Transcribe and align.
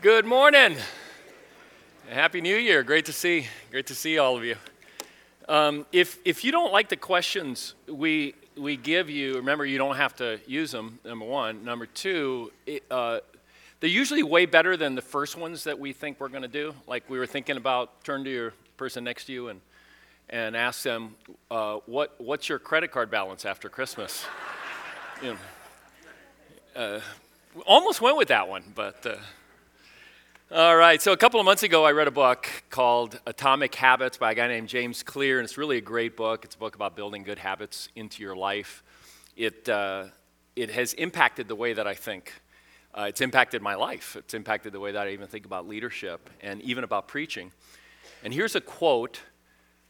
Good 0.00 0.26
morning. 0.26 0.76
Happy 2.08 2.40
New 2.40 2.54
Year. 2.54 2.84
Great 2.84 3.06
to 3.06 3.12
see. 3.12 3.48
Great 3.72 3.88
to 3.88 3.96
see 3.96 4.16
all 4.16 4.36
of 4.36 4.44
you. 4.44 4.54
Um, 5.48 5.86
if 5.90 6.20
if 6.24 6.44
you 6.44 6.52
don't 6.52 6.72
like 6.72 6.88
the 6.88 6.96
questions 6.96 7.74
we 7.88 8.36
we 8.56 8.76
give 8.76 9.10
you, 9.10 9.34
remember 9.34 9.66
you 9.66 9.76
don't 9.76 9.96
have 9.96 10.14
to 10.18 10.38
use 10.46 10.70
them. 10.70 11.00
Number 11.04 11.24
one. 11.24 11.64
Number 11.64 11.86
two. 11.86 12.52
It, 12.64 12.84
uh, 12.88 13.18
they're 13.80 13.90
usually 13.90 14.22
way 14.22 14.46
better 14.46 14.76
than 14.76 14.94
the 14.94 15.02
first 15.02 15.36
ones 15.36 15.64
that 15.64 15.80
we 15.80 15.92
think 15.92 16.20
we're 16.20 16.28
going 16.28 16.42
to 16.42 16.48
do. 16.48 16.76
Like 16.86 17.10
we 17.10 17.18
were 17.18 17.26
thinking 17.26 17.56
about, 17.56 18.04
turn 18.04 18.22
to 18.22 18.30
your 18.30 18.54
person 18.76 19.02
next 19.02 19.24
to 19.24 19.32
you 19.32 19.48
and 19.48 19.60
and 20.30 20.56
ask 20.56 20.84
them, 20.84 21.16
uh, 21.50 21.78
what 21.86 22.14
what's 22.18 22.48
your 22.48 22.60
credit 22.60 22.92
card 22.92 23.10
balance 23.10 23.44
after 23.44 23.68
Christmas? 23.68 24.24
you 25.24 25.36
know, 26.76 26.80
uh, 26.80 27.00
almost 27.66 28.00
went 28.00 28.16
with 28.16 28.28
that 28.28 28.46
one, 28.46 28.62
but. 28.76 29.04
Uh, 30.50 30.54
all 30.54 30.76
right, 30.78 31.02
so 31.02 31.12
a 31.12 31.16
couple 31.16 31.38
of 31.38 31.44
months 31.44 31.62
ago, 31.62 31.84
I 31.84 31.92
read 31.92 32.08
a 32.08 32.10
book 32.10 32.48
called 32.70 33.20
Atomic 33.26 33.74
Habits 33.74 34.16
by 34.16 34.32
a 34.32 34.34
guy 34.34 34.48
named 34.48 34.66
James 34.66 35.02
Clear, 35.02 35.40
and 35.40 35.44
it's 35.44 35.58
really 35.58 35.76
a 35.76 35.82
great 35.82 36.16
book. 36.16 36.42
It's 36.42 36.54
a 36.54 36.58
book 36.58 36.74
about 36.74 36.96
building 36.96 37.22
good 37.22 37.38
habits 37.38 37.90
into 37.96 38.22
your 38.22 38.34
life. 38.34 38.82
It, 39.36 39.68
uh, 39.68 40.04
it 40.56 40.70
has 40.70 40.94
impacted 40.94 41.48
the 41.48 41.54
way 41.54 41.74
that 41.74 41.86
I 41.86 41.92
think. 41.92 42.32
Uh, 42.94 43.04
it's 43.10 43.20
impacted 43.20 43.60
my 43.60 43.74
life. 43.74 44.16
It's 44.16 44.32
impacted 44.32 44.72
the 44.72 44.80
way 44.80 44.90
that 44.92 45.06
I 45.06 45.10
even 45.10 45.26
think 45.26 45.44
about 45.44 45.68
leadership 45.68 46.30
and 46.40 46.62
even 46.62 46.82
about 46.82 47.08
preaching. 47.08 47.52
And 48.24 48.32
here's 48.32 48.56
a 48.56 48.62
quote 48.62 49.20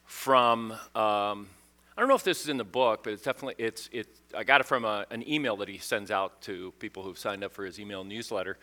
from, 0.03 0.73
um, 0.73 1.47
I 1.95 2.01
don't 2.01 2.09
know 2.09 2.15
if 2.15 2.25
this 2.25 2.41
is 2.41 2.49
in 2.49 2.57
the 2.57 2.65
book, 2.65 3.05
but 3.05 3.13
it's 3.13 3.23
definitely, 3.23 3.63
it's, 3.63 3.89
it, 3.93 4.07
I 4.37 4.43
got 4.43 4.59
it 4.59 4.67
from 4.67 4.83
a, 4.83 5.05
an 5.09 5.25
email 5.25 5.55
that 5.55 5.69
he 5.69 5.77
sends 5.77 6.11
out 6.11 6.41
to 6.41 6.73
people 6.79 7.01
who've 7.01 7.17
signed 7.17 7.45
up 7.45 7.53
for 7.53 7.63
his 7.63 7.79
email 7.79 8.03
newsletter. 8.03 8.57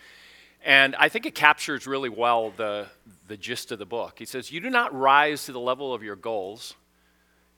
And 0.64 0.96
I 0.96 1.08
think 1.08 1.26
it 1.26 1.34
captures 1.34 1.86
really 1.86 2.08
well 2.08 2.52
the, 2.56 2.86
the 3.28 3.36
gist 3.36 3.70
of 3.72 3.78
the 3.78 3.86
book. 3.86 4.16
He 4.18 4.24
says, 4.24 4.50
You 4.50 4.60
do 4.60 4.70
not 4.70 4.94
rise 4.94 5.44
to 5.46 5.52
the 5.52 5.60
level 5.60 5.94
of 5.94 6.02
your 6.02 6.16
goals, 6.16 6.74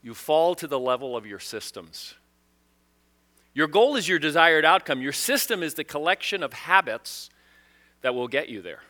you 0.03 0.15
fall 0.15 0.55
to 0.57 0.67
the 0.67 0.79
level 0.79 1.17
of 1.17 1.27
your 1.27 1.39
systems. 1.39 2.15
Your 3.55 3.67
goal 3.67 3.97
is 3.97 4.07
your 4.07 4.21
desired 4.21 4.65
outcome. 4.65 5.03
Your 5.03 5.13
system 5.13 5.63
is 5.63 5.75
the 5.75 5.83
collection 5.83 6.43
of 6.43 6.53
habits 6.53 7.29
that 8.03 8.15
will 8.15 8.29
get 8.29 8.49
you 8.49 8.63
there. 8.63 8.83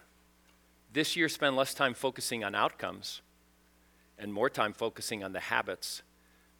This 0.92 1.16
year, 1.16 1.28
spend 1.28 1.56
less 1.56 1.72
time 1.72 1.94
focusing 1.94 2.44
on 2.44 2.54
outcomes 2.54 3.22
and 4.18 4.32
more 4.32 4.50
time 4.50 4.72
focusing 4.72 5.22
on 5.22 5.32
the 5.32 5.40
habits 5.40 6.02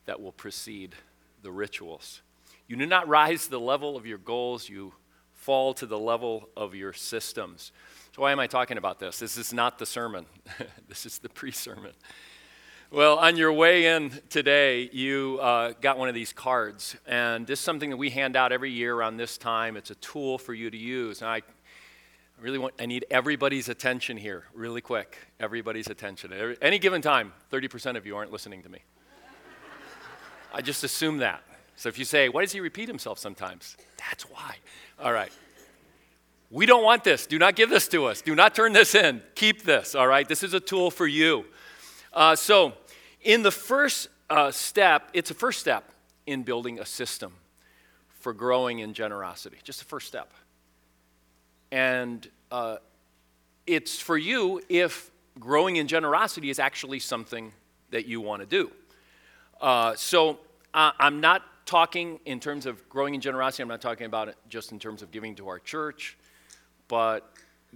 that 0.06 0.20
will 0.20 0.32
precede 0.32 0.94
the 1.42 1.50
rituals. 1.50 2.22
You 2.66 2.76
do 2.76 2.86
not 2.86 3.08
rise 3.08 3.44
to 3.44 3.50
the 3.50 3.60
level 3.60 3.96
of 3.96 4.06
your 4.06 4.19
goals, 4.19 4.69
you 4.69 4.94
fall 5.48 5.72
to 5.72 5.86
the 5.86 5.98
level 5.98 6.46
of 6.58 6.74
your 6.74 6.92
systems. 6.92 7.72
So, 8.14 8.20
why 8.20 8.32
am 8.32 8.38
I 8.38 8.46
talking 8.46 8.77
about 8.77 8.98
this? 8.98 9.18
This 9.18 9.38
is 9.38 9.50
not 9.50 9.78
the 9.78 9.86
sermon, 9.86 10.27
this 10.91 11.06
is 11.06 11.20
the 11.20 11.30
pre 11.30 11.52
sermon. 11.52 11.92
Well, 12.91 13.16
on 13.16 13.38
your 13.38 13.50
way 13.54 13.86
in 13.86 14.10
today, 14.28 14.91
you 14.92 15.38
uh, 15.41 15.72
got 15.80 15.96
one 15.96 16.06
of 16.06 16.14
these 16.14 16.34
cards, 16.34 16.98
and 17.06 17.46
this 17.46 17.60
is 17.60 17.64
something 17.64 17.88
that 17.88 17.96
we 17.96 18.10
hand 18.10 18.36
out 18.36 18.52
every 18.52 18.70
year 18.70 18.94
around 18.94 19.16
this 19.16 19.38
time. 19.38 19.78
It's 19.78 19.91
a 19.91 19.94
tool 19.94 20.36
for 20.36 20.52
you 20.52 20.70
to 20.70 20.76
use. 20.76 21.22
And 21.22 21.30
I 21.30 21.41
really 22.38 22.58
want, 22.58 22.74
I 22.78 22.84
need 22.84 23.06
everybody's 23.10 23.70
attention 23.70 24.19
here, 24.19 24.44
really 24.52 24.82
quick. 24.82 25.16
Everybody's 25.41 25.88
attention. 25.88 26.30
Every, 26.30 26.58
any 26.60 26.78
given 26.78 27.00
time, 27.00 27.32
30% 27.50 27.96
of 27.96 28.04
you 28.04 28.19
aren't 28.19 28.32
listening 28.32 28.62
to 28.64 28.69
me. 28.69 28.80
I 30.52 30.60
just 30.60 30.84
assume 30.84 31.19
that. 31.19 31.42
So 31.76 31.88
if 31.88 31.98
you 31.98 32.04
say, 32.04 32.28
why 32.28 32.42
does 32.42 32.52
he 32.52 32.60
repeat 32.60 32.88
himself 32.88 33.19
sometimes? 33.19 33.78
That's 33.98 34.24
why. 34.24 34.56
All 35.00 35.12
right. 35.12 35.32
We 36.50 36.64
don't 36.64 36.82
want 36.82 37.04
this. 37.04 37.27
Do 37.27 37.38
not 37.38 37.56
give 37.56 37.68
this 37.68 37.88
to 37.88 38.06
us. 38.06 38.22
Do 38.22 38.34
not 38.34 38.54
turn 38.54 38.72
this 38.72 38.94
in. 38.94 39.22
Keep 39.34 39.64
this, 39.64 39.94
all 39.94 40.06
right? 40.06 40.27
This 40.27 40.42
is 40.42 40.54
a 40.54 40.60
tool 40.60 40.91
for 40.91 41.06
you. 41.06 41.44
Uh, 42.12 42.36
so, 42.36 42.72
in 43.20 43.42
the 43.42 43.50
first 43.50 44.08
uh, 44.30 44.50
step, 44.50 45.10
it's 45.12 45.31
a 45.31 45.34
first 45.34 45.60
step 45.60 45.92
in 46.26 46.44
building 46.44 46.78
a 46.78 46.86
system 46.86 47.34
for 48.09 48.32
growing 48.32 48.78
in 48.78 48.94
generosity. 48.94 49.59
Just 49.62 49.81
the 49.81 49.84
first 49.84 50.06
step. 50.06 50.32
And 51.70 52.26
uh, 52.50 52.76
it's 53.66 54.00
for 54.00 54.16
you 54.16 54.62
if 54.70 55.10
growing 55.38 55.76
in 55.76 55.86
generosity 55.86 56.48
is 56.48 56.59
actually 56.59 56.98
something 56.98 57.53
that 57.91 58.06
you 58.06 58.22
want 58.22 58.41
to 58.41 58.47
do. 58.47 58.70
Uh, 59.60 59.94
so, 59.97 60.38
I'm 60.72 61.20
not 61.20 61.42
talking 61.68 62.18
in 62.24 62.40
terms 62.40 62.64
of 62.64 62.88
growing 62.88 63.14
in 63.14 63.20
generosity, 63.20 63.62
I'm 63.62 63.68
not 63.68 63.82
talking 63.82 64.06
about 64.06 64.28
it 64.28 64.36
just 64.48 64.72
in 64.72 64.78
terms 64.78 65.02
of 65.02 65.10
giving 65.10 65.34
to 65.34 65.48
our 65.48 65.58
church, 65.58 66.16
but 66.88 67.30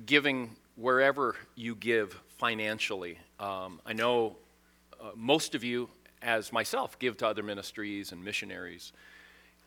giving 0.07 0.57
wherever 0.77 1.37
you 1.57 1.75
give 1.75 2.19
financially. 2.39 3.19
Um, 3.39 3.81
I 3.85 3.93
know 3.93 4.37
uh, 4.99 5.11
most 5.15 5.55
of 5.55 5.63
you, 5.63 5.91
as 6.23 6.55
myself, 6.55 6.99
give 6.99 7.19
to 7.19 7.27
other 7.27 7.43
ministries 7.43 8.13
and 8.13 8.25
missionaries. 8.25 8.95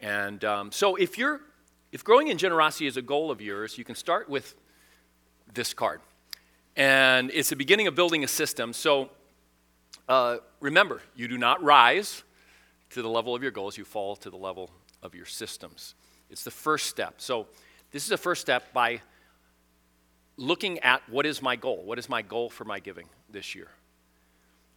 And 0.01 0.43
um, 0.43 0.71
so 0.71 0.95
if 0.95 1.19
you're 1.19 1.41
if 1.91 2.03
growing 2.03 2.29
in 2.29 2.39
generosity 2.39 2.87
is 2.87 2.97
a 2.97 3.03
goal 3.03 3.29
of 3.29 3.41
yours, 3.41 3.77
you 3.77 3.83
can 3.83 3.93
start 3.93 4.27
with 4.27 4.55
this 5.53 5.71
card. 5.71 6.01
And 6.75 7.29
it's 7.31 7.49
the 7.49 7.55
beginning 7.55 7.85
of 7.85 7.93
building 7.93 8.23
a 8.23 8.27
system. 8.27 8.73
So 8.73 9.11
uh, 10.09 10.37
remember, 10.59 11.01
you 11.15 11.27
do 11.27 11.37
not 11.37 11.63
rise 11.63 12.23
to 12.91 13.01
the 13.01 13.09
level 13.09 13.35
of 13.35 13.41
your 13.41 13.51
goals, 13.51 13.77
you 13.77 13.85
fall 13.85 14.15
to 14.17 14.29
the 14.29 14.37
level 14.37 14.69
of 15.03 15.15
your 15.15 15.25
systems. 15.25 15.95
It's 16.29 16.43
the 16.43 16.51
first 16.51 16.87
step. 16.87 17.15
So, 17.17 17.47
this 17.91 18.03
is 18.03 18.09
the 18.09 18.17
first 18.17 18.41
step 18.41 18.73
by 18.73 19.01
looking 20.37 20.79
at 20.79 21.07
what 21.09 21.25
is 21.25 21.41
my 21.41 21.55
goal? 21.55 21.83
What 21.85 21.99
is 21.99 22.09
my 22.09 22.21
goal 22.21 22.49
for 22.49 22.65
my 22.65 22.79
giving 22.79 23.07
this 23.29 23.55
year? 23.55 23.69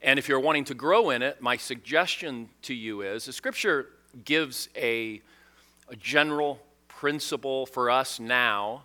And 0.01 0.19
if 0.19 0.29
you're 0.29 0.41
wanting 0.41 0.65
to 0.67 0.75
grow 0.75 1.11
in 1.11 1.23
it, 1.23 1.43
my 1.43 1.57
suggestion 1.57 2.51
to 2.63 2.75
you 2.75 3.03
is 3.03 3.25
the 3.25 3.33
scripture 3.33 3.89
gives 4.25 4.69
a, 4.77 5.21
a 5.89 5.97
general 5.97 6.61
principle 6.87 7.67
for 7.67 7.91
us 7.91 8.21
now, 8.21 8.85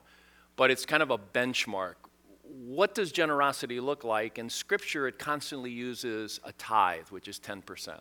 but 0.56 0.72
it's 0.72 0.86
kind 0.86 1.04
of 1.04 1.12
a 1.12 1.18
benchmark. 1.18 1.96
What 2.44 2.96
does 2.96 3.12
generosity 3.12 3.80
look 3.80 4.04
like? 4.04 4.38
In 4.40 4.50
scripture, 4.50 5.08
it 5.08 5.20
constantly 5.20 5.72
uses 5.72 6.40
a 6.44 6.52
tithe, 6.54 7.08
which 7.10 7.28
is 7.28 7.40
10%. 7.40 8.00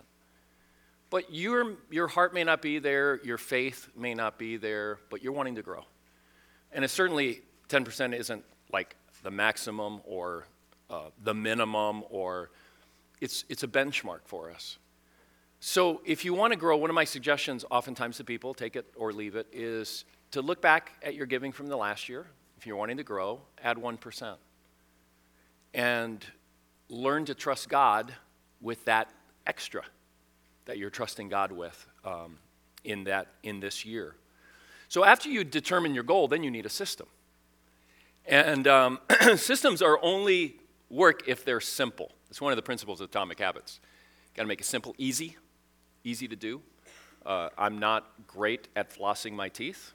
But 1.12 1.30
your, 1.30 1.74
your 1.90 2.08
heart 2.08 2.32
may 2.32 2.42
not 2.42 2.62
be 2.62 2.78
there, 2.78 3.20
your 3.22 3.36
faith 3.36 3.90
may 3.94 4.14
not 4.14 4.38
be 4.38 4.56
there, 4.56 4.98
but 5.10 5.22
you're 5.22 5.34
wanting 5.34 5.56
to 5.56 5.62
grow. 5.62 5.84
And 6.72 6.86
it's 6.86 6.94
certainly 6.94 7.42
10% 7.68 8.18
isn't 8.18 8.42
like 8.72 8.96
the 9.22 9.30
maximum 9.30 10.00
or 10.06 10.46
uh, 10.88 11.10
the 11.22 11.34
minimum, 11.34 12.02
or 12.08 12.48
it's, 13.20 13.44
it's 13.50 13.62
a 13.62 13.68
benchmark 13.68 14.20
for 14.24 14.50
us. 14.50 14.78
So 15.60 16.00
if 16.06 16.24
you 16.24 16.32
want 16.32 16.54
to 16.54 16.58
grow, 16.58 16.78
one 16.78 16.88
of 16.88 16.94
my 16.94 17.04
suggestions, 17.04 17.66
oftentimes 17.70 18.16
to 18.16 18.24
people, 18.24 18.54
take 18.54 18.74
it 18.74 18.86
or 18.96 19.12
leave 19.12 19.36
it, 19.36 19.46
is 19.52 20.06
to 20.30 20.40
look 20.40 20.62
back 20.62 20.92
at 21.02 21.14
your 21.14 21.26
giving 21.26 21.52
from 21.52 21.66
the 21.66 21.76
last 21.76 22.08
year. 22.08 22.26
If 22.56 22.66
you're 22.66 22.76
wanting 22.76 22.96
to 22.96 23.04
grow, 23.04 23.42
add 23.62 23.76
1%. 23.76 24.36
And 25.74 26.24
learn 26.88 27.26
to 27.26 27.34
trust 27.34 27.68
God 27.68 28.14
with 28.62 28.82
that 28.86 29.10
extra 29.46 29.82
that 30.66 30.78
you're 30.78 30.90
trusting 30.90 31.28
God 31.28 31.52
with 31.52 31.86
um, 32.04 32.38
in, 32.84 33.04
that, 33.04 33.28
in 33.42 33.60
this 33.60 33.84
year. 33.84 34.14
So 34.88 35.04
after 35.04 35.28
you 35.28 35.44
determine 35.44 35.94
your 35.94 36.04
goal, 36.04 36.28
then 36.28 36.42
you 36.42 36.50
need 36.50 36.66
a 36.66 36.70
system. 36.70 37.06
And 38.26 38.68
um, 38.68 39.00
systems 39.36 39.82
are 39.82 39.98
only 40.02 40.56
work 40.90 41.22
if 41.26 41.44
they're 41.44 41.60
simple. 41.60 42.12
It's 42.30 42.40
one 42.40 42.52
of 42.52 42.56
the 42.56 42.62
principles 42.62 43.00
of 43.00 43.08
atomic 43.08 43.38
habits. 43.40 43.80
Got 44.34 44.42
to 44.42 44.48
make 44.48 44.60
it 44.60 44.64
simple, 44.64 44.94
easy, 44.98 45.36
easy 46.04 46.28
to 46.28 46.36
do. 46.36 46.62
Uh, 47.24 47.48
I'm 47.56 47.78
not 47.78 48.10
great 48.26 48.68
at 48.76 48.90
flossing 48.90 49.32
my 49.32 49.48
teeth. 49.48 49.92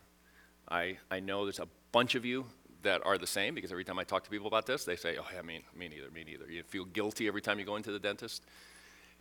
I, 0.70 0.98
I 1.10 1.20
know 1.20 1.46
there's 1.46 1.60
a 1.60 1.68
bunch 1.92 2.16
of 2.16 2.26
you 2.26 2.46
that 2.84 3.06
are 3.06 3.18
the 3.18 3.28
same 3.28 3.56
because 3.56 3.72
every 3.72 3.84
time 3.84 4.00
I 4.00 4.04
talk 4.04 4.24
to 4.24 4.30
people 4.30 4.48
about 4.48 4.66
this, 4.66 4.86
they 4.86 4.96
say, 4.96 5.18
oh, 5.20 5.26
yeah, 5.34 5.42
me, 5.42 5.62
me 5.76 5.88
neither, 5.88 6.10
me 6.12 6.24
neither. 6.24 6.50
You 6.50 6.64
feel 6.64 6.86
guilty 6.86 7.28
every 7.28 7.42
time 7.42 7.60
you 7.60 7.66
go 7.66 7.76
into 7.76 7.92
the 7.92 8.00
dentist. 8.00 8.44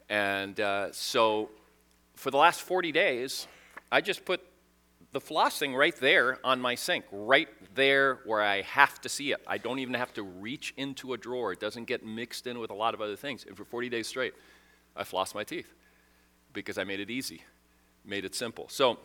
And 0.08 0.58
uh, 0.60 0.92
so 0.92 1.50
for 2.14 2.30
the 2.30 2.36
last 2.36 2.60
40 2.62 2.92
days, 2.92 3.46
I 3.90 4.00
just 4.00 4.24
put 4.24 4.40
the 5.12 5.20
flossing 5.20 5.74
right 5.74 5.96
there 5.96 6.38
on 6.44 6.60
my 6.60 6.74
sink, 6.74 7.04
right 7.10 7.48
there 7.74 8.20
where 8.26 8.42
I 8.42 8.62
have 8.62 9.00
to 9.02 9.08
see 9.08 9.32
it. 9.32 9.40
I 9.46 9.58
don't 9.58 9.78
even 9.78 9.94
have 9.94 10.12
to 10.14 10.22
reach 10.22 10.74
into 10.76 11.12
a 11.12 11.16
drawer. 11.16 11.52
It 11.52 11.60
doesn't 11.60 11.84
get 11.84 12.04
mixed 12.04 12.46
in 12.46 12.58
with 12.58 12.70
a 12.70 12.74
lot 12.74 12.94
of 12.94 13.00
other 13.00 13.16
things. 13.16 13.44
And 13.46 13.56
for 13.56 13.64
40 13.64 13.88
days 13.88 14.06
straight, 14.06 14.34
I 14.96 15.04
floss 15.04 15.34
my 15.34 15.44
teeth 15.44 15.72
because 16.52 16.78
I 16.78 16.84
made 16.84 17.00
it 17.00 17.10
easy, 17.10 17.42
made 18.04 18.24
it 18.24 18.34
simple. 18.34 18.68
So 18.68 18.98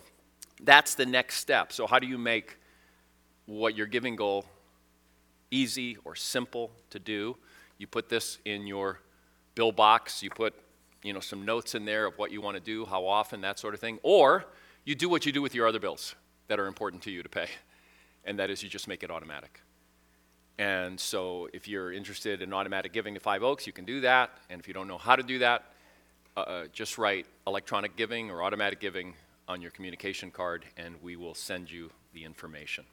that's 0.62 0.96
the 0.96 1.06
next 1.06 1.36
step. 1.36 1.72
So, 1.72 1.88
how 1.88 2.00
do 2.00 2.08
you 2.08 2.18
make 2.18 2.58
what 3.46 3.76
your 3.76 3.88
giving 3.88 4.16
goal 4.16 4.46
easy 5.50 5.98
or 6.06 6.16
simple 6.16 6.72
to 6.90 7.00
do? 7.00 7.38
You 7.78 7.88
put 7.88 8.10
this 8.10 8.38
in 8.46 8.68
your 8.68 9.00
bill 9.56 9.72
box, 9.72 10.22
you 10.24 10.30
put 10.30 10.54
you 11.04 11.14
know, 11.14 11.20
some 11.20 11.46
notes 11.46 11.76
in 11.76 11.86
there 11.86 12.06
of 12.06 12.18
what 12.18 12.32
you 12.32 12.42
want 12.42 12.56
to 12.58 12.62
do, 12.62 12.86
how 12.86 13.06
often, 13.06 13.42
that 13.42 13.60
sort 13.60 13.74
of 13.74 13.80
thing. 13.80 14.00
Or 14.04 14.46
you 14.86 14.96
do 14.96 15.10
what 15.10 15.26
you 15.26 15.32
do 15.32 15.42
with 15.42 15.56
your 15.56 15.68
other 15.68 15.80
bills 15.80 16.16
that 16.48 16.60
are 16.60 16.68
important 16.68 17.04
to 17.04 17.12
you 17.12 17.24
to 17.24 17.30
pay, 17.30 17.48
and 18.26 18.40
that 18.40 18.50
is 18.50 18.62
you 18.64 18.70
just 18.70 18.88
make 18.88 19.04
it 19.04 19.12
automatic. 19.12 19.62
And 20.58 21.00
so 21.00 21.50
if 21.54 21.68
you're 21.68 21.92
interested 21.92 22.42
in 22.42 22.54
automatic 22.54 22.94
giving 22.94 23.14
to 23.16 23.20
Five 23.20 23.42
Oaks, 23.42 23.66
you 23.66 23.74
can 23.74 23.86
do 23.86 24.02
that. 24.02 24.30
And 24.50 24.60
if 24.60 24.68
you 24.68 24.74
don't 24.74 24.88
know 24.88 24.98
how 24.98 25.16
to 25.16 25.24
do 25.24 25.40
that, 25.40 25.64
uh, 26.38 26.42
uh 26.42 26.64
just 26.72 26.98
write 26.98 27.26
electronic 27.48 27.96
giving 27.96 28.30
or 28.30 28.44
automatic 28.44 28.80
giving 28.80 29.16
on 29.48 29.62
your 29.62 29.72
communication 29.72 30.30
card, 30.30 30.66
and 30.78 30.96
we 31.02 31.16
will 31.16 31.34
send 31.34 31.72
you 31.72 31.90
the 32.14 32.24
information. 32.24 32.86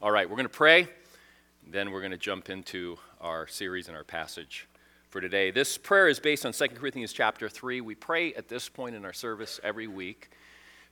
All 0.00 0.10
right, 0.10 0.28
we're 0.28 0.36
going 0.36 0.48
to 0.48 0.48
pray. 0.48 0.88
Then 1.70 1.92
we're 1.92 2.00
going 2.00 2.12
to 2.12 2.18
jump 2.18 2.50
into 2.50 2.98
our 3.20 3.46
series 3.46 3.86
and 3.86 3.96
our 3.96 4.04
passage 4.04 4.66
for 5.12 5.20
today. 5.20 5.50
This 5.50 5.76
prayer 5.76 6.08
is 6.08 6.18
based 6.18 6.46
on 6.46 6.54
2 6.54 6.68
Corinthians 6.68 7.12
chapter 7.12 7.46
3. 7.46 7.82
We 7.82 7.94
pray 7.94 8.32
at 8.32 8.48
this 8.48 8.70
point 8.70 8.96
in 8.96 9.04
our 9.04 9.12
service 9.12 9.60
every 9.62 9.86
week 9.86 10.30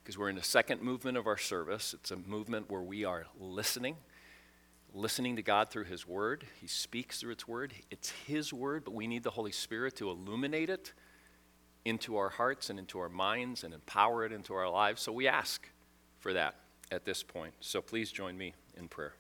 because 0.03 0.19
we're 0.19 0.29
in 0.29 0.37
the 0.37 0.43
second 0.43 0.83
movement 0.83 1.17
of 1.17 1.27
our 1.27 1.39
service. 1.39 1.95
It's 1.95 2.11
a 2.11 2.17
movement 2.17 2.71
where 2.71 2.83
we 2.83 3.07
are 3.07 3.25
listening, 3.41 3.97
listening 4.93 5.37
to 5.37 5.43
God 5.43 5.71
through 5.71 5.85
His 5.85 6.07
Word. 6.07 6.45
He 6.61 6.67
speaks 6.67 7.19
through 7.19 7.33
its 7.33 7.49
Word. 7.49 7.73
It's 7.91 8.11
His 8.11 8.53
Word, 8.53 8.85
but 8.85 8.93
we 8.93 9.07
need 9.07 9.23
the 9.23 9.31
Holy 9.31 9.53
Spirit 9.53 9.97
to 9.97 10.11
illuminate 10.11 10.69
it 10.69 10.93
into 11.87 12.19
our 12.19 12.29
hearts 12.29 12.69
and 12.69 12.79
into 12.79 12.99
our 12.99 13.09
minds 13.09 13.65
and 13.65 13.73
empower 13.73 14.27
it 14.27 14.33
into 14.33 14.53
our 14.53 14.69
lives. 14.69 15.01
So 15.01 15.13
we 15.13 15.29
ask 15.29 15.67
for 16.19 16.35
that 16.35 16.57
at 16.93 17.07
this 17.07 17.23
point. 17.23 17.55
So 17.61 17.81
please 17.81 18.13
join 18.13 18.37
me 18.37 18.53
in 18.77 18.87
prayer. 18.87 19.15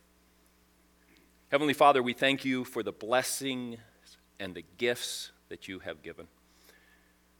Heavenly 1.50 1.72
Father, 1.72 2.02
we 2.02 2.12
thank 2.12 2.44
you 2.44 2.64
for 2.64 2.82
the 2.82 2.92
blessing 2.92 3.78
and 4.40 4.54
the 4.54 4.64
gifts 4.78 5.30
that 5.50 5.68
you 5.68 5.78
have 5.80 6.02
given. 6.02 6.26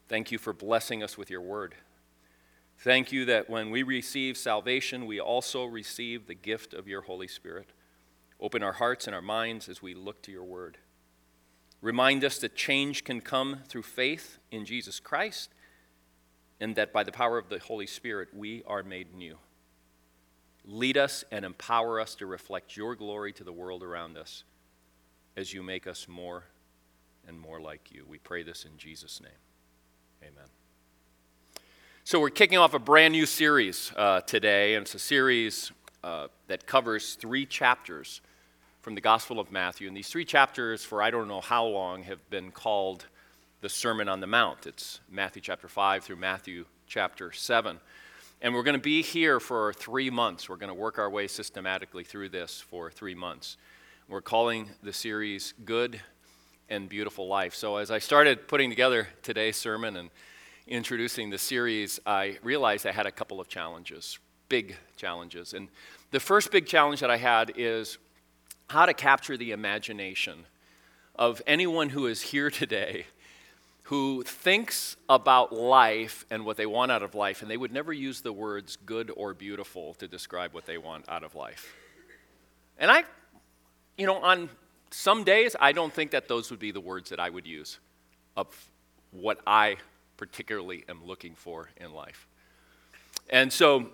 Thank 0.09 0.31
you 0.31 0.39
for 0.39 0.53
blessing 0.53 1.03
us 1.03 1.17
with 1.17 1.31
your 1.31 1.41
word. 1.41 1.75
Thank 2.79 3.11
you 3.11 3.25
that 3.25 3.51
when 3.51 3.71
we 3.71 3.83
receive 3.83 4.37
salvation, 4.37 5.07
we 5.07 5.19
also 5.19 5.65
receive 5.65 6.27
the 6.27 6.35
gift 6.35 6.75
of 6.75 6.87
your 6.87 7.03
Holy 7.03 7.29
Spirit. 7.29 7.71
Open 8.41 8.63
our 8.63 8.73
hearts 8.73 9.07
and 9.07 9.15
our 9.15 9.23
minds 9.23 9.69
as 9.69 9.83
we 9.83 9.95
look 9.95 10.23
to 10.23 10.33
your 10.33 10.45
word. 10.45 10.79
Remind 11.81 12.25
us 12.25 12.39
that 12.39 12.55
change 12.55 13.05
can 13.05 13.21
come 13.21 13.61
through 13.69 13.83
faith 13.83 14.39
in 14.51 14.65
Jesus 14.65 15.01
Christ, 15.01 15.51
and 16.61 16.77
that 16.77 16.93
by 16.93 17.05
the 17.05 17.13
power 17.13 17.39
of 17.39 17.49
the 17.49 17.59
Holy 17.59 17.87
Spirit, 17.87 18.29
we 18.35 18.63
are 18.67 18.83
made 18.83 19.15
new. 19.15 19.39
Lead 20.67 20.97
us 20.99 21.25
and 21.31 21.45
empower 21.45 22.01
us 22.01 22.15
to 22.17 22.27
reflect 22.27 22.77
your 22.77 22.95
glory 22.95 23.33
to 23.33 23.45
the 23.45 23.53
world 23.53 23.83
around 23.83 24.19
us 24.19 24.45
as 25.37 25.55
you 25.55 25.63
make 25.63 25.87
us 25.87 26.07
more 26.07 26.45
and 27.31 27.41
more 27.41 27.61
like 27.61 27.93
you. 27.93 28.05
We 28.09 28.19
pray 28.19 28.43
this 28.43 28.65
in 28.65 28.77
Jesus' 28.77 29.21
name. 29.23 29.31
Amen. 30.23 30.49
So, 32.03 32.19
we're 32.19 32.29
kicking 32.29 32.59
off 32.59 32.75
a 32.75 32.81
brand 32.81 33.13
new 33.13 33.25
series 33.25 33.93
uh, 33.97 34.21
today, 34.23 34.75
and 34.75 34.83
it's 34.85 34.97
a 34.97 34.99
series 34.99 35.71
uh, 36.03 36.27
that 36.49 36.67
covers 36.67 37.15
three 37.15 37.47
chapters 37.47 38.21
from 38.83 38.97
the 38.97 39.01
Gospel 39.01 39.39
of 39.39 39.53
Matthew. 39.53 39.87
And 39.87 39.97
these 39.97 40.09
three 40.09 40.25
chapters, 40.25 40.85
for 40.85 41.03
I 41.03 41.13
don't 41.13 41.29
know 41.29 41.41
how 41.41 41.67
long, 41.67 42.03
have 42.03 42.29
been 42.31 42.51
called 42.51 43.07
the 43.61 43.69
Sermon 43.69 44.09
on 44.09 44.19
the 44.19 44.27
Mount. 44.27 44.67
It's 44.67 45.01
Matthew 45.09 45.41
chapter 45.41 45.69
5 45.69 46.03
through 46.03 46.17
Matthew 46.17 46.65
chapter 46.89 47.31
7. 47.31 47.79
And 48.43 48.55
we're 48.55 48.65
going 48.65 48.77
to 48.77 48.83
be 48.83 49.03
here 49.03 49.39
for 49.39 49.73
three 49.75 50.11
months. 50.11 50.49
We're 50.49 50.57
going 50.57 50.75
to 50.75 50.75
work 50.75 50.99
our 50.99 51.09
way 51.09 51.29
systematically 51.29 52.03
through 52.03 52.31
this 52.31 52.61
for 52.61 52.91
three 52.91 53.15
months. 53.15 53.57
We're 54.09 54.21
calling 54.21 54.69
the 54.83 54.93
series 54.93 55.55
Good 55.65 56.01
and 56.71 56.89
Beautiful 56.89 57.27
Life. 57.27 57.55
So, 57.55 57.77
as 57.77 57.91
I 57.91 57.99
started 57.99 58.49
putting 58.49 58.71
together 58.71 59.09
today's 59.23 59.57
sermon 59.57 59.97
and 59.97 60.11
introducing 60.67 61.29
the 61.29 61.39
series, 61.39 61.99
I 62.07 62.39
realized 62.43 62.87
I 62.87 62.93
had 62.93 63.07
a 63.07 63.13
couple 63.13 63.41
of 63.41 63.49
challenges, 63.49 64.19
big 64.49 64.77
challenges. 64.97 65.53
And 65.53 65.69
the 66.13 66.21
first 66.21 66.53
big 66.53 66.67
challenge 66.67 67.01
that 67.01 67.11
I 67.11 67.17
had 67.17 67.53
is 67.57 67.99
how 68.69 68.87
to 68.87 68.95
capture 68.95 69.37
the 69.37 69.51
imagination 69.51 70.47
of 71.17 71.43
anyone 71.47 71.89
who 71.89 72.07
is 72.07 72.23
here 72.23 72.51
today 72.51 73.07
who 73.91 74.23
thinks 74.23 74.97
about 75.09 75.53
life 75.53 76.25
and 76.31 76.45
what 76.45 76.57
they 76.57 76.67
want 76.67 76.93
out 76.93 77.03
of 77.03 77.17
life, 77.17 77.43
and 77.43 77.51
they 77.51 77.57
would 77.57 77.73
never 77.73 77.93
use 77.93 78.21
the 78.21 78.33
words 78.33 78.79
good 78.87 79.11
or 79.17 79.35
beautiful 79.35 79.95
to 79.95 80.07
describe 80.07 80.55
what 80.55 80.65
they 80.65 80.79
want 80.79 81.05
out 81.09 81.25
of 81.25 81.35
life. 81.35 81.75
And 82.79 82.89
I, 82.89 83.03
you 83.99 84.07
know, 84.07 84.19
on 84.19 84.49
some 84.91 85.25
days, 85.25 85.55
I 85.61 85.73
don't 85.73 85.93
think 85.93 86.11
that 86.11 86.29
those 86.29 86.51
would 86.51 86.61
be 86.61 86.73
the 86.73 86.81
words 86.81 87.11
that 87.11 87.21
I 87.21 87.31
would 87.31 87.47
use 87.47 87.79
of 88.37 88.47
what 89.13 89.41
I 89.47 89.77
particularly 90.17 90.85
am 90.89 91.05
looking 91.05 91.35
for 91.35 91.71
in 91.77 91.93
life. 91.93 92.27
And 93.29 93.53
so 93.53 93.89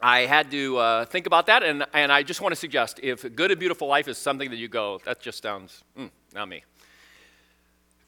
I 0.00 0.20
had 0.20 0.50
to 0.50 0.76
uh, 0.76 1.04
think 1.06 1.26
about 1.26 1.46
that, 1.46 1.62
and, 1.62 1.84
and 1.92 2.12
I 2.12 2.22
just 2.22 2.40
want 2.40 2.52
to 2.52 2.56
suggest 2.56 3.00
if 3.02 3.22
good 3.34 3.50
and 3.50 3.58
beautiful 3.58 3.88
life 3.88 4.06
is 4.06 4.18
something 4.18 4.50
that 4.50 4.56
you 4.56 4.68
go, 4.68 5.00
that 5.04 5.20
just 5.20 5.42
sounds, 5.42 5.82
mm, 5.98 6.10
not 6.34 6.48
me. 6.48 6.62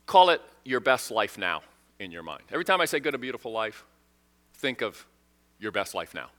Call 0.05 0.29
it 0.29 0.41
your 0.63 0.79
best 0.79 1.11
life 1.11 1.37
now 1.37 1.61
in 1.99 2.11
your 2.11 2.23
mind. 2.23 2.43
Every 2.51 2.65
time 2.65 2.81
I 2.81 2.85
say 2.85 2.99
good 2.99 3.13
and 3.13 3.21
beautiful 3.21 3.51
life, 3.51 3.83
think 4.55 4.81
of 4.81 5.05
your 5.59 5.71
best 5.71 5.93
life 5.93 6.13
now. 6.13 6.29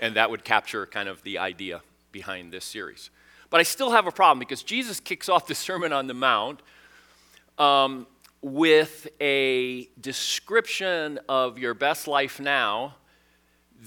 And 0.00 0.16
that 0.16 0.30
would 0.30 0.44
capture 0.44 0.86
kind 0.86 1.08
of 1.08 1.22
the 1.22 1.38
idea 1.38 1.82
behind 2.12 2.52
this 2.52 2.64
series. 2.64 3.10
But 3.52 3.60
I 3.60 3.64
still 3.64 3.90
have 3.90 4.08
a 4.08 4.10
problem 4.10 4.40
because 4.40 4.64
Jesus 4.64 4.98
kicks 4.98 5.28
off 5.28 5.46
the 5.46 5.54
Sermon 5.54 5.92
on 5.92 6.06
the 6.08 6.14
Mount 6.14 6.62
um, 7.58 8.06
with 8.40 9.06
a 9.20 9.88
description 10.00 11.20
of 11.28 11.58
your 11.58 11.74
best 11.74 12.08
life 12.08 12.40
now 12.40 12.96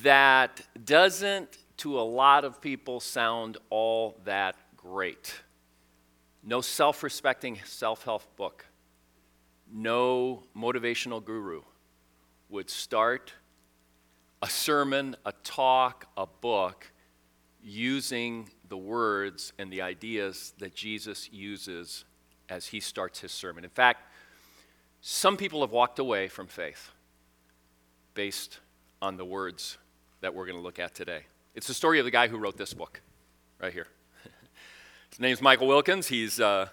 that 0.03 0.61
doesn't, 0.85 1.57
to 1.77 1.99
a 1.99 2.01
lot 2.01 2.45
of 2.45 2.61
people, 2.61 2.99
sound 2.99 3.57
all 3.69 4.17
that 4.23 4.55
great. 4.77 5.33
No 6.43 6.61
self 6.61 7.03
respecting 7.03 7.59
self 7.65 8.05
help 8.05 8.23
book 8.37 8.65
no 9.71 10.43
motivational 10.55 11.23
guru 11.23 11.61
would 12.49 12.69
start 12.69 13.33
a 14.41 14.47
sermon, 14.49 15.15
a 15.25 15.33
talk, 15.43 16.07
a 16.15 16.27
book 16.27 16.91
using 17.63 18.47
the 18.69 18.77
words 18.77 19.53
and 19.57 19.71
the 19.71 19.81
ideas 19.81 20.53
that 20.59 20.75
Jesus 20.75 21.29
uses 21.31 22.05
as 22.49 22.67
he 22.67 22.79
starts 22.79 23.19
his 23.19 23.31
sermon. 23.31 23.63
In 23.63 23.69
fact, 23.69 24.01
some 25.01 25.37
people 25.37 25.61
have 25.61 25.71
walked 25.71 25.99
away 25.99 26.27
from 26.27 26.47
faith 26.47 26.91
based 28.13 28.59
on 29.01 29.17
the 29.17 29.25
words 29.25 29.77
that 30.21 30.33
we're 30.33 30.45
going 30.45 30.57
to 30.57 30.63
look 30.63 30.79
at 30.79 30.95
today. 30.95 31.21
It's 31.53 31.67
the 31.67 31.73
story 31.73 31.99
of 31.99 32.05
the 32.05 32.11
guy 32.11 32.27
who 32.27 32.37
wrote 32.37 32.57
this 32.57 32.73
book 32.73 33.01
right 33.61 33.73
here. 33.73 33.87
His 35.09 35.19
name's 35.19 35.41
Michael 35.41 35.67
Wilkins. 35.67 36.07
He's 36.07 36.39
uh, 36.39 36.67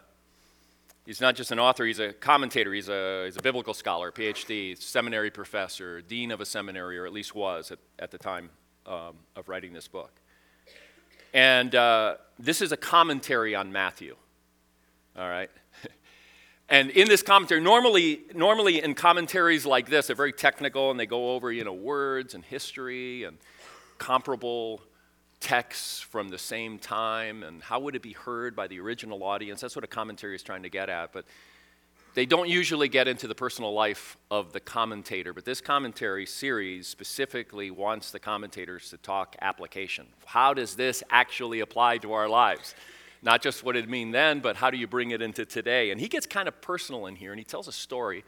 He's 1.04 1.20
not 1.20 1.34
just 1.34 1.50
an 1.50 1.58
author, 1.58 1.84
he's 1.84 1.98
a 1.98 2.12
commentator, 2.12 2.72
he's 2.72 2.88
a, 2.88 3.24
he's 3.24 3.36
a 3.36 3.42
biblical 3.42 3.74
scholar, 3.74 4.12
PhD, 4.12 4.80
seminary 4.80 5.32
professor, 5.32 6.00
dean 6.00 6.30
of 6.30 6.40
a 6.40 6.46
seminary, 6.46 6.96
or 6.96 7.06
at 7.06 7.12
least 7.12 7.34
was 7.34 7.72
at, 7.72 7.80
at 7.98 8.12
the 8.12 8.18
time 8.18 8.50
um, 8.86 9.16
of 9.34 9.48
writing 9.48 9.72
this 9.72 9.88
book. 9.88 10.12
And 11.32 11.74
uh, 11.74 12.16
this 12.38 12.60
is 12.60 12.72
a 12.72 12.76
commentary 12.76 13.54
on 13.54 13.72
Matthew. 13.72 14.16
All 15.16 15.28
right? 15.28 15.50
and 16.68 16.90
in 16.90 17.08
this 17.08 17.22
commentary, 17.22 17.60
normally, 17.60 18.20
normally 18.34 18.82
in 18.82 18.94
commentaries 18.94 19.64
like 19.64 19.88
this, 19.88 20.08
they're 20.08 20.16
very 20.16 20.32
technical 20.32 20.90
and 20.90 21.00
they 21.00 21.06
go 21.06 21.32
over, 21.32 21.50
you 21.52 21.64
know, 21.64 21.72
words 21.72 22.34
and 22.34 22.44
history 22.44 23.24
and 23.24 23.38
comparable 23.98 24.82
texts 25.40 26.00
from 26.00 26.28
the 26.28 26.38
same 26.38 26.78
time 26.78 27.42
and 27.42 27.62
how 27.62 27.80
would 27.80 27.96
it 27.96 28.02
be 28.02 28.12
heard 28.12 28.54
by 28.54 28.66
the 28.68 28.78
original 28.78 29.24
audience? 29.24 29.60
That's 29.60 29.74
what 29.74 29.84
a 29.84 29.88
commentary 29.88 30.34
is 30.34 30.42
trying 30.42 30.62
to 30.62 30.68
get 30.68 30.88
at. 30.88 31.12
But 31.12 31.24
they 32.14 32.26
don't 32.26 32.48
usually 32.48 32.88
get 32.88 33.08
into 33.08 33.26
the 33.26 33.34
personal 33.34 33.72
life 33.72 34.16
of 34.30 34.52
the 34.52 34.60
commentator. 34.60 35.32
But 35.32 35.44
this 35.44 35.60
commentary 35.60 36.26
series 36.26 36.86
specifically 36.86 37.70
wants 37.70 38.10
the 38.10 38.18
commentators 38.18 38.90
to 38.90 38.98
talk 38.98 39.34
application. 39.40 40.06
How 40.26 40.52
does 40.52 40.74
this 40.74 41.02
actually 41.10 41.60
apply 41.60 41.98
to 41.98 42.12
our 42.12 42.28
lives? 42.28 42.74
Not 43.22 43.40
just 43.40 43.64
what 43.64 43.76
it 43.76 43.88
mean 43.88 44.10
then, 44.10 44.40
but 44.40 44.56
how 44.56 44.70
do 44.70 44.76
you 44.76 44.86
bring 44.86 45.12
it 45.12 45.22
into 45.22 45.46
today? 45.46 45.90
And 45.90 46.00
he 46.00 46.08
gets 46.08 46.26
kind 46.26 46.48
of 46.48 46.60
personal 46.60 47.06
in 47.06 47.16
here, 47.16 47.32
and 47.32 47.38
he 47.38 47.44
tells 47.44 47.68
a 47.68 47.72
story 47.72 48.24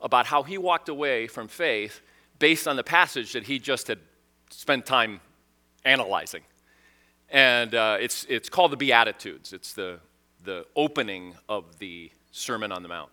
about 0.00 0.26
how 0.26 0.42
he 0.42 0.56
walked 0.56 0.88
away 0.88 1.26
from 1.26 1.48
faith 1.48 2.00
based 2.38 2.66
on 2.66 2.76
the 2.76 2.84
passage 2.84 3.32
that 3.34 3.44
he 3.44 3.58
just 3.58 3.88
had 3.88 3.98
spent 4.50 4.86
time 4.86 5.20
analyzing. 5.84 6.42
And 7.28 7.74
uh, 7.74 7.98
it's, 8.00 8.24
it's 8.28 8.48
called 8.48 8.72
the 8.72 8.76
Beatitudes. 8.76 9.52
It's 9.52 9.72
the, 9.74 10.00
the 10.42 10.64
opening 10.74 11.34
of 11.48 11.78
the 11.78 12.10
Sermon 12.30 12.72
on 12.72 12.82
the 12.82 12.88
Mount. 12.88 13.10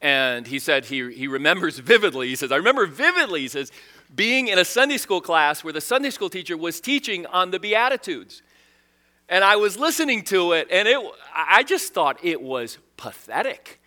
And 0.00 0.46
he 0.46 0.58
said 0.58 0.86
he, 0.86 1.12
he 1.12 1.28
remembers 1.28 1.78
vividly. 1.78 2.28
He 2.28 2.36
says, 2.36 2.50
I 2.50 2.56
remember 2.56 2.86
vividly, 2.86 3.42
he 3.42 3.48
says, 3.48 3.70
being 4.14 4.48
in 4.48 4.58
a 4.58 4.64
Sunday 4.64 4.98
school 4.98 5.20
class 5.20 5.62
where 5.62 5.72
the 5.72 5.80
Sunday 5.80 6.10
school 6.10 6.28
teacher 6.28 6.56
was 6.56 6.80
teaching 6.80 7.24
on 7.26 7.50
the 7.52 7.60
Beatitudes. 7.60 8.42
And 9.28 9.44
I 9.44 9.56
was 9.56 9.78
listening 9.78 10.24
to 10.24 10.52
it, 10.52 10.68
and 10.70 10.88
it, 10.88 10.98
I 11.34 11.62
just 11.62 11.94
thought 11.94 12.18
it 12.22 12.42
was 12.42 12.78
pathetic. 12.96 13.80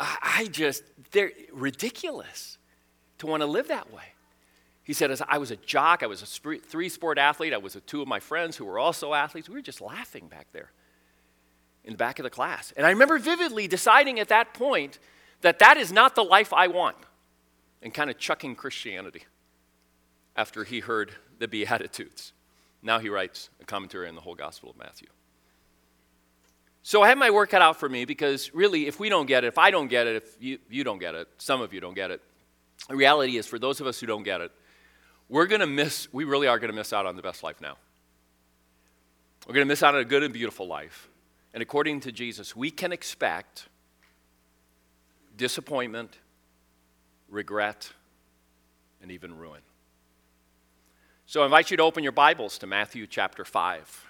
I 0.00 0.48
just, 0.50 0.82
they're 1.12 1.30
ridiculous 1.52 2.58
to 3.18 3.26
want 3.26 3.42
to 3.42 3.46
live 3.46 3.68
that 3.68 3.92
way. 3.92 4.02
He 4.82 4.92
said, 4.92 5.10
as 5.10 5.22
I 5.26 5.38
was 5.38 5.50
a 5.50 5.56
jock, 5.56 6.02
I 6.02 6.06
was 6.06 6.22
a 6.22 6.26
three 6.58 6.88
sport 6.88 7.16
athlete, 7.16 7.54
I 7.54 7.58
was 7.58 7.74
with 7.76 7.86
two 7.86 8.02
of 8.02 8.08
my 8.08 8.20
friends 8.20 8.56
who 8.56 8.64
were 8.64 8.78
also 8.78 9.14
athletes. 9.14 9.48
We 9.48 9.54
were 9.54 9.62
just 9.62 9.80
laughing 9.80 10.26
back 10.26 10.48
there. 10.52 10.72
In 11.84 11.92
the 11.92 11.96
back 11.98 12.18
of 12.18 12.24
the 12.24 12.30
class. 12.30 12.72
And 12.76 12.86
I 12.86 12.90
remember 12.90 13.18
vividly 13.18 13.68
deciding 13.68 14.18
at 14.18 14.28
that 14.28 14.54
point 14.54 14.98
that 15.42 15.58
that 15.58 15.76
is 15.76 15.92
not 15.92 16.14
the 16.14 16.24
life 16.24 16.52
I 16.52 16.68
want 16.68 16.96
and 17.82 17.92
kind 17.92 18.10
of 18.10 18.18
chucking 18.18 18.56
Christianity 18.56 19.24
after 20.36 20.64
he 20.64 20.80
heard 20.80 21.12
the 21.38 21.46
Beatitudes. 21.46 22.32
Now 22.82 22.98
he 22.98 23.08
writes 23.08 23.50
a 23.60 23.64
commentary 23.64 24.08
on 24.08 24.14
the 24.14 24.20
whole 24.20 24.34
Gospel 24.34 24.70
of 24.70 24.78
Matthew. 24.78 25.08
So 26.82 27.02
I 27.02 27.08
have 27.08 27.18
my 27.18 27.30
work 27.30 27.50
cut 27.50 27.62
out 27.62 27.80
for 27.80 27.88
me 27.88 28.04
because 28.04 28.52
really, 28.52 28.86
if 28.86 29.00
we 29.00 29.08
don't 29.08 29.26
get 29.26 29.44
it, 29.44 29.48
if 29.48 29.58
I 29.58 29.70
don't 29.70 29.88
get 29.88 30.06
it, 30.06 30.16
if 30.16 30.36
you, 30.38 30.58
you 30.68 30.84
don't 30.84 30.98
get 30.98 31.14
it, 31.14 31.28
some 31.38 31.62
of 31.62 31.72
you 31.72 31.80
don't 31.80 31.94
get 31.94 32.10
it, 32.10 32.20
the 32.88 32.96
reality 32.96 33.38
is 33.38 33.46
for 33.46 33.58
those 33.58 33.80
of 33.80 33.86
us 33.86 33.98
who 34.00 34.06
don't 34.06 34.22
get 34.22 34.42
it, 34.42 34.52
we're 35.30 35.46
going 35.46 35.62
to 35.62 35.66
miss, 35.66 36.12
we 36.12 36.24
really 36.24 36.46
are 36.46 36.58
going 36.58 36.70
to 36.70 36.76
miss 36.76 36.92
out 36.92 37.06
on 37.06 37.16
the 37.16 37.22
best 37.22 37.42
life 37.42 37.60
now. 37.60 37.76
We're 39.46 39.54
going 39.54 39.66
to 39.66 39.68
miss 39.68 39.82
out 39.82 39.94
on 39.94 40.00
a 40.00 40.04
good 40.04 40.22
and 40.22 40.34
beautiful 40.34 40.66
life. 40.66 41.08
And 41.54 41.62
according 41.62 42.00
to 42.00 42.10
Jesus, 42.10 42.56
we 42.56 42.72
can 42.72 42.92
expect 42.92 43.68
disappointment, 45.36 46.18
regret, 47.28 47.92
and 49.00 49.12
even 49.12 49.38
ruin. 49.38 49.60
So 51.26 51.42
I 51.42 51.44
invite 51.44 51.70
you 51.70 51.76
to 51.76 51.82
open 51.84 52.02
your 52.02 52.12
Bibles 52.12 52.58
to 52.58 52.66
Matthew 52.66 53.06
chapter 53.06 53.44
5. 53.44 54.04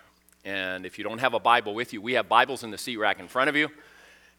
And 0.47 0.87
if 0.87 0.97
you 0.97 1.05
don't 1.05 1.19
have 1.19 1.35
a 1.35 1.39
Bible 1.39 1.75
with 1.75 1.93
you, 1.93 2.01
we 2.01 2.15
have 2.15 2.31
Bibles 2.31 2.65
in 2.65 2.71
the 2.71 2.79
seat 2.79 2.97
rack 2.97 3.21
in 3.21 3.29
front 3.29 3.51
of 3.51 3.57
you. 3.57 3.69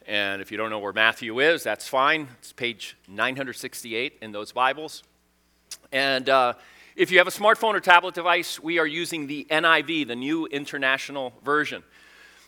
And 0.07 0.41
if 0.41 0.51
you 0.51 0.57
don't 0.57 0.71
know 0.71 0.79
where 0.79 0.91
Matthew 0.91 1.39
is, 1.39 1.61
that's 1.61 1.87
fine. 1.87 2.27
It's 2.39 2.53
page 2.53 2.97
968 3.07 4.17
in 4.23 4.31
those 4.31 4.51
Bibles. 4.51 5.03
And 5.91 6.27
uh, 6.27 6.53
if 6.95 7.11
you 7.11 7.19
have 7.19 7.27
a 7.27 7.31
smartphone 7.31 7.75
or 7.75 7.79
tablet 7.81 8.15
device, 8.15 8.59
we 8.59 8.79
are 8.79 8.87
using 8.87 9.27
the 9.27 9.45
NIV, 9.51 10.07
the 10.07 10.15
New 10.15 10.47
International 10.47 11.33
Version. 11.43 11.83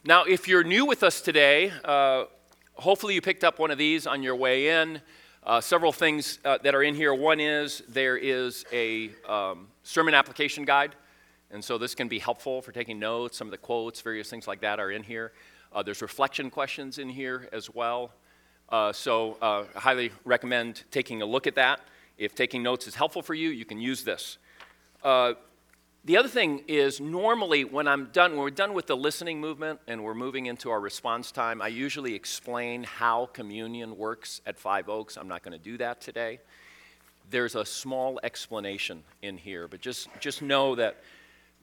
Now, 0.08 0.24
if 0.24 0.48
you're 0.48 0.64
new 0.64 0.86
with 0.86 1.04
us 1.04 1.20
today, 1.20 1.70
uh, 1.84 2.28
hopefully 2.76 3.14
you 3.14 3.20
picked 3.20 3.44
up 3.44 3.60
one 3.60 3.72
of 3.72 3.78
these 3.78 4.08
on 4.08 4.24
your 4.24 4.38
way 4.38 4.70
in. 4.82 5.02
Uh, 5.44 5.60
several 5.60 5.92
things 5.92 6.40
uh, 6.46 6.58
that 6.64 6.74
are 6.74 6.82
in 6.82 6.96
here. 6.96 7.14
One 7.14 7.42
is 7.42 7.84
there 7.90 8.16
is 8.16 8.64
a 8.72 9.10
um, 9.28 9.68
sermon 9.84 10.14
application 10.14 10.64
guide, 10.64 10.96
and 11.52 11.62
so 11.62 11.78
this 11.78 11.94
can 11.94 12.08
be 12.08 12.20
helpful 12.20 12.62
for 12.62 12.72
taking 12.72 13.00
notes. 13.00 13.38
Some 13.38 13.48
of 13.48 13.52
the 13.52 13.58
quotes, 13.58 14.00
various 14.00 14.30
things 14.30 14.48
like 14.48 14.62
that 14.62 14.80
are 14.80 14.92
in 14.92 15.04
here. 15.04 15.34
Uh, 15.74 15.84
there's 15.84 16.02
reflection 16.02 16.50
questions 16.50 17.00
in 17.00 17.10
here 17.10 17.50
as 17.52 17.70
well. 17.70 18.14
Uh, 18.70 18.94
so 18.94 19.38
uh, 19.42 19.66
I 19.76 19.80
highly 19.80 20.12
recommend 20.24 20.86
taking 20.90 21.22
a 21.22 21.26
look 21.26 21.48
at 21.48 21.56
that. 21.56 21.82
If 22.18 22.34
taking 22.34 22.64
notes 22.64 22.88
is 22.88 22.96
helpful 22.96 23.22
for 23.22 23.34
you, 23.34 23.50
you 23.50 23.66
can 23.66 23.82
use 23.82 24.06
this. 24.06 24.38
The 26.08 26.16
other 26.16 26.30
thing 26.30 26.64
is 26.70 27.02
normally 27.02 27.66
when 27.66 27.86
I'm 27.86 28.06
done, 28.14 28.32
when 28.32 28.40
we're 28.40 28.50
done 28.50 28.74
with 28.74 28.88
the 28.88 28.96
listening 28.96 29.42
movement 29.42 29.82
and 29.88 30.06
we're 30.06 30.14
moving 30.14 30.46
into 30.46 30.70
our 30.70 30.80
response 30.80 31.34
time, 31.34 31.62
I 31.62 31.68
usually 31.68 32.16
explain 32.16 32.84
how 32.84 33.26
communion 33.34 33.98
works 33.98 34.40
at 34.46 34.58
Five 34.58 34.88
Oaks. 34.88 35.18
I'm 35.18 35.28
not 35.28 35.44
going 35.44 35.52
to 35.52 35.62
do 35.62 35.78
that 35.80 36.00
today. 36.00 36.40
There's 37.30 37.56
a 37.56 37.66
small 37.66 38.22
explanation 38.24 39.04
in 39.22 39.36
here, 39.36 39.68
but 39.68 39.82
just, 39.82 40.08
just 40.22 40.42
know 40.42 40.76
that, 40.76 40.96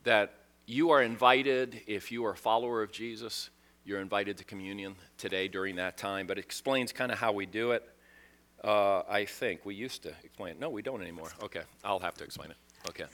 that 0.03 0.35
you 0.67 0.91
are 0.91 1.03
invited, 1.03 1.81
if 1.87 2.13
you 2.13 2.27
are 2.27 2.33
a 2.33 2.37
follower 2.37 2.83
of 2.83 2.93
Jesus, 2.93 3.49
you're 3.87 4.01
invited 4.01 4.37
to 4.37 4.45
communion 4.45 4.95
today 5.17 5.49
during 5.49 5.77
that 5.77 5.97
time, 5.97 6.27
but 6.27 6.37
it 6.37 6.45
explains 6.45 6.93
kind 6.93 7.11
of 7.11 7.19
how 7.19 7.33
we 7.33 7.47
do 7.47 7.71
it. 7.71 7.83
Uh, 8.63 9.05
I 9.09 9.25
think 9.25 9.65
we 9.65 9.75
used 9.75 10.03
to 10.03 10.13
explain 10.23 10.51
it. 10.51 10.61
No, 10.61 10.69
we 10.69 10.83
don't 10.83 11.01
anymore. 11.01 11.31
Okay, 11.43 11.63
I'll 11.83 11.99
have 12.01 12.17
to 12.17 12.25
explain 12.25 12.51
it. 12.51 12.59
Okay. 12.91 13.07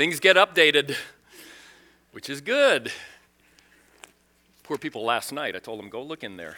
Things 0.00 0.18
get 0.18 0.36
updated, 0.36 0.96
which 2.12 2.30
is 2.30 2.40
good. 2.40 2.90
Poor 4.62 4.78
people 4.78 5.04
last 5.04 5.30
night, 5.30 5.54
I 5.54 5.58
told 5.58 5.78
them, 5.78 5.90
go 5.90 6.02
look 6.02 6.24
in 6.24 6.38
there. 6.38 6.56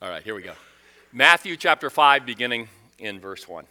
All 0.00 0.08
right, 0.08 0.22
here 0.22 0.36
we 0.36 0.42
go. 0.42 0.52
Matthew 1.12 1.56
chapter 1.56 1.90
5, 1.90 2.24
beginning 2.24 2.68
in 3.00 3.18
verse 3.18 3.48
1. 3.48 3.64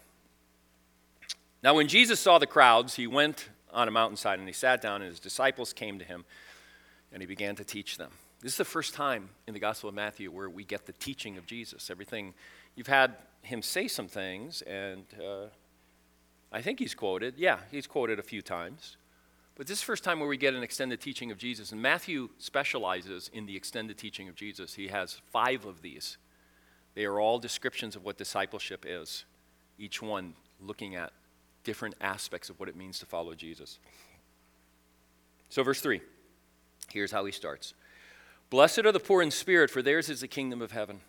Now, 1.63 1.75
when 1.75 1.87
Jesus 1.87 2.19
saw 2.19 2.39
the 2.39 2.45
crowds, 2.45 2.95
he 2.95 3.07
went 3.07 3.47
on 3.71 3.87
a 3.87 3.91
mountainside 3.91 4.39
and 4.39 4.47
he 4.49 4.53
sat 4.53 4.81
down, 4.81 5.01
and 5.01 5.09
his 5.09 5.21
disciples 5.21 5.71
came 5.71 5.99
to 5.99 6.03
him, 6.03 6.25
and 7.13 7.21
he 7.21 7.25
began 7.25 7.55
to 7.55 7.63
teach 7.63 7.97
them. 7.97 8.11
This 8.41 8.51
is 8.51 8.57
the 8.57 8.65
first 8.65 8.93
time 8.93 9.29
in 9.47 9.53
the 9.53 9.61
Gospel 9.61 9.87
of 9.87 9.95
Matthew 9.95 10.29
where 10.29 10.49
we 10.49 10.65
get 10.65 10.85
the 10.85 10.91
teaching 10.91 11.37
of 11.37 11.45
Jesus. 11.45 11.89
Everything, 11.89 12.33
you've 12.75 12.87
had 12.87 13.15
him 13.43 13.61
say 13.61 13.87
some 13.87 14.09
things, 14.09 14.61
and 14.63 15.05
uh, 15.25 15.45
I 16.51 16.61
think 16.61 16.79
he's 16.79 16.95
quoted. 16.95 17.35
Yeah, 17.37 17.59
he's 17.71 17.87
quoted 17.87 18.19
a 18.19 18.23
few 18.23 18.41
times. 18.41 18.97
But 19.55 19.67
this 19.67 19.79
is 19.79 19.81
the 19.81 19.87
first 19.87 20.03
time 20.03 20.19
where 20.19 20.29
we 20.29 20.37
get 20.37 20.53
an 20.53 20.63
extended 20.63 21.01
teaching 21.01 21.31
of 21.31 21.37
Jesus. 21.37 21.71
And 21.71 21.81
Matthew 21.81 22.29
specializes 22.37 23.29
in 23.33 23.47
the 23.47 23.55
extended 23.55 23.97
teaching 23.97 24.29
of 24.29 24.35
Jesus. 24.35 24.75
He 24.75 24.87
has 24.89 25.19
five 25.31 25.65
of 25.65 25.81
these. 25.81 26.17
They 26.93 27.05
are 27.05 27.19
all 27.19 27.39
descriptions 27.39 27.95
of 27.95 28.05
what 28.05 28.17
discipleship 28.17 28.85
is, 28.87 29.25
each 29.77 30.01
one 30.01 30.33
looking 30.59 30.95
at 30.95 31.11
different 31.63 31.95
aspects 32.01 32.49
of 32.49 32.59
what 32.59 32.69
it 32.69 32.75
means 32.75 32.99
to 32.99 33.05
follow 33.05 33.33
Jesus. 33.33 33.79
So, 35.49 35.63
verse 35.63 35.81
3, 35.81 36.01
here's 36.89 37.11
how 37.11 37.25
he 37.25 37.31
starts 37.31 37.73
Blessed 38.49 38.79
are 38.79 38.91
the 38.91 38.99
poor 38.99 39.21
in 39.21 39.31
spirit, 39.31 39.69
for 39.69 39.81
theirs 39.81 40.09
is 40.09 40.21
the 40.21 40.27
kingdom 40.27 40.61
of 40.61 40.71
heaven. 40.71 41.01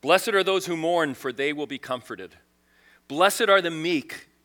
Blessed 0.00 0.30
are 0.30 0.42
those 0.42 0.66
who 0.66 0.76
mourn, 0.76 1.14
for 1.14 1.32
they 1.32 1.52
will 1.52 1.66
be 1.66 1.78
comforted. 1.78 2.34
Blessed 3.08 3.48
are 3.48 3.60
the 3.60 3.70
meek 3.70 4.28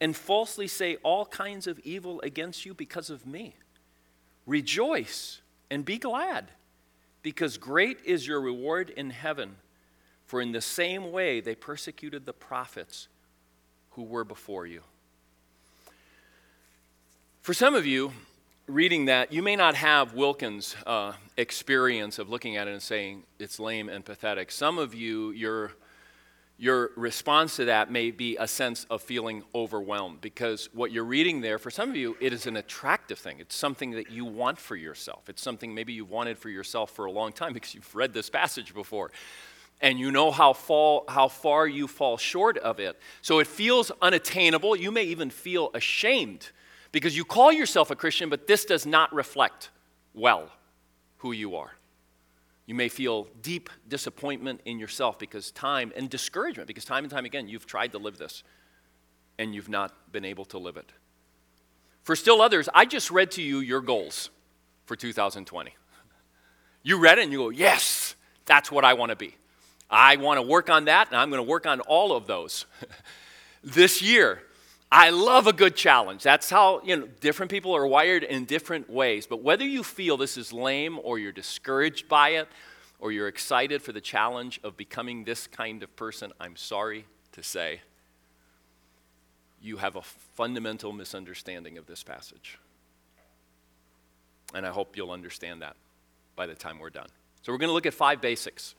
and 0.00 0.16
falsely 0.16 0.66
say 0.66 0.96
all 1.02 1.26
kinds 1.26 1.66
of 1.66 1.78
evil 1.80 2.20
against 2.22 2.64
you 2.64 2.74
because 2.74 3.10
of 3.10 3.26
me. 3.26 3.54
Rejoice 4.46 5.40
and 5.70 5.84
be 5.84 5.98
glad, 5.98 6.50
because 7.22 7.58
great 7.58 7.98
is 8.04 8.26
your 8.26 8.40
reward 8.40 8.90
in 8.90 9.10
heaven. 9.10 9.56
For 10.26 10.40
in 10.40 10.52
the 10.52 10.60
same 10.60 11.12
way 11.12 11.40
they 11.40 11.54
persecuted 11.54 12.24
the 12.24 12.32
prophets 12.32 13.08
who 13.90 14.02
were 14.02 14.24
before 14.24 14.66
you. 14.66 14.82
For 17.42 17.52
some 17.54 17.74
of 17.74 17.84
you, 17.84 18.12
reading 18.66 19.06
that, 19.06 19.32
you 19.32 19.42
may 19.42 19.56
not 19.56 19.74
have 19.74 20.14
Wilkins' 20.14 20.76
uh, 20.86 21.12
experience 21.36 22.18
of 22.18 22.30
looking 22.30 22.56
at 22.56 22.68
it 22.68 22.72
and 22.72 22.82
saying 22.82 23.24
it's 23.38 23.58
lame 23.58 23.88
and 23.88 24.04
pathetic. 24.04 24.50
Some 24.50 24.78
of 24.78 24.94
you, 24.94 25.30
you're 25.32 25.72
your 26.60 26.90
response 26.94 27.56
to 27.56 27.64
that 27.64 27.90
may 27.90 28.10
be 28.10 28.36
a 28.36 28.46
sense 28.46 28.84
of 28.90 29.00
feeling 29.00 29.42
overwhelmed 29.54 30.20
because 30.20 30.68
what 30.74 30.92
you're 30.92 31.04
reading 31.04 31.40
there, 31.40 31.58
for 31.58 31.70
some 31.70 31.88
of 31.88 31.96
you, 31.96 32.18
it 32.20 32.34
is 32.34 32.46
an 32.46 32.58
attractive 32.58 33.18
thing. 33.18 33.40
It's 33.40 33.56
something 33.56 33.92
that 33.92 34.10
you 34.10 34.26
want 34.26 34.58
for 34.58 34.76
yourself. 34.76 35.30
It's 35.30 35.40
something 35.40 35.74
maybe 35.74 35.94
you've 35.94 36.10
wanted 36.10 36.36
for 36.36 36.50
yourself 36.50 36.90
for 36.90 37.06
a 37.06 37.10
long 37.10 37.32
time 37.32 37.52
because 37.54 37.74
you've 37.74 37.94
read 37.94 38.12
this 38.12 38.28
passage 38.28 38.74
before 38.74 39.10
and 39.80 39.98
you 39.98 40.10
know 40.10 40.30
how, 40.30 40.52
fall, 40.52 41.06
how 41.08 41.28
far 41.28 41.66
you 41.66 41.88
fall 41.88 42.18
short 42.18 42.58
of 42.58 42.78
it. 42.78 43.00
So 43.22 43.38
it 43.38 43.46
feels 43.46 43.90
unattainable. 44.02 44.76
You 44.76 44.90
may 44.90 45.04
even 45.04 45.30
feel 45.30 45.70
ashamed 45.72 46.50
because 46.92 47.16
you 47.16 47.24
call 47.24 47.50
yourself 47.50 47.90
a 47.90 47.96
Christian, 47.96 48.28
but 48.28 48.46
this 48.46 48.66
does 48.66 48.84
not 48.84 49.14
reflect 49.14 49.70
well 50.12 50.50
who 51.16 51.32
you 51.32 51.56
are. 51.56 51.70
You 52.70 52.76
may 52.76 52.88
feel 52.88 53.26
deep 53.42 53.68
disappointment 53.88 54.60
in 54.64 54.78
yourself 54.78 55.18
because 55.18 55.50
time 55.50 55.92
and 55.96 56.08
discouragement 56.08 56.68
because 56.68 56.84
time 56.84 57.02
and 57.02 57.10
time 57.10 57.24
again 57.24 57.48
you've 57.48 57.66
tried 57.66 57.90
to 57.90 57.98
live 57.98 58.16
this 58.16 58.44
and 59.40 59.52
you've 59.52 59.68
not 59.68 60.12
been 60.12 60.24
able 60.24 60.44
to 60.44 60.58
live 60.58 60.76
it. 60.76 60.92
For 62.04 62.14
still 62.14 62.40
others, 62.40 62.68
I 62.72 62.84
just 62.84 63.10
read 63.10 63.32
to 63.32 63.42
you 63.42 63.58
your 63.58 63.80
goals 63.80 64.30
for 64.84 64.94
2020. 64.94 65.74
You 66.84 66.98
read 67.00 67.18
it 67.18 67.22
and 67.22 67.32
you 67.32 67.38
go, 67.38 67.48
Yes, 67.48 68.14
that's 68.46 68.70
what 68.70 68.84
I 68.84 68.94
want 68.94 69.10
to 69.10 69.16
be. 69.16 69.34
I 69.90 70.14
want 70.14 70.38
to 70.38 70.42
work 70.42 70.70
on 70.70 70.84
that 70.84 71.08
and 71.08 71.16
I'm 71.16 71.28
going 71.28 71.44
to 71.44 71.50
work 71.50 71.66
on 71.66 71.80
all 71.80 72.12
of 72.12 72.28
those 72.28 72.66
this 73.64 74.00
year. 74.00 74.42
I 74.92 75.10
love 75.10 75.46
a 75.46 75.52
good 75.52 75.76
challenge. 75.76 76.22
That's 76.22 76.50
how, 76.50 76.82
you 76.82 76.96
know, 76.96 77.08
different 77.20 77.50
people 77.50 77.76
are 77.76 77.86
wired 77.86 78.24
in 78.24 78.44
different 78.44 78.90
ways. 78.90 79.26
But 79.26 79.42
whether 79.42 79.64
you 79.64 79.84
feel 79.84 80.16
this 80.16 80.36
is 80.36 80.52
lame 80.52 80.98
or 81.02 81.18
you're 81.18 81.30
discouraged 81.30 82.08
by 82.08 82.30
it 82.30 82.48
or 82.98 83.12
you're 83.12 83.28
excited 83.28 83.82
for 83.82 83.92
the 83.92 84.00
challenge 84.00 84.58
of 84.64 84.76
becoming 84.76 85.24
this 85.24 85.46
kind 85.46 85.84
of 85.84 85.94
person, 85.94 86.32
I'm 86.40 86.56
sorry 86.56 87.04
to 87.32 87.42
say 87.42 87.82
you 89.62 89.76
have 89.76 89.94
a 89.94 90.02
fundamental 90.02 90.92
misunderstanding 90.92 91.78
of 91.78 91.86
this 91.86 92.02
passage. 92.02 92.58
And 94.54 94.66
I 94.66 94.70
hope 94.70 94.96
you'll 94.96 95.12
understand 95.12 95.62
that 95.62 95.76
by 96.34 96.46
the 96.46 96.54
time 96.54 96.80
we're 96.80 96.90
done. 96.90 97.08
So, 97.42 97.52
we're 97.52 97.58
going 97.58 97.68
to 97.68 97.74
look 97.74 97.86
at 97.86 97.94
five 97.94 98.20
basics. 98.20 98.74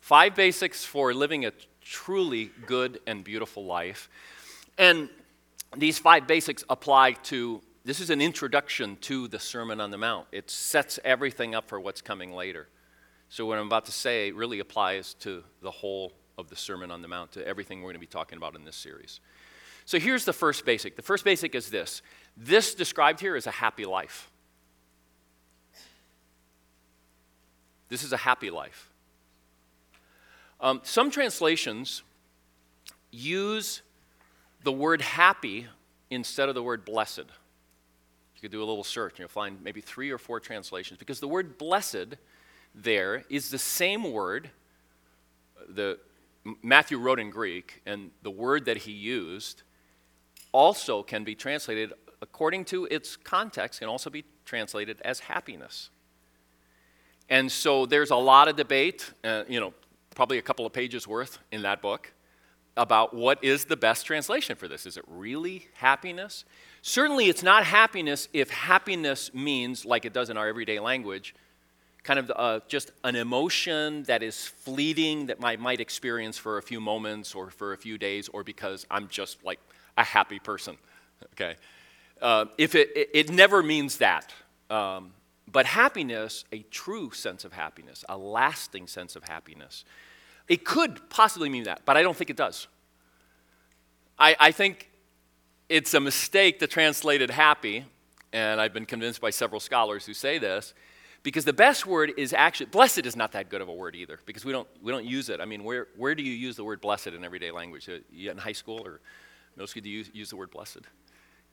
Five 0.00 0.34
basics 0.34 0.84
for 0.84 1.12
living 1.12 1.44
a 1.44 1.52
truly 1.82 2.50
good 2.66 3.00
and 3.06 3.24
beautiful 3.24 3.64
life. 3.64 4.08
And 4.76 5.08
these 5.76 5.98
five 5.98 6.26
basics 6.26 6.64
apply 6.68 7.12
to 7.12 7.60
this 7.84 8.00
is 8.00 8.10
an 8.10 8.20
introduction 8.20 8.96
to 9.02 9.28
the 9.28 9.38
Sermon 9.38 9.80
on 9.80 9.90
the 9.90 9.96
Mount. 9.96 10.26
It 10.30 10.50
sets 10.50 10.98
everything 11.04 11.54
up 11.54 11.68
for 11.68 11.80
what's 11.80 12.02
coming 12.02 12.32
later. 12.32 12.68
So, 13.30 13.46
what 13.46 13.58
I'm 13.58 13.66
about 13.66 13.86
to 13.86 13.92
say 13.92 14.30
really 14.30 14.58
applies 14.58 15.14
to 15.20 15.42
the 15.62 15.70
whole 15.70 16.12
of 16.36 16.48
the 16.48 16.56
Sermon 16.56 16.90
on 16.90 17.02
the 17.02 17.08
Mount, 17.08 17.32
to 17.32 17.46
everything 17.46 17.78
we're 17.78 17.86
going 17.86 17.94
to 17.94 18.00
be 18.00 18.06
talking 18.06 18.36
about 18.36 18.54
in 18.56 18.64
this 18.64 18.76
series. 18.76 19.20
So, 19.84 19.98
here's 19.98 20.24
the 20.24 20.32
first 20.32 20.64
basic. 20.66 20.96
The 20.96 21.02
first 21.02 21.24
basic 21.24 21.54
is 21.54 21.70
this 21.70 22.02
this 22.36 22.74
described 22.74 23.20
here 23.20 23.36
is 23.36 23.46
a 23.46 23.50
happy 23.50 23.84
life. 23.84 24.30
This 27.88 28.02
is 28.02 28.12
a 28.12 28.18
happy 28.18 28.50
life. 28.50 28.90
Um, 30.60 30.80
some 30.84 31.10
translations 31.10 32.02
use 33.10 33.82
the 34.62 34.72
word 34.72 35.00
happy 35.00 35.66
instead 36.10 36.48
of 36.48 36.54
the 36.54 36.62
word 36.62 36.84
blessed. 36.84 37.18
You 37.18 38.40
could 38.40 38.50
do 38.50 38.62
a 38.62 38.64
little 38.64 38.84
search 38.84 39.12
and 39.12 39.20
you'll 39.20 39.28
find 39.28 39.62
maybe 39.62 39.80
three 39.80 40.10
or 40.10 40.18
four 40.18 40.40
translations 40.40 40.98
because 40.98 41.20
the 41.20 41.28
word 41.28 41.58
blessed 41.58 42.16
there 42.74 43.24
is 43.28 43.50
the 43.50 43.58
same 43.58 44.12
word 44.12 44.50
the 45.68 45.98
Matthew 46.62 46.98
wrote 46.98 47.18
in 47.18 47.30
Greek 47.30 47.82
and 47.84 48.10
the 48.22 48.30
word 48.30 48.64
that 48.66 48.78
he 48.78 48.92
used 48.92 49.62
also 50.52 51.02
can 51.02 51.24
be 51.24 51.34
translated 51.34 51.92
according 52.22 52.64
to 52.66 52.86
its 52.86 53.16
context 53.16 53.80
can 53.80 53.88
also 53.88 54.08
be 54.08 54.24
translated 54.44 55.00
as 55.04 55.20
happiness. 55.20 55.90
And 57.28 57.52
so 57.52 57.84
there's 57.84 58.10
a 58.10 58.16
lot 58.16 58.48
of 58.48 58.56
debate, 58.56 59.12
uh, 59.22 59.44
you 59.48 59.60
know, 59.60 59.74
probably 60.14 60.38
a 60.38 60.42
couple 60.42 60.64
of 60.64 60.72
pages 60.72 61.06
worth 61.06 61.38
in 61.52 61.62
that 61.62 61.82
book 61.82 62.12
about 62.78 63.12
what 63.12 63.42
is 63.44 63.66
the 63.66 63.76
best 63.76 64.06
translation 64.06 64.56
for 64.56 64.68
this. 64.68 64.86
Is 64.86 64.96
it 64.96 65.04
really 65.06 65.66
happiness? 65.74 66.44
Certainly, 66.80 67.28
it's 67.28 67.42
not 67.42 67.64
happiness 67.64 68.28
if 68.32 68.48
happiness 68.48 69.34
means, 69.34 69.84
like 69.84 70.04
it 70.04 70.12
does 70.14 70.30
in 70.30 70.38
our 70.38 70.48
everyday 70.48 70.78
language, 70.78 71.34
kind 72.04 72.18
of 72.18 72.32
uh, 72.34 72.60
just 72.68 72.92
an 73.04 73.16
emotion 73.16 74.04
that 74.04 74.22
is 74.22 74.46
fleeting 74.46 75.26
that 75.26 75.36
I 75.42 75.56
might 75.56 75.80
experience 75.80 76.38
for 76.38 76.56
a 76.56 76.62
few 76.62 76.80
moments 76.80 77.34
or 77.34 77.50
for 77.50 77.74
a 77.74 77.76
few 77.76 77.98
days 77.98 78.28
or 78.28 78.44
because 78.44 78.86
I'm 78.90 79.08
just 79.08 79.44
like 79.44 79.58
a 79.98 80.04
happy 80.04 80.38
person. 80.38 80.78
Okay? 81.34 81.56
Uh, 82.22 82.46
if 82.56 82.74
it, 82.74 82.90
it, 82.96 83.10
it, 83.12 83.30
never 83.30 83.62
means 83.62 83.98
that. 83.98 84.32
Um, 84.70 85.12
but 85.50 85.66
happiness, 85.66 86.44
a 86.52 86.60
true 86.70 87.10
sense 87.10 87.44
of 87.44 87.52
happiness, 87.52 88.04
a 88.08 88.16
lasting 88.16 88.86
sense 88.86 89.16
of 89.16 89.24
happiness, 89.24 89.84
it 90.48 90.64
could 90.64 91.10
possibly 91.10 91.48
mean 91.48 91.64
that, 91.64 91.82
but 91.84 91.96
I 91.96 92.02
don't 92.02 92.16
think 92.16 92.30
it 92.30 92.36
does. 92.36 92.66
I, 94.18 94.34
I 94.40 94.52
think 94.52 94.90
it's 95.68 95.94
a 95.94 96.00
mistake 96.00 96.58
to 96.60 96.66
translate 96.66 97.20
it 97.20 97.30
happy, 97.30 97.84
and 98.32 98.60
I've 98.60 98.72
been 98.72 98.86
convinced 98.86 99.20
by 99.20 99.30
several 99.30 99.60
scholars 99.60 100.06
who 100.06 100.14
say 100.14 100.38
this, 100.38 100.74
because 101.22 101.44
the 101.44 101.52
best 101.52 101.84
word 101.86 102.12
is 102.16 102.32
actually, 102.32 102.66
blessed 102.66 103.04
is 103.04 103.16
not 103.16 103.32
that 103.32 103.50
good 103.50 103.60
of 103.60 103.68
a 103.68 103.72
word 103.72 103.94
either, 103.94 104.18
because 104.24 104.44
we 104.44 104.52
don't, 104.52 104.68
we 104.82 104.92
don't 104.92 105.04
use 105.04 105.28
it. 105.28 105.40
I 105.40 105.44
mean, 105.44 105.64
where, 105.64 105.88
where 105.96 106.14
do 106.14 106.22
you 106.22 106.32
use 106.32 106.56
the 106.56 106.64
word 106.64 106.80
blessed 106.80 107.08
in 107.08 107.24
everyday 107.24 107.50
language? 107.50 107.88
Uh, 107.88 107.98
in 108.16 108.38
high 108.38 108.52
school 108.52 108.80
or 108.84 109.00
middle 109.56 109.66
school, 109.66 109.82
do 109.82 109.90
you 109.90 109.98
use, 109.98 110.10
use 110.14 110.30
the 110.30 110.36
word 110.36 110.50
blessed? 110.50 110.80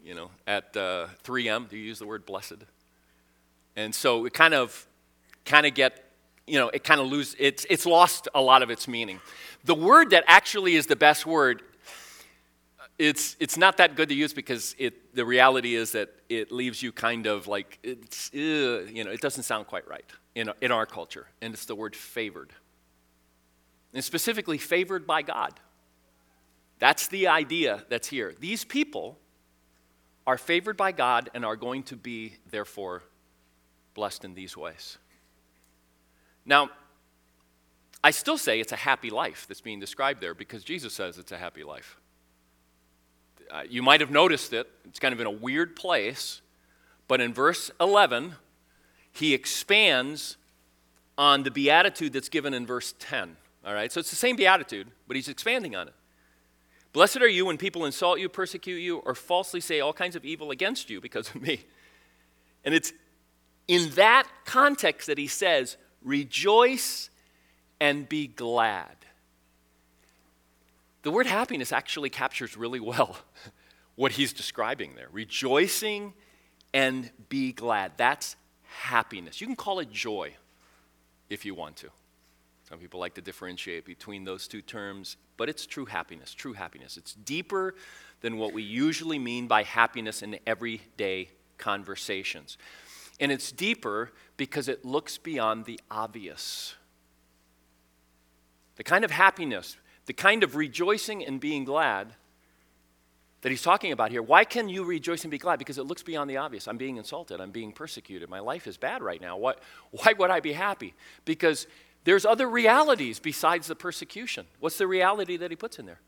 You 0.03 0.13
know, 0.13 0.29
at 0.47 0.77
uh, 0.77 1.07
3M, 1.23 1.67
do 1.67 1.77
you 1.77 1.83
use 1.83 1.99
the 1.99 2.05
word 2.05 2.25
blessed? 2.25 2.63
And 3.75 3.93
so 3.93 4.25
it 4.25 4.33
kind 4.33 4.53
of, 4.53 4.87
kind 5.45 5.65
of 5.65 5.73
get, 5.73 6.04
you 6.47 6.59
know, 6.59 6.69
it 6.69 6.83
kind 6.83 7.01
of 7.01 7.07
lose, 7.07 7.35
it's, 7.39 7.65
it's 7.69 7.85
lost 7.85 8.27
a 8.35 8.41
lot 8.41 8.61
of 8.61 8.69
its 8.69 8.87
meaning. 8.87 9.19
The 9.63 9.75
word 9.75 10.11
that 10.11 10.23
actually 10.27 10.75
is 10.75 10.85
the 10.85 10.95
best 10.95 11.25
word, 11.25 11.63
it's, 12.99 13.35
it's 13.39 13.57
not 13.57 13.77
that 13.77 13.95
good 13.95 14.09
to 14.09 14.15
use 14.15 14.33
because 14.33 14.75
it, 14.77 15.15
the 15.15 15.25
reality 15.25 15.75
is 15.75 15.91
that 15.93 16.09
it 16.29 16.51
leaves 16.51 16.81
you 16.81 16.91
kind 16.91 17.25
of 17.25 17.47
like, 17.47 17.79
it's, 17.83 18.31
uh, 18.33 18.85
you 18.91 19.03
know, 19.03 19.11
it 19.11 19.21
doesn't 19.21 19.43
sound 19.43 19.67
quite 19.67 19.87
right 19.87 20.05
in, 20.35 20.51
in 20.61 20.71
our 20.71 20.85
culture. 20.85 21.27
And 21.41 21.53
it's 21.53 21.65
the 21.65 21.75
word 21.75 21.95
favored. 21.95 22.53
And 23.93 24.03
specifically, 24.03 24.57
favored 24.57 25.07
by 25.07 25.23
God. 25.23 25.59
That's 26.79 27.07
the 27.07 27.27
idea 27.27 27.85
that's 27.89 28.09
here. 28.09 28.35
These 28.39 28.65
people 28.65 29.17
are 30.27 30.37
favored 30.37 30.75
by 30.75 30.91
God 30.91 31.29
and 31.33 31.45
are 31.45 31.55
going 31.55 31.83
to 31.83 31.95
be, 31.95 32.35
therefore, 32.49 33.03
blessed 33.93 34.25
in 34.25 34.33
these 34.35 34.57
ways. 34.57 34.97
Now, 36.45 36.69
I 38.03 38.11
still 38.11 38.37
say 38.37 38.59
it's 38.59 38.71
a 38.71 38.77
happy 38.77 39.09
life 39.09 39.45
that's 39.47 39.61
being 39.61 39.79
described 39.79 40.21
there 40.21 40.35
because 40.35 40.63
Jesus 40.63 40.93
says 40.93 41.17
it's 41.17 41.31
a 41.31 41.37
happy 41.37 41.63
life. 41.63 41.97
Uh, 43.49 43.63
you 43.67 43.81
might 43.81 44.01
have 44.01 44.11
noticed 44.11 44.53
it, 44.53 44.69
it's 44.85 44.99
kind 44.99 45.13
of 45.13 45.19
in 45.19 45.27
a 45.27 45.31
weird 45.31 45.75
place, 45.75 46.41
but 47.07 47.21
in 47.21 47.33
verse 47.33 47.71
11, 47.79 48.35
he 49.11 49.33
expands 49.33 50.37
on 51.17 51.43
the 51.43 51.51
beatitude 51.51 52.13
that's 52.13 52.29
given 52.29 52.53
in 52.53 52.65
verse 52.65 52.93
10. 52.99 53.37
All 53.65 53.73
right, 53.73 53.91
so 53.91 53.99
it's 53.99 54.09
the 54.09 54.15
same 54.15 54.35
beatitude, 54.35 54.87
but 55.07 55.15
he's 55.15 55.27
expanding 55.27 55.75
on 55.75 55.87
it. 55.87 55.93
Blessed 56.93 57.17
are 57.17 57.27
you 57.27 57.45
when 57.45 57.57
people 57.57 57.85
insult 57.85 58.19
you, 58.19 58.29
persecute 58.29 58.77
you, 58.77 58.99
or 58.99 59.15
falsely 59.15 59.59
say 59.59 59.79
all 59.79 59.93
kinds 59.93 60.15
of 60.15 60.23
evil 60.23 60.51
against 60.51 60.89
you 60.89 61.01
because 61.01 61.29
of 61.33 61.41
me. 61.41 61.65
And 62.63 62.73
it's 62.73 62.93
in 63.67 63.89
that 63.91 64.27
context 64.45 65.07
that 65.07 65.17
he 65.17 65.27
says, 65.27 65.77
rejoice 66.05 67.09
and 67.81 68.07
be 68.07 68.27
glad. 68.27 68.95
The 71.01 71.11
word 71.11 71.27
happiness 71.27 71.71
actually 71.71 72.09
captures 72.09 72.55
really 72.55 72.79
well 72.79 73.17
what 73.95 74.13
he's 74.13 74.31
describing 74.31 74.95
there. 74.95 75.07
Rejoicing 75.11 76.13
and 76.73 77.11
be 77.29 77.51
glad. 77.51 77.93
That's 77.97 78.35
happiness. 78.63 79.41
You 79.41 79.47
can 79.47 79.55
call 79.55 79.79
it 79.79 79.91
joy 79.91 80.33
if 81.29 81.45
you 81.45 81.53
want 81.53 81.75
to. 81.77 81.89
Some 82.67 82.79
people 82.79 82.99
like 82.99 83.13
to 83.15 83.21
differentiate 83.21 83.85
between 83.85 84.23
those 84.23 84.47
two 84.47 84.61
terms, 84.61 85.17
but 85.37 85.49
it's 85.49 85.67
true 85.67 85.85
happiness, 85.85 86.33
true 86.33 86.53
happiness. 86.53 86.97
It's 86.97 87.13
deeper 87.13 87.75
than 88.21 88.37
what 88.37 88.53
we 88.53 88.63
usually 88.63 89.19
mean 89.19 89.47
by 89.47 89.63
happiness 89.63 90.23
in 90.23 90.39
everyday 90.47 91.29
conversations. 91.57 92.57
And 93.19 93.31
it's 93.31 93.51
deeper 93.51 94.11
because 94.37 94.67
it 94.67 94.83
looks 94.83 95.17
beyond 95.17 95.65
the 95.65 95.79
obvious. 95.89 96.75
The 98.75 98.83
kind 98.83 99.05
of 99.05 99.11
happiness, 99.11 99.77
the 100.05 100.13
kind 100.13 100.43
of 100.43 100.55
rejoicing 100.55 101.25
and 101.25 101.39
being 101.39 101.63
glad 101.63 102.13
that 103.41 103.51
he's 103.51 103.61
talking 103.61 103.91
about 103.91 104.09
here. 104.09 104.23
Why 104.23 104.43
can 104.43 104.67
you 104.69 104.83
rejoice 104.83 105.23
and 105.23 105.29
be 105.29 105.37
glad? 105.37 105.59
Because 105.59 105.77
it 105.77 105.83
looks 105.83 106.01
beyond 106.01 106.29
the 106.29 106.37
obvious. 106.37 106.67
I'm 106.67 106.77
being 106.77 106.97
insulted. 106.97 107.39
I'm 107.39 107.51
being 107.51 107.71
persecuted. 107.71 108.27
My 108.27 108.39
life 108.39 108.65
is 108.65 108.75
bad 108.75 109.03
right 109.03 109.21
now. 109.21 109.37
Why, 109.37 109.53
why 109.91 110.13
would 110.17 110.31
I 110.31 110.39
be 110.39 110.53
happy? 110.53 110.95
Because 111.25 111.67
there's 112.05 112.25
other 112.25 112.49
realities 112.49 113.19
besides 113.19 113.67
the 113.67 113.75
persecution. 113.75 114.47
What's 114.59 114.79
the 114.79 114.87
reality 114.87 115.37
that 115.37 115.51
he 115.51 115.55
puts 115.55 115.77
in 115.77 115.85
there? 115.85 115.99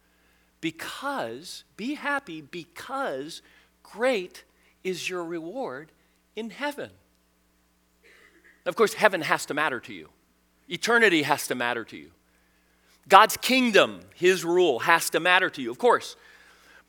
Because, 0.62 1.64
be 1.76 1.94
happy 1.94 2.42
because 2.42 3.44
great 3.84 4.44
is 4.84 5.08
your 5.08 5.24
reward 5.24 5.92
in 6.38 6.52
heaven. 6.52 6.92
Of 8.66 8.78
course, 8.78 8.94
heaven 8.94 9.22
has 9.22 9.46
to 9.48 9.54
matter 9.54 9.82
to 9.82 9.94
you, 9.94 10.10
eternity 10.70 11.24
has 11.24 11.48
to 11.48 11.56
matter 11.56 11.84
to 11.86 11.98
you. 11.98 12.12
God's 13.10 13.38
kingdom, 13.38 14.02
His 14.16 14.46
rule, 14.46 14.80
has 14.80 15.10
to 15.12 15.20
matter 15.20 15.50
to 15.50 15.62
you, 15.62 15.72
of 15.72 15.78
course. 15.78 16.16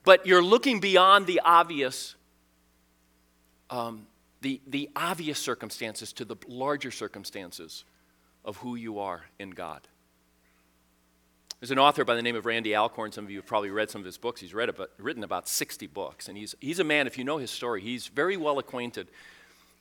But 0.05 0.27
you're 0.27 0.43
looking 0.43 0.81
beyond 0.81 1.27
the 1.27 1.41
obvious, 1.45 2.17
um, 3.71 4.07
the, 4.41 4.61
the 4.67 4.91
obvious 4.97 5.39
circumstances 5.39 6.13
to 6.15 6.25
the 6.25 6.37
larger 6.49 6.91
circumstances 6.91 7.85
of 8.45 8.57
who 8.59 8.75
you 8.75 8.99
are 8.99 9.23
in 9.39 9.51
God. 9.51 9.87
There's 11.61 11.71
an 11.73 11.79
author 11.79 12.05
by 12.05 12.15
the 12.15 12.23
name 12.23 12.37
of 12.37 12.47
Randy 12.47 12.75
Alcorn. 12.75 13.13
Some 13.13 13.25
of 13.25 13.31
you 13.31 13.39
have 13.39 13.47
probably 13.47 13.71
read 13.71 13.91
some 13.91 14.01
of 14.01 14.07
his 14.07 14.17
books. 14.17 14.41
He's 14.41 14.55
read 14.55 14.69
about, 14.69 14.91
written 14.99 15.25
about 15.25 15.49
60 15.49 15.89
books. 15.89 16.29
And 16.29 16.39
he's, 16.39 16.55
he's 16.61 16.79
a 16.79 16.85
man, 16.85 17.07
if 17.07 17.19
you 17.19 17.25
know 17.25 17.39
his 17.39 17.51
story, 17.51 17.81
he's 17.81 18.07
very 18.07 18.37
well 18.37 18.59
acquainted 18.59 19.09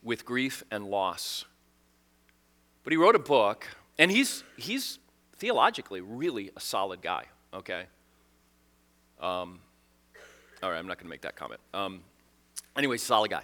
with 0.03 0.25
grief 0.25 0.63
and 0.71 0.85
loss. 0.85 1.45
But 2.83 2.93
he 2.93 2.97
wrote 2.97 3.15
a 3.15 3.19
book, 3.19 3.67
and 3.97 4.09
he's, 4.09 4.43
he's 4.55 4.99
theologically 5.37 6.01
really 6.01 6.51
a 6.55 6.59
solid 6.59 7.01
guy, 7.01 7.25
okay? 7.53 7.85
Um, 9.19 9.59
all 10.63 10.71
right, 10.71 10.77
I'm 10.77 10.87
not 10.87 10.97
going 10.97 11.05
to 11.05 11.09
make 11.09 11.21
that 11.21 11.35
comment. 11.35 11.59
Um, 11.73 12.01
anyway, 12.77 12.97
solid 12.97 13.31
guy. 13.31 13.43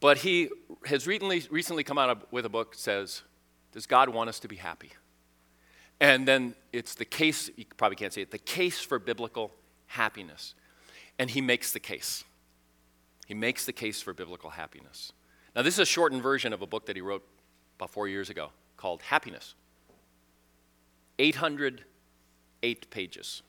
But 0.00 0.18
he 0.18 0.48
has 0.86 1.06
recently, 1.06 1.44
recently 1.50 1.84
come 1.84 1.98
out 1.98 2.32
with 2.32 2.44
a 2.44 2.48
book 2.48 2.72
that 2.72 2.78
says, 2.78 3.22
Does 3.72 3.86
God 3.86 4.08
want 4.08 4.28
us 4.28 4.38
to 4.40 4.48
be 4.48 4.56
happy? 4.56 4.92
And 6.00 6.26
then 6.28 6.54
it's 6.72 6.94
the 6.94 7.04
case, 7.04 7.50
you 7.56 7.64
probably 7.76 7.96
can't 7.96 8.12
say 8.12 8.22
it, 8.22 8.30
the 8.30 8.38
case 8.38 8.80
for 8.80 8.98
biblical 8.98 9.52
happiness. 9.86 10.54
And 11.18 11.28
he 11.28 11.40
makes 11.40 11.72
the 11.72 11.80
case. 11.80 12.22
He 13.26 13.34
makes 13.34 13.64
the 13.64 13.72
case 13.72 14.00
for 14.00 14.14
biblical 14.14 14.50
happiness. 14.50 15.12
Now, 15.58 15.64
this 15.64 15.74
is 15.74 15.80
a 15.80 15.86
shortened 15.86 16.22
version 16.22 16.52
of 16.52 16.62
a 16.62 16.68
book 16.68 16.86
that 16.86 16.94
he 16.94 17.02
wrote 17.02 17.26
about 17.78 17.90
four 17.90 18.06
years 18.06 18.30
ago 18.30 18.50
called 18.76 19.02
Happiness. 19.02 19.56
808 21.18 22.90
pages 22.90 23.42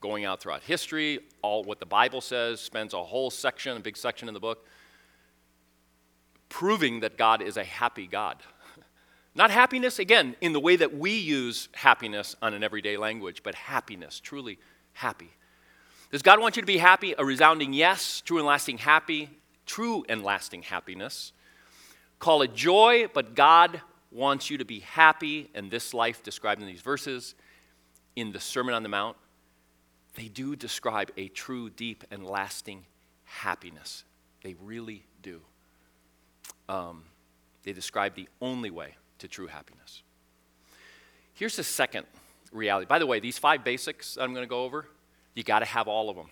going 0.00 0.24
out 0.24 0.40
throughout 0.40 0.62
history, 0.62 1.18
all 1.42 1.64
what 1.64 1.80
the 1.80 1.86
Bible 1.86 2.22
says, 2.22 2.62
spends 2.62 2.94
a 2.94 3.04
whole 3.04 3.28
section, 3.30 3.76
a 3.76 3.80
big 3.80 3.94
section 3.94 4.26
in 4.26 4.32
the 4.32 4.40
book, 4.40 4.66
proving 6.48 7.00
that 7.00 7.18
God 7.18 7.42
is 7.42 7.58
a 7.58 7.64
happy 7.64 8.06
God. 8.06 8.38
Not 9.34 9.50
happiness, 9.50 9.98
again, 9.98 10.34
in 10.40 10.54
the 10.54 10.60
way 10.60 10.76
that 10.76 10.96
we 10.96 11.10
use 11.10 11.68
happiness 11.74 12.36
on 12.40 12.54
an 12.54 12.64
everyday 12.64 12.96
language, 12.96 13.42
but 13.42 13.54
happiness, 13.54 14.18
truly 14.18 14.58
happy. 14.94 15.28
Does 16.10 16.22
God 16.22 16.40
want 16.40 16.56
you 16.56 16.62
to 16.62 16.66
be 16.66 16.78
happy? 16.78 17.14
A 17.18 17.22
resounding 17.22 17.74
yes, 17.74 18.22
true 18.22 18.38
and 18.38 18.46
lasting 18.46 18.78
happy, 18.78 19.28
true 19.68 20.04
and 20.08 20.24
lasting 20.24 20.62
happiness. 20.62 21.32
Call 22.18 22.42
it 22.42 22.54
joy, 22.54 23.06
but 23.14 23.36
God 23.36 23.80
wants 24.10 24.50
you 24.50 24.58
to 24.58 24.64
be 24.64 24.80
happy, 24.80 25.48
in 25.54 25.68
this 25.68 25.94
life 25.94 26.24
described 26.24 26.60
in 26.60 26.66
these 26.66 26.82
verses 26.82 27.36
in 28.20 28.32
the 28.32 28.40
Sermon 28.40 28.74
on 28.74 28.82
the 28.82 28.88
Mount, 28.88 29.16
they 30.14 30.26
do 30.26 30.56
describe 30.56 31.12
a 31.16 31.28
true, 31.28 31.70
deep, 31.70 32.02
and 32.10 32.26
lasting 32.26 32.84
happiness. 33.24 34.04
They 34.42 34.56
really 34.64 35.04
do. 35.22 35.40
Um, 36.68 37.04
they 37.62 37.72
describe 37.72 38.16
the 38.16 38.28
only 38.40 38.70
way 38.70 38.96
to 39.20 39.28
true 39.28 39.46
happiness. 39.46 40.02
Here's 41.34 41.54
the 41.54 41.62
second 41.62 42.06
reality. 42.50 42.86
By 42.86 42.98
the 42.98 43.06
way, 43.06 43.20
these 43.20 43.38
five 43.38 43.62
basics 43.62 44.18
I'm 44.20 44.32
going 44.32 44.44
to 44.44 44.50
go 44.50 44.64
over, 44.64 44.88
you 45.34 45.44
got 45.44 45.60
to 45.60 45.66
have 45.66 45.86
all 45.86 46.10
of 46.10 46.16
them. 46.16 46.30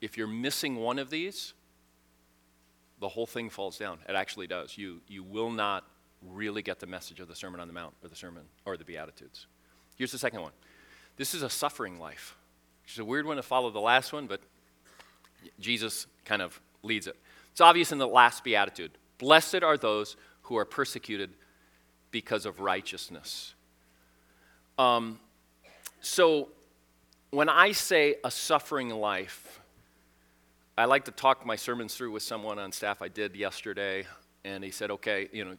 If 0.00 0.16
you're 0.16 0.28
missing 0.28 0.76
one 0.76 1.00
of 1.00 1.10
these, 1.10 1.54
the 3.00 3.08
whole 3.08 3.26
thing 3.26 3.50
falls 3.50 3.78
down. 3.78 3.98
It 4.08 4.14
actually 4.14 4.46
does. 4.46 4.76
You, 4.76 5.00
you 5.06 5.22
will 5.22 5.50
not 5.50 5.84
really 6.22 6.62
get 6.62 6.80
the 6.80 6.86
message 6.86 7.20
of 7.20 7.28
the 7.28 7.34
Sermon 7.34 7.60
on 7.60 7.68
the 7.68 7.74
Mount 7.74 7.94
or 8.02 8.08
the 8.08 8.16
Sermon 8.16 8.42
or 8.64 8.76
the 8.76 8.84
Beatitudes. 8.84 9.46
Here's 9.96 10.12
the 10.12 10.18
second 10.18 10.42
one 10.42 10.52
this 11.16 11.34
is 11.34 11.42
a 11.42 11.50
suffering 11.50 11.98
life. 11.98 12.36
It's 12.84 12.98
a 12.98 13.04
weird 13.04 13.26
one 13.26 13.36
to 13.36 13.42
follow 13.42 13.70
the 13.70 13.80
last 13.80 14.12
one, 14.12 14.26
but 14.26 14.40
Jesus 15.60 16.06
kind 16.24 16.40
of 16.40 16.58
leads 16.82 17.06
it. 17.06 17.16
It's 17.52 17.60
obvious 17.60 17.92
in 17.92 17.98
the 17.98 18.08
last 18.08 18.44
Beatitude 18.44 18.92
Blessed 19.18 19.62
are 19.62 19.76
those 19.76 20.16
who 20.42 20.56
are 20.56 20.64
persecuted 20.64 21.30
because 22.10 22.46
of 22.46 22.60
righteousness. 22.60 23.54
Um, 24.78 25.18
so, 26.00 26.48
when 27.30 27.48
I 27.48 27.72
say 27.72 28.16
a 28.24 28.30
suffering 28.30 28.90
life, 28.90 29.57
I 30.78 30.84
like 30.84 31.06
to 31.06 31.10
talk 31.10 31.44
my 31.44 31.56
sermons 31.56 31.96
through 31.96 32.12
with 32.12 32.22
someone 32.22 32.60
on 32.60 32.70
staff. 32.70 33.02
I 33.02 33.08
did 33.08 33.34
yesterday, 33.34 34.06
and 34.44 34.62
he 34.62 34.70
said, 34.70 34.92
okay, 34.92 35.28
you 35.32 35.44
know, 35.44 35.56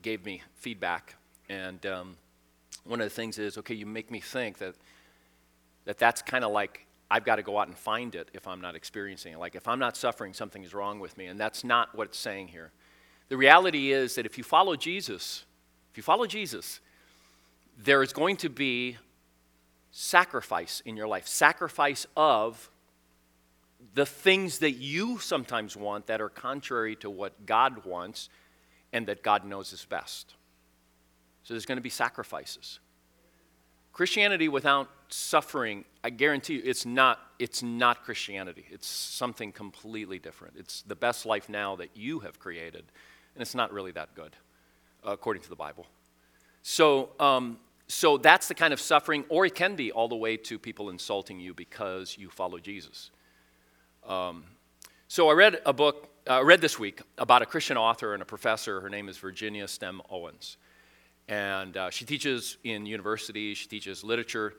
gave 0.00 0.24
me 0.24 0.40
feedback. 0.54 1.16
And 1.50 1.84
um, 1.84 2.16
one 2.84 2.98
of 3.02 3.04
the 3.04 3.14
things 3.14 3.38
is, 3.38 3.58
okay, 3.58 3.74
you 3.74 3.84
make 3.84 4.10
me 4.10 4.20
think 4.20 4.56
that, 4.56 4.74
that 5.84 5.98
that's 5.98 6.22
kind 6.22 6.44
of 6.44 6.52
like 6.52 6.86
I've 7.10 7.26
got 7.26 7.36
to 7.36 7.42
go 7.42 7.58
out 7.58 7.68
and 7.68 7.76
find 7.76 8.14
it 8.14 8.30
if 8.32 8.48
I'm 8.48 8.62
not 8.62 8.74
experiencing 8.74 9.34
it. 9.34 9.38
Like 9.38 9.54
if 9.54 9.68
I'm 9.68 9.78
not 9.78 9.98
suffering, 9.98 10.32
something 10.32 10.64
is 10.64 10.72
wrong 10.72 10.98
with 10.98 11.18
me. 11.18 11.26
And 11.26 11.38
that's 11.38 11.62
not 11.62 11.94
what 11.94 12.06
it's 12.06 12.18
saying 12.18 12.48
here. 12.48 12.70
The 13.28 13.36
reality 13.36 13.92
is 13.92 14.14
that 14.14 14.24
if 14.24 14.38
you 14.38 14.44
follow 14.44 14.76
Jesus, 14.76 15.44
if 15.90 15.98
you 15.98 16.02
follow 16.02 16.24
Jesus, 16.24 16.80
there 17.76 18.02
is 18.02 18.14
going 18.14 18.38
to 18.38 18.48
be 18.48 18.96
sacrifice 19.90 20.80
in 20.86 20.96
your 20.96 21.06
life, 21.06 21.28
sacrifice 21.28 22.06
of 22.16 22.70
the 23.94 24.06
things 24.06 24.58
that 24.58 24.72
you 24.72 25.18
sometimes 25.18 25.76
want 25.76 26.06
that 26.08 26.20
are 26.20 26.28
contrary 26.28 26.96
to 26.96 27.10
what 27.10 27.46
God 27.46 27.84
wants 27.84 28.28
and 28.92 29.06
that 29.06 29.22
God 29.22 29.44
knows 29.44 29.72
is 29.72 29.84
best. 29.84 30.34
So 31.42 31.54
there's 31.54 31.66
going 31.66 31.76
to 31.76 31.82
be 31.82 31.90
sacrifices. 31.90 32.80
Christianity 33.92 34.48
without 34.48 34.88
suffering, 35.08 35.84
I 36.04 36.10
guarantee 36.10 36.54
you, 36.54 36.62
it's 36.64 36.86
not, 36.86 37.18
it's 37.38 37.62
not 37.62 38.04
Christianity. 38.04 38.64
It's 38.70 38.86
something 38.86 39.50
completely 39.50 40.18
different. 40.18 40.54
It's 40.56 40.82
the 40.82 40.94
best 40.94 41.26
life 41.26 41.48
now 41.48 41.76
that 41.76 41.96
you 41.96 42.20
have 42.20 42.38
created, 42.38 42.84
and 43.34 43.42
it's 43.42 43.54
not 43.54 43.72
really 43.72 43.90
that 43.92 44.14
good, 44.14 44.36
according 45.02 45.42
to 45.42 45.48
the 45.48 45.56
Bible. 45.56 45.86
So, 46.62 47.10
um, 47.18 47.58
so 47.88 48.18
that's 48.18 48.46
the 48.46 48.54
kind 48.54 48.72
of 48.72 48.80
suffering, 48.80 49.24
or 49.28 49.46
it 49.46 49.54
can 49.54 49.74
be 49.74 49.90
all 49.90 50.06
the 50.06 50.16
way 50.16 50.36
to 50.36 50.58
people 50.58 50.90
insulting 50.90 51.40
you 51.40 51.54
because 51.54 52.16
you 52.18 52.28
follow 52.28 52.58
Jesus. 52.58 53.10
Um, 54.06 54.44
so 55.08 55.28
I 55.28 55.32
read 55.32 55.60
a 55.64 55.72
book, 55.72 56.08
I 56.26 56.38
uh, 56.38 56.42
read 56.42 56.60
this 56.60 56.78
week 56.78 57.00
about 57.16 57.42
a 57.42 57.46
Christian 57.46 57.76
author 57.76 58.12
and 58.12 58.22
a 58.22 58.26
professor. 58.26 58.80
Her 58.80 58.90
name 58.90 59.08
is 59.08 59.16
Virginia 59.16 59.66
Stem 59.66 60.02
Owens. 60.10 60.56
And 61.28 61.76
uh, 61.76 61.90
she 61.90 62.04
teaches 62.04 62.56
in 62.64 62.86
universities, 62.86 63.58
she 63.58 63.68
teaches 63.68 64.02
literature. 64.02 64.54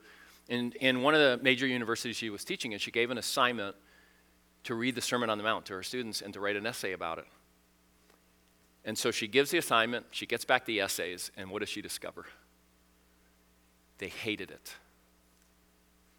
And 0.48 0.74
in 0.76 1.02
one 1.02 1.14
of 1.14 1.20
the 1.20 1.42
major 1.42 1.66
universities 1.66 2.16
she 2.16 2.30
was 2.30 2.44
teaching 2.44 2.72
in, 2.72 2.78
she 2.78 2.90
gave 2.90 3.10
an 3.10 3.18
assignment 3.18 3.76
to 4.64 4.74
read 4.74 4.94
the 4.94 5.00
Sermon 5.00 5.30
on 5.30 5.38
the 5.38 5.44
Mount 5.44 5.66
to 5.66 5.74
her 5.74 5.82
students 5.82 6.22
and 6.22 6.34
to 6.34 6.40
write 6.40 6.56
an 6.56 6.66
essay 6.66 6.92
about 6.92 7.18
it. 7.18 7.26
And 8.84 8.96
so 8.96 9.10
she 9.10 9.28
gives 9.28 9.50
the 9.50 9.58
assignment, 9.58 10.06
she 10.10 10.26
gets 10.26 10.44
back 10.44 10.64
the 10.64 10.80
essays, 10.80 11.30
and 11.36 11.50
what 11.50 11.60
does 11.60 11.68
she 11.68 11.82
discover? 11.82 12.26
They 13.98 14.08
hated 14.08 14.50
it. 14.50 14.74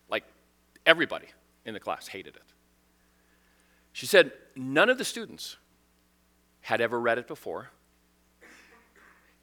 Like 0.09 0.23
everybody 0.85 1.27
in 1.65 1.73
the 1.73 1.79
class 1.79 2.07
hated 2.07 2.35
it. 2.35 2.43
She 3.93 4.05
said 4.05 4.31
none 4.55 4.89
of 4.89 4.97
the 4.97 5.05
students 5.05 5.57
had 6.61 6.81
ever 6.81 6.99
read 6.99 7.17
it 7.17 7.27
before, 7.27 7.69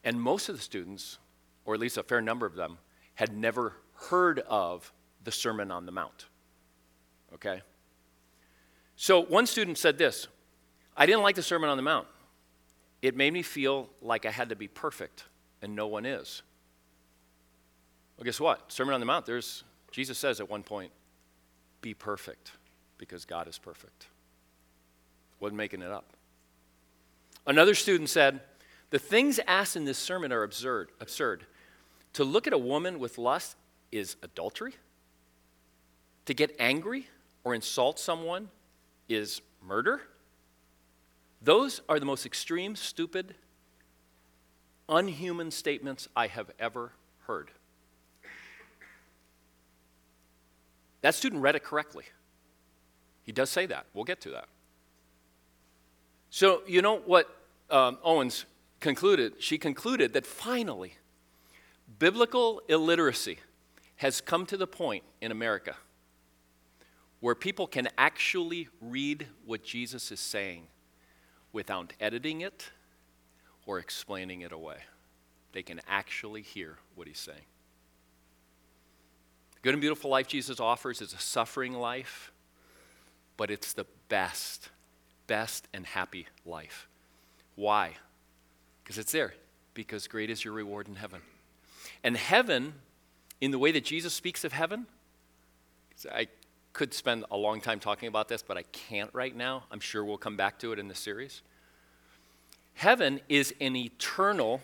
and 0.05 0.21
most 0.21 0.49
of 0.49 0.57
the 0.57 0.63
students, 0.63 1.19
or 1.65 1.75
at 1.75 1.81
least 1.81 1.99
a 1.99 2.03
fair 2.03 2.21
number 2.21 2.47
of 2.47 2.55
them, 2.55 2.79
had 3.15 3.37
never 3.37 3.75
heard 3.95 4.39
of 4.41 4.93
the 5.25 5.33
Sermon 5.33 5.71
on 5.71 5.87
the 5.87 5.93
Mount. 5.93 6.27
Okay? 7.35 7.63
So 8.97 9.21
one 9.23 9.47
student 9.47 9.79
said 9.79 9.99
this 9.99 10.29
I 10.97 11.07
didn't 11.07 11.23
like 11.23 11.37
the 11.37 11.43
Sermon 11.43 11.69
on 11.69 11.77
the 11.77 11.83
Mount. 11.83 12.07
It 13.03 13.17
made 13.17 13.33
me 13.33 13.43
feel 13.43 13.91
like 14.03 14.27
I 14.27 14.31
had 14.31 14.49
to 14.49 14.57
be 14.57 14.67
perfect, 14.67 15.25
and 15.63 15.77
no 15.77 15.87
one 15.87 16.05
is. 16.05 16.43
Well, 18.17 18.25
guess 18.25 18.41
what? 18.41 18.73
Sermon 18.73 18.95
on 18.95 19.01
the 19.01 19.07
Mount, 19.07 19.27
there's 19.27 19.63
Jesus 19.93 20.19
says 20.19 20.41
at 20.41 20.51
one 20.51 20.63
point, 20.63 20.93
be 21.81 21.95
perfect 21.95 22.53
because 22.99 23.25
God 23.25 23.47
is 23.49 23.59
perfect. 23.59 24.09
Wasn't 25.41 25.57
making 25.57 25.83
it 25.83 25.91
up. 25.91 26.05
Another 27.47 27.75
student 27.75 28.11
said, 28.11 28.41
The 28.91 28.99
things 28.99 29.41
asked 29.47 29.77
in 29.77 29.85
this 29.85 29.99
sermon 29.99 30.33
are 30.33 30.43
absurd. 30.43 30.91
absurd. 31.01 31.47
To 32.15 32.25
look 32.25 32.47
at 32.47 32.53
a 32.53 32.59
woman 32.59 32.99
with 32.99 33.19
lust 33.19 33.57
is 33.93 34.17
adultery. 34.23 34.75
To 36.27 36.35
get 36.35 36.55
angry 36.59 37.07
or 37.45 37.55
insult 37.55 37.99
someone 37.99 38.51
is 39.09 39.41
murder. 39.67 40.03
Those 41.41 41.81
are 41.89 42.01
the 42.01 42.07
most 42.07 42.27
extreme, 42.27 42.77
stupid, 42.77 43.35
unhuman 44.89 45.51
statements 45.51 46.09
I 46.17 46.27
have 46.27 46.51
ever 46.59 46.93
heard. 47.27 47.51
That 51.01 51.15
student 51.15 51.43
read 51.43 51.55
it 51.55 51.63
correctly. 51.63 52.05
He 53.23 53.33
does 53.33 53.51
say 53.51 53.67
that. 53.67 53.87
We'll 53.95 54.05
get 54.05 54.21
to 54.23 54.31
that. 54.31 54.49
So, 56.31 56.63
you 56.67 56.83
know 56.83 56.99
what 56.99 57.29
um, 57.71 57.99
Owens 58.03 58.45
concluded? 58.81 59.35
She 59.39 59.59
concluded 59.59 60.13
that 60.13 60.27
finally, 60.27 60.95
biblical 61.99 62.63
illiteracy 62.69 63.39
has 63.97 64.21
come 64.21 64.47
to 64.47 64.57
the 64.57 64.67
point 64.67 65.05
in 65.21 65.33
America 65.33 65.75
where 67.21 67.35
people 67.35 67.67
can 67.67 67.89
actually 67.99 68.69
read 68.81 69.27
what 69.45 69.65
Jesus 69.65 70.13
is 70.13 70.21
saying 70.21 70.69
without 71.53 71.93
editing 72.01 72.43
it 72.43 72.71
or 73.67 73.79
explaining 73.79 74.43
it 74.43 74.53
away. 74.53 74.77
They 75.53 75.63
can 75.63 75.81
actually 75.89 76.43
hear 76.43 76.79
what 76.95 77.09
he's 77.09 77.19
saying. 77.19 77.47
The 79.57 79.61
good 79.63 79.75
and 79.75 79.81
beautiful 79.81 80.11
life 80.11 80.29
Jesus 80.29 80.61
offers 80.61 81.01
is 81.01 81.13
a 81.13 81.19
suffering 81.19 81.73
life, 81.73 82.31
but 83.37 83.51
it's 83.51 83.73
the 83.73 83.87
best 84.09 84.69
best 85.29 85.69
and 85.73 85.87
happy 85.87 86.27
life. 86.45 86.89
Why? 87.55 87.93
Because 88.83 88.99
it's 88.99 89.13
there. 89.13 89.35
Because 89.75 90.09
great 90.09 90.31
is 90.31 90.45
your 90.45 90.55
reward 90.55 90.89
in 90.89 90.97
heaven. 90.97 91.21
And 92.03 92.17
heaven, 92.17 92.75
in 93.41 93.53
the 93.53 93.59
way 93.59 93.71
that 93.71 93.85
Jesus 93.85 94.13
speaks 94.13 94.43
of 94.43 94.53
heaven, 94.53 94.87
I 96.13 96.27
could 96.73 96.93
spend 96.93 97.25
a 97.31 97.37
long 97.37 97.61
time 97.61 97.79
talking 97.79 98.09
about 98.09 98.29
this, 98.29 98.43
but 98.43 98.57
I 98.57 98.63
can't 98.73 99.11
right 99.13 99.35
now. 99.35 99.65
I'm 99.71 99.81
sure 99.81 100.05
we'll 100.05 100.19
come 100.19 100.37
back 100.37 100.59
to 100.61 100.73
it 100.73 100.79
in 100.79 100.89
the 100.89 100.95
series. 100.95 101.43
Heaven 102.75 103.21
is 103.29 103.55
an 103.61 103.75
eternal, 103.75 104.61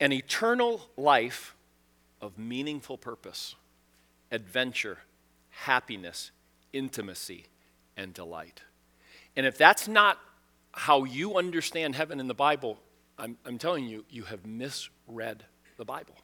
an 0.00 0.12
eternal 0.12 0.88
life 0.96 1.54
of 2.20 2.36
meaningful 2.38 2.98
purpose, 2.98 3.54
adventure, 4.32 4.98
happiness, 5.50 6.32
intimacy, 6.72 7.46
and 7.96 8.14
delight. 8.14 8.62
And 9.36 9.46
if 9.46 9.56
that's 9.58 9.88
not 9.88 10.18
how 10.72 11.04
you 11.04 11.36
understand 11.36 11.94
heaven 11.94 12.20
in 12.20 12.28
the 12.28 12.34
Bible, 12.34 12.78
I'm, 13.18 13.36
I'm 13.44 13.58
telling 13.58 13.86
you, 13.86 14.04
you 14.08 14.24
have 14.24 14.46
misread 14.46 15.44
the 15.76 15.84
Bible. 15.84 16.14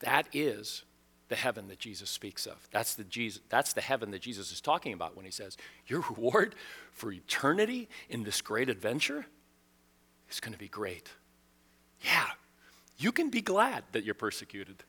That 0.00 0.28
is 0.32 0.84
the 1.28 1.36
heaven 1.36 1.68
that 1.68 1.78
Jesus 1.78 2.08
speaks 2.08 2.46
of. 2.46 2.56
That's 2.70 2.94
the, 2.94 3.04
Jesus, 3.04 3.42
that's 3.48 3.72
the 3.72 3.80
heaven 3.80 4.10
that 4.12 4.22
Jesus 4.22 4.50
is 4.50 4.60
talking 4.60 4.92
about 4.92 5.16
when 5.16 5.24
he 5.24 5.30
says, 5.30 5.56
Your 5.86 6.00
reward 6.08 6.54
for 6.90 7.12
eternity 7.12 7.88
in 8.08 8.24
this 8.24 8.40
great 8.40 8.68
adventure 8.68 9.26
is 10.30 10.40
going 10.40 10.52
to 10.52 10.58
be 10.58 10.68
great. 10.68 11.10
Yeah, 12.02 12.26
you 12.96 13.12
can 13.12 13.28
be 13.28 13.40
glad 13.40 13.84
that 13.92 14.04
you're 14.04 14.14
persecuted 14.14 14.84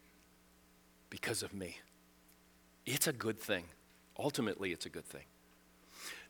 because 1.09 1.43
of 1.43 1.53
me. 1.53 1.77
It's 2.85 3.07
a 3.07 3.13
good 3.13 3.39
thing. 3.39 3.65
Ultimately, 4.19 4.71
it's 4.71 4.85
a 4.85 4.89
good 4.89 5.05
thing. 5.05 5.23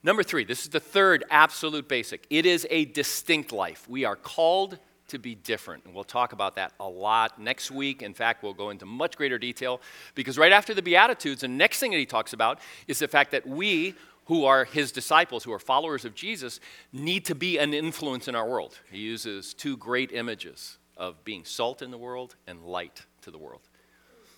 Number 0.04 0.23
three, 0.23 0.45
this 0.45 0.62
is 0.62 0.69
the 0.69 0.80
third 0.80 1.25
absolute 1.30 1.89
basic. 1.89 2.25
It 2.30 2.45
is 2.45 2.65
a 2.69 2.86
distinct 2.86 3.52
life. 3.52 3.89
We 3.89 4.06
are 4.06 4.15
called 4.15 4.80
to 5.10 5.19
be 5.19 5.36
different. 5.36 5.86
And 5.86 5.93
we'll 5.93 6.04
talk 6.04 6.34
about 6.34 6.56
that 6.56 6.71
a 6.80 6.88
lot 6.88 7.39
next 7.39 7.71
week. 7.71 8.02
In 8.02 8.13
fact, 8.13 8.43
we'll 8.43 8.54
go 8.54 8.69
into 8.69 8.86
much 8.86 9.17
greater 9.17 9.38
detail 9.38 9.82
because 10.15 10.38
right 10.38 10.52
after 10.52 10.73
the 10.73 10.82
Beatitudes, 10.82 11.41
the 11.41 11.47
next 11.47 11.80
thing 11.80 11.91
that 11.91 11.97
he 11.97 12.06
talks 12.06 12.34
about 12.34 12.60
is 12.88 12.99
the 12.99 13.08
fact 13.08 13.32
that 13.32 13.45
we, 13.45 13.95
who 14.25 14.45
are 14.45 14.63
his 14.65 14.91
disciples, 14.91 15.43
who 15.43 15.52
are 15.52 15.60
followers 15.60 16.06
of 16.06 16.15
Jesus, 16.15 16.60
need 16.93 17.25
to 17.25 17.36
be 17.36 17.58
an 17.58 17.73
influence 17.73 18.28
in 18.28 18.36
our 18.36 18.47
world. 18.47 18.80
He 18.91 18.99
uses 18.99 19.54
two 19.54 19.75
great 19.75 20.12
images 20.12 20.78
of 20.95 21.23
being 21.23 21.43
salt 21.43 21.82
in 21.82 21.91
the 21.91 21.97
world 21.97 22.36
and 22.47 22.63
light 22.63 23.06
to 23.21 23.32
the 23.32 23.38
world. 23.38 23.68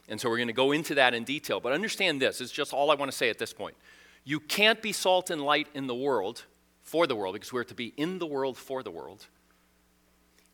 And 0.10 0.20
so 0.20 0.30
we're 0.30 0.38
going 0.38 0.48
to 0.48 0.54
go 0.54 0.72
into 0.72 0.96
that 0.96 1.14
in 1.14 1.24
detail. 1.24 1.60
But 1.60 1.74
understand 1.74 2.22
this, 2.22 2.42
it's 2.42 2.52
just 2.52 2.74
all 2.74 2.92
I 2.92 2.96
want 2.96 3.12
to 3.12 3.18
say 3.18 3.30
at 3.30 3.40
this 3.40 3.54
point. 3.54 3.76
You 4.24 4.40
can't 4.40 4.82
be 4.82 4.92
salt 4.92 5.30
and 5.30 5.42
light 5.42 5.68
in 5.74 5.88
the 5.88 5.96
world 5.96 6.46
for 6.82 7.08
the 7.08 7.16
world 7.16 7.34
because 7.34 7.54
we're 7.54 7.64
to 7.64 7.76
be 7.76 7.94
in 7.98 8.20
the 8.20 8.26
world 8.26 8.58
for 8.58 8.84
the 8.84 8.92
world 8.92 9.28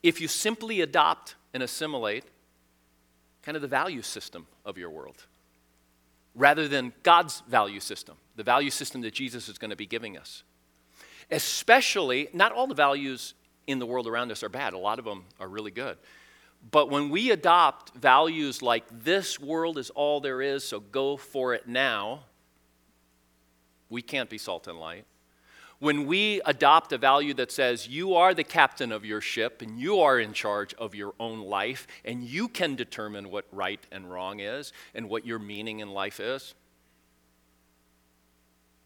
if 0.03 0.21
you 0.21 0.27
simply 0.27 0.81
adopt 0.81 1.36
and 1.53 1.63
assimilate 1.63 2.23
kind 3.41 3.55
of 3.55 3.62
the 3.62 3.67
value 3.67 4.01
system 4.01 4.47
of 4.65 4.77
your 4.77 4.89
world 4.89 5.25
rather 6.36 6.67
than 6.67 6.93
God's 7.03 7.41
value 7.47 7.79
system, 7.79 8.15
the 8.36 8.43
value 8.43 8.69
system 8.69 9.01
that 9.01 9.13
Jesus 9.13 9.49
is 9.49 9.57
going 9.57 9.71
to 9.71 9.75
be 9.75 9.88
giving 9.88 10.17
us. 10.17 10.43
Especially, 11.31 12.29
not 12.31 12.51
all 12.51 12.67
the 12.67 12.75
values 12.75 13.33
in 13.65 13.79
the 13.79 13.86
world 13.86 14.07
around 14.07 14.31
us 14.31 14.43
are 14.43 14.49
bad, 14.49 14.73
a 14.73 14.77
lot 14.77 14.99
of 14.99 15.05
them 15.05 15.25
are 15.39 15.47
really 15.47 15.71
good. 15.71 15.97
But 16.69 16.89
when 16.89 17.10
we 17.10 17.32
adopt 17.32 17.95
values 17.95 18.62
like 18.62 18.84
this 19.03 19.39
world 19.39 19.77
is 19.77 19.89
all 19.91 20.19
there 20.19 20.41
is, 20.41 20.65
so 20.65 20.80
go 20.80 21.15
for 21.15 21.53
it 21.53 21.67
now, 21.67 22.23
we 23.89 24.01
can't 24.01 24.30
be 24.30 24.38
salt 24.38 24.67
and 24.67 24.80
light 24.80 25.06
when 25.80 26.08
we 26.08 26.41
adopt 26.45 26.91
a 26.91 26.97
value 26.97 27.34
that 27.36 27.51
says 27.51 27.88
you 27.88 28.15
are 28.15 28.34
the 28.34 28.43
captain 28.43 28.91
of 28.91 29.06
your 29.06 29.21
ship 29.21 29.62
and 29.62 29.80
you 29.80 29.99
are 29.99 30.19
in 30.19 30.34
charge 30.34 30.73
of 30.75 30.95
your 30.95 31.13
own 31.19 31.41
life 31.41 31.88
and 32.03 32.23
you 32.23 32.47
can 32.47 32.75
determine 32.75 33.30
what 33.30 33.45
right 33.51 33.86
and 33.91 34.10
wrong 34.10 34.39
is 34.39 34.73
and 34.95 35.08
what 35.08 35.25
your 35.25 35.39
meaning 35.39 35.80
in 35.80 35.89
life 35.89 36.19
is, 36.19 36.56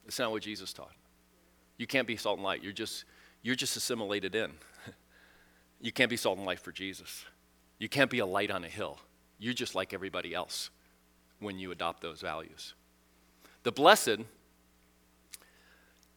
it's 0.05 0.19
not 0.19 0.31
what 0.31 0.43
Jesus 0.43 0.73
taught. 0.73 0.91
You 1.77 1.87
can't 1.87 2.07
be 2.07 2.17
salt 2.17 2.37
and 2.37 2.43
light. 2.43 2.61
You're 2.61 2.73
just, 2.73 3.05
you're 3.41 3.55
just 3.55 3.77
assimilated 3.77 4.35
in. 4.35 4.51
you 5.81 5.91
can't 5.91 6.09
be 6.09 6.17
salt 6.17 6.37
and 6.37 6.45
light 6.45 6.59
for 6.59 6.71
Jesus. 6.71 7.23
You 7.81 7.89
can't 7.89 8.11
be 8.11 8.19
a 8.19 8.27
light 8.27 8.51
on 8.51 8.63
a 8.63 8.67
hill. 8.67 8.99
You're 9.39 9.55
just 9.55 9.73
like 9.73 9.91
everybody 9.91 10.35
else 10.35 10.69
when 11.39 11.57
you 11.57 11.71
adopt 11.71 12.03
those 12.03 12.21
values. 12.21 12.75
The 13.63 13.71
blessed 13.71 14.19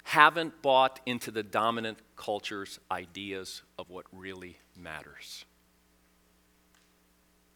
haven't 0.03 0.61
bought 0.61 1.01
into 1.07 1.31
the 1.31 1.43
dominant 1.43 2.01
culture's 2.17 2.79
ideas 2.91 3.63
of 3.79 3.89
what 3.89 4.05
really 4.13 4.59
matters. 4.77 5.47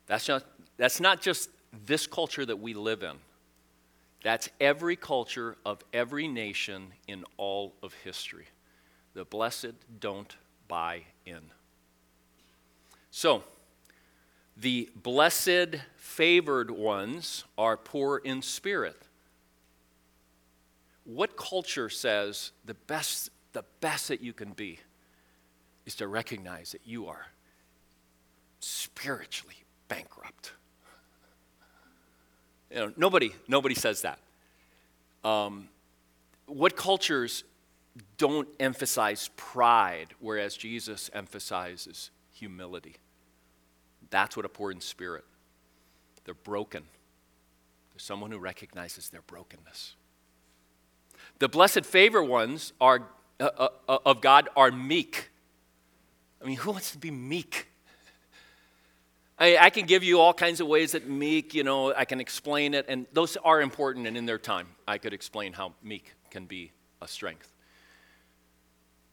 That's 0.07 0.27
not, 0.27 0.43
that's 0.79 1.01
not 1.01 1.21
just 1.21 1.51
this 1.85 2.07
culture 2.07 2.47
that 2.47 2.59
we 2.59 2.73
live 2.73 3.03
in. 3.03 3.17
That's 4.23 4.49
every 4.59 4.97
culture 4.97 5.59
of 5.67 5.85
every 5.93 6.29
nation 6.29 6.95
in 7.09 7.27
all 7.37 7.75
of 7.83 7.93
history. 7.93 8.47
The 9.13 9.27
blessed 9.27 9.75
don't 10.01 10.35
buy 10.67 11.03
in. 11.27 11.43
So, 13.11 13.45
the 14.61 14.91
blessed, 15.03 15.77
favored 15.97 16.71
ones 16.71 17.45
are 17.57 17.77
poor 17.77 18.19
in 18.19 18.43
spirit 18.43 19.03
what 21.09 21.39
culture 21.39 21.89
says 21.89 22.53
the 22.67 22.75
best, 22.75 23.31
the 23.55 23.65
best 23.81 24.09
that 24.09 24.21
you 24.21 24.35
can 24.35 24.53
be 24.53 24.79
is 25.87 25.95
to 25.95 26.07
recognize 26.07 26.73
that 26.73 26.83
you 26.85 27.07
are 27.07 27.29
spiritually 28.61 29.57
bankrupt? 29.89 30.53
You 32.71 32.77
know, 32.77 32.93
nobody, 32.99 33.33
nobody 33.49 33.75
says 33.75 34.03
that. 34.03 34.19
Um, 35.25 35.69
what 36.45 36.77
cultures 36.77 37.43
don't 38.19 38.49
emphasize 38.61 39.31
pride, 39.35 40.09
whereas 40.21 40.59
Jesus 40.59 41.09
emphasizes 41.15 42.11
humility? 42.33 42.97
That's 44.11 44.37
what 44.37 44.45
a 44.45 44.49
poor 44.49 44.71
in 44.71 44.81
spirit. 44.81 45.25
They're 46.25 46.35
broken. 46.35 46.85
There's 47.93 48.03
someone 48.03 48.31
who 48.31 48.39
recognizes 48.39 49.11
their 49.11 49.23
brokenness. 49.23 49.95
The 51.39 51.49
blessed 51.49 51.85
favor 51.85 52.23
ones 52.23 52.73
are, 52.81 53.03
uh, 53.41 53.51
uh, 53.57 53.69
uh, 53.89 53.99
of 54.05 54.21
God 54.21 54.49
are 54.57 54.71
meek. 54.71 55.31
I 56.43 56.47
mean, 56.47 56.57
who 56.57 56.71
wants 56.71 56.93
to 56.93 56.99
be 56.99 57.11
meek? 57.11 57.69
I, 59.39 59.57
I, 59.57 59.71
can 59.71 59.87
give 59.87 60.03
you 60.03 60.21
all 60.21 60.35
kinds 60.35 60.61
of 60.61 60.67
ways 60.67 60.93
that 60.93 61.09
meek, 61.09 61.55
you 61.55 61.63
know, 61.63 61.95
I 61.95 62.05
can 62.05 62.21
explain 62.21 62.75
it, 62.75 62.87
and 62.89 63.07
those 63.13 63.37
are 63.37 63.61
important, 63.61 64.07
and 64.07 64.17
in 64.17 64.27
their 64.27 64.39
time, 64.39 64.67
I 64.87 64.99
could 64.99 65.13
explain 65.13 65.53
how 65.53 65.75
meek 65.83 66.13
can 66.31 66.47
be 66.47 66.73
a 67.01 67.07
strength. 67.07 67.53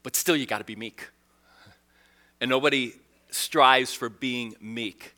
But 0.01 0.15
still, 0.15 0.35
you 0.35 0.45
got 0.45 0.59
to 0.59 0.63
be 0.63 0.75
meek. 0.75 1.09
And 2.41 2.49
nobody 2.49 2.93
strives 3.35 3.93
for 3.93 4.09
being 4.09 4.55
meek. 4.59 5.15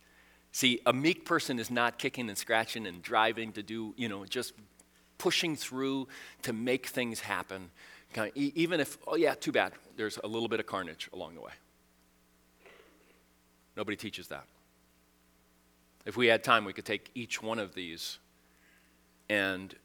See, 0.52 0.80
a 0.86 0.94
meek 0.94 1.24
person 1.26 1.60
is 1.60 1.70
not 1.70 2.00
kicking 2.00 2.30
and 2.30 2.38
scratching 2.38 2.88
and 2.88 3.02
driving 3.02 3.52
to 3.54 3.64
do, 3.64 3.94
you 3.96 4.10
know, 4.10 4.26
just 4.26 4.54
pushing 5.18 5.56
through 5.56 6.08
to 6.42 6.54
make 6.54 6.88
things 6.88 7.20
happen. 7.20 7.70
Even 8.36 8.80
if, 8.80 8.98
oh 9.06 9.16
yeah, 9.16 9.36
too 9.36 9.52
bad, 9.52 9.74
there's 9.96 10.18
a 10.24 10.28
little 10.28 10.48
bit 10.48 10.60
of 10.60 10.66
carnage 10.66 11.10
along 11.14 11.36
the 11.36 11.42
way. 11.42 11.52
Nobody 13.76 13.96
teaches 13.96 14.28
that. 14.30 14.46
If 16.06 16.18
we 16.18 16.28
had 16.28 16.44
time, 16.44 16.66
we 16.66 16.74
could 16.74 16.86
take 16.86 17.12
each 17.14 17.44
one 17.44 17.60
of 17.60 17.76
these 17.76 18.18
and, 19.30 19.76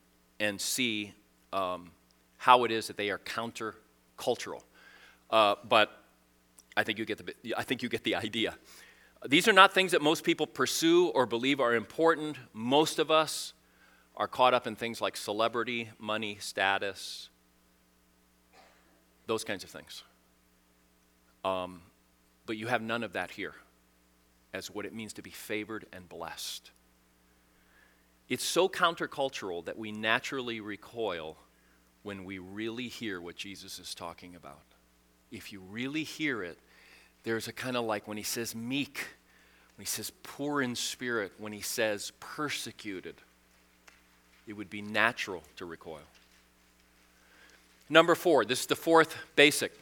and 0.40 0.58
see 0.58 1.12
um, 1.52 1.90
how 2.38 2.64
it 2.64 2.70
is 2.70 2.86
that 2.86 2.96
they 2.96 3.10
are 3.10 3.18
countercultural. 3.18 4.62
Uh, 5.28 5.56
but 5.68 6.01
I 6.76 6.82
think, 6.82 6.98
you 6.98 7.04
get 7.04 7.24
the, 7.24 7.54
I 7.56 7.62
think 7.62 7.82
you 7.82 7.88
get 7.88 8.04
the 8.04 8.14
idea. 8.14 8.56
These 9.26 9.46
are 9.46 9.52
not 9.52 9.72
things 9.72 9.92
that 9.92 10.02
most 10.02 10.24
people 10.24 10.46
pursue 10.46 11.08
or 11.08 11.26
believe 11.26 11.61
are 11.61 11.74
important. 11.74 12.37
Most 12.52 12.98
of 12.98 13.11
us 13.11 13.52
are 14.16 14.26
caught 14.26 14.54
up 14.54 14.66
in 14.66 14.74
things 14.74 15.00
like 15.00 15.16
celebrity, 15.16 15.90
money, 15.98 16.38
status, 16.40 17.28
those 19.26 19.44
kinds 19.44 19.64
of 19.64 19.70
things. 19.70 20.02
Um, 21.44 21.82
but 22.46 22.56
you 22.56 22.66
have 22.66 22.82
none 22.82 23.02
of 23.02 23.12
that 23.12 23.30
here 23.30 23.54
as 24.52 24.70
what 24.70 24.85
it 24.85 24.94
means 24.94 25.12
to 25.14 25.22
be 25.22 25.30
favored 25.30 25.87
and 25.92 26.08
blessed. 26.08 26.70
It's 28.28 28.44
so 28.44 28.68
countercultural 28.68 29.64
that 29.64 29.78
we 29.78 29.92
naturally 29.92 30.61
recoil 30.61 31.37
when 32.02 32.24
we 32.24 32.38
really 32.38 32.88
hear 32.88 33.20
what 33.20 33.37
Jesus 33.37 33.78
is 33.78 33.94
talking 33.94 34.35
about. 34.35 34.71
If 35.32 35.52
you 35.52 35.60
really 35.70 36.04
hear 36.04 36.44
it, 36.44 36.58
there's 37.24 37.48
a 37.48 37.52
kind 37.52 37.76
of 37.76 37.84
like 37.84 38.06
when 38.06 38.16
he 38.16 38.22
says 38.22 38.54
meek, 38.54 39.08
when 39.76 39.82
he 39.82 39.88
says 39.88 40.12
poor 40.22 40.62
in 40.62 40.76
spirit, 40.76 41.32
when 41.38 41.52
he 41.52 41.62
says 41.62 42.12
persecuted 42.20 43.16
it 44.46 44.54
would 44.54 44.70
be 44.70 44.82
natural 44.82 45.42
to 45.56 45.64
recoil. 45.64 46.00
Number 47.88 48.14
four, 48.14 48.44
this 48.44 48.60
is 48.60 48.66
the 48.66 48.76
fourth 48.76 49.14
basic. 49.36 49.72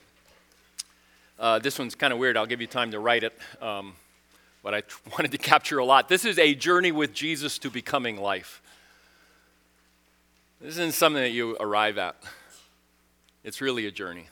Uh, 1.38 1.58
this 1.58 1.78
one's 1.78 1.94
kind 1.94 2.12
of 2.12 2.18
weird. 2.18 2.36
I'll 2.36 2.46
give 2.46 2.60
you 2.60 2.66
time 2.66 2.90
to 2.90 2.98
write 2.98 3.24
it, 3.24 3.36
um, 3.62 3.94
but 4.62 4.74
I 4.74 4.82
wanted 5.12 5.32
to 5.32 5.38
capture 5.38 5.78
a 5.78 5.84
lot. 5.84 6.08
This 6.08 6.24
is 6.24 6.38
a 6.38 6.54
journey 6.54 6.92
with 6.92 7.14
Jesus 7.14 7.58
to 7.58 7.70
becoming 7.70 8.16
life. 8.16 8.60
This 10.60 10.74
isn't 10.74 10.92
something 10.92 11.22
that 11.22 11.30
you 11.30 11.56
arrive 11.58 11.96
at, 11.96 12.16
it's 13.42 13.60
really 13.60 13.86
a 13.86 13.90
journey. 13.90 14.26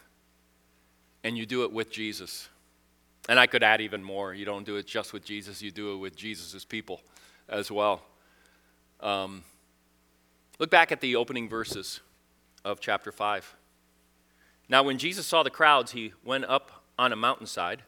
And 1.28 1.36
you 1.36 1.44
do 1.44 1.64
it 1.64 1.70
with 1.70 1.90
Jesus. 1.90 2.48
And 3.28 3.38
I 3.38 3.46
could 3.46 3.62
add 3.62 3.82
even 3.82 4.02
more. 4.02 4.32
You 4.32 4.46
don't 4.46 4.64
do 4.64 4.76
it 4.76 4.86
just 4.86 5.12
with 5.12 5.26
Jesus, 5.26 5.60
you 5.60 5.70
do 5.70 5.92
it 5.92 5.98
with 5.98 6.16
Jesus' 6.16 6.64
people 6.64 7.02
as 7.50 7.70
well. 7.70 8.00
Um, 9.00 9.44
Look 10.58 10.70
back 10.70 10.90
at 10.90 11.02
the 11.02 11.16
opening 11.16 11.46
verses 11.46 12.00
of 12.64 12.80
chapter 12.80 13.12
5. 13.12 13.54
Now, 14.70 14.82
when 14.82 14.96
Jesus 14.96 15.26
saw 15.26 15.42
the 15.42 15.50
crowds, 15.50 15.92
he 15.92 16.14
went 16.24 16.46
up 16.46 16.82
on 16.98 17.12
a 17.12 17.16
mountainside 17.16 17.82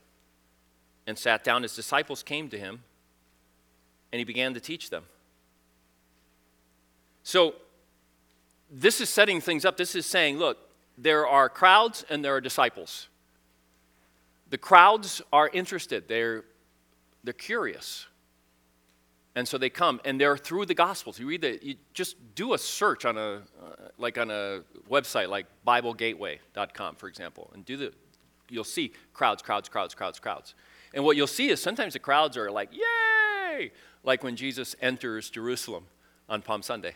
and 1.06 1.18
sat 1.18 1.42
down. 1.42 1.62
His 1.62 1.74
disciples 1.74 2.22
came 2.22 2.50
to 2.50 2.58
him, 2.58 2.82
and 4.12 4.18
he 4.18 4.24
began 4.24 4.52
to 4.52 4.60
teach 4.60 4.90
them. 4.90 5.04
So, 7.22 7.54
this 8.70 9.00
is 9.00 9.08
setting 9.08 9.40
things 9.40 9.64
up. 9.64 9.78
This 9.78 9.94
is 9.94 10.04
saying, 10.04 10.36
look, 10.36 10.58
there 10.98 11.26
are 11.26 11.48
crowds 11.48 12.04
and 12.10 12.22
there 12.22 12.36
are 12.36 12.40
disciples. 12.40 13.08
The 14.50 14.58
crowds 14.58 15.22
are 15.32 15.48
interested, 15.48 16.08
they're, 16.08 16.44
they're 17.24 17.32
curious. 17.32 18.06
And 19.36 19.46
so 19.46 19.58
they 19.58 19.70
come, 19.70 20.00
and 20.04 20.20
they're 20.20 20.36
through 20.36 20.66
the 20.66 20.74
Gospels. 20.74 21.20
You 21.20 21.28
read 21.28 21.42
that, 21.42 21.62
you 21.62 21.76
just 21.94 22.16
do 22.34 22.54
a 22.54 22.58
search 22.58 23.04
on 23.04 23.16
a, 23.16 23.20
uh, 23.20 23.40
like 23.96 24.18
on 24.18 24.30
a 24.30 24.62
website 24.90 25.28
like 25.28 25.46
BibleGateway.com, 25.66 26.96
for 26.96 27.08
example, 27.08 27.50
and 27.54 27.64
do 27.64 27.76
the, 27.76 27.92
you'll 28.48 28.64
see 28.64 28.92
crowds, 29.14 29.40
crowds, 29.40 29.68
crowds, 29.68 29.94
crowds, 29.94 30.18
crowds. 30.18 30.54
And 30.92 31.04
what 31.04 31.16
you'll 31.16 31.28
see 31.28 31.48
is 31.48 31.62
sometimes 31.62 31.92
the 31.92 32.00
crowds 32.00 32.36
are 32.36 32.50
like, 32.50 32.70
yay! 32.72 33.70
Like 34.02 34.24
when 34.24 34.34
Jesus 34.34 34.74
enters 34.80 35.30
Jerusalem 35.30 35.84
on 36.28 36.42
Palm 36.42 36.62
Sunday, 36.62 36.94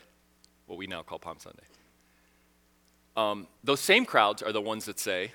what 0.67 0.77
we 0.77 0.89
now 0.89 1.03
call 1.03 1.21
Palm 1.21 1.39
Sunday. 1.39 1.63
Um, 3.17 3.47
those 3.63 3.81
same 3.81 4.05
crowds 4.05 4.43
are 4.43 4.51
the 4.51 4.61
ones 4.61 4.87
that 4.87 4.99
say, 4.99 5.33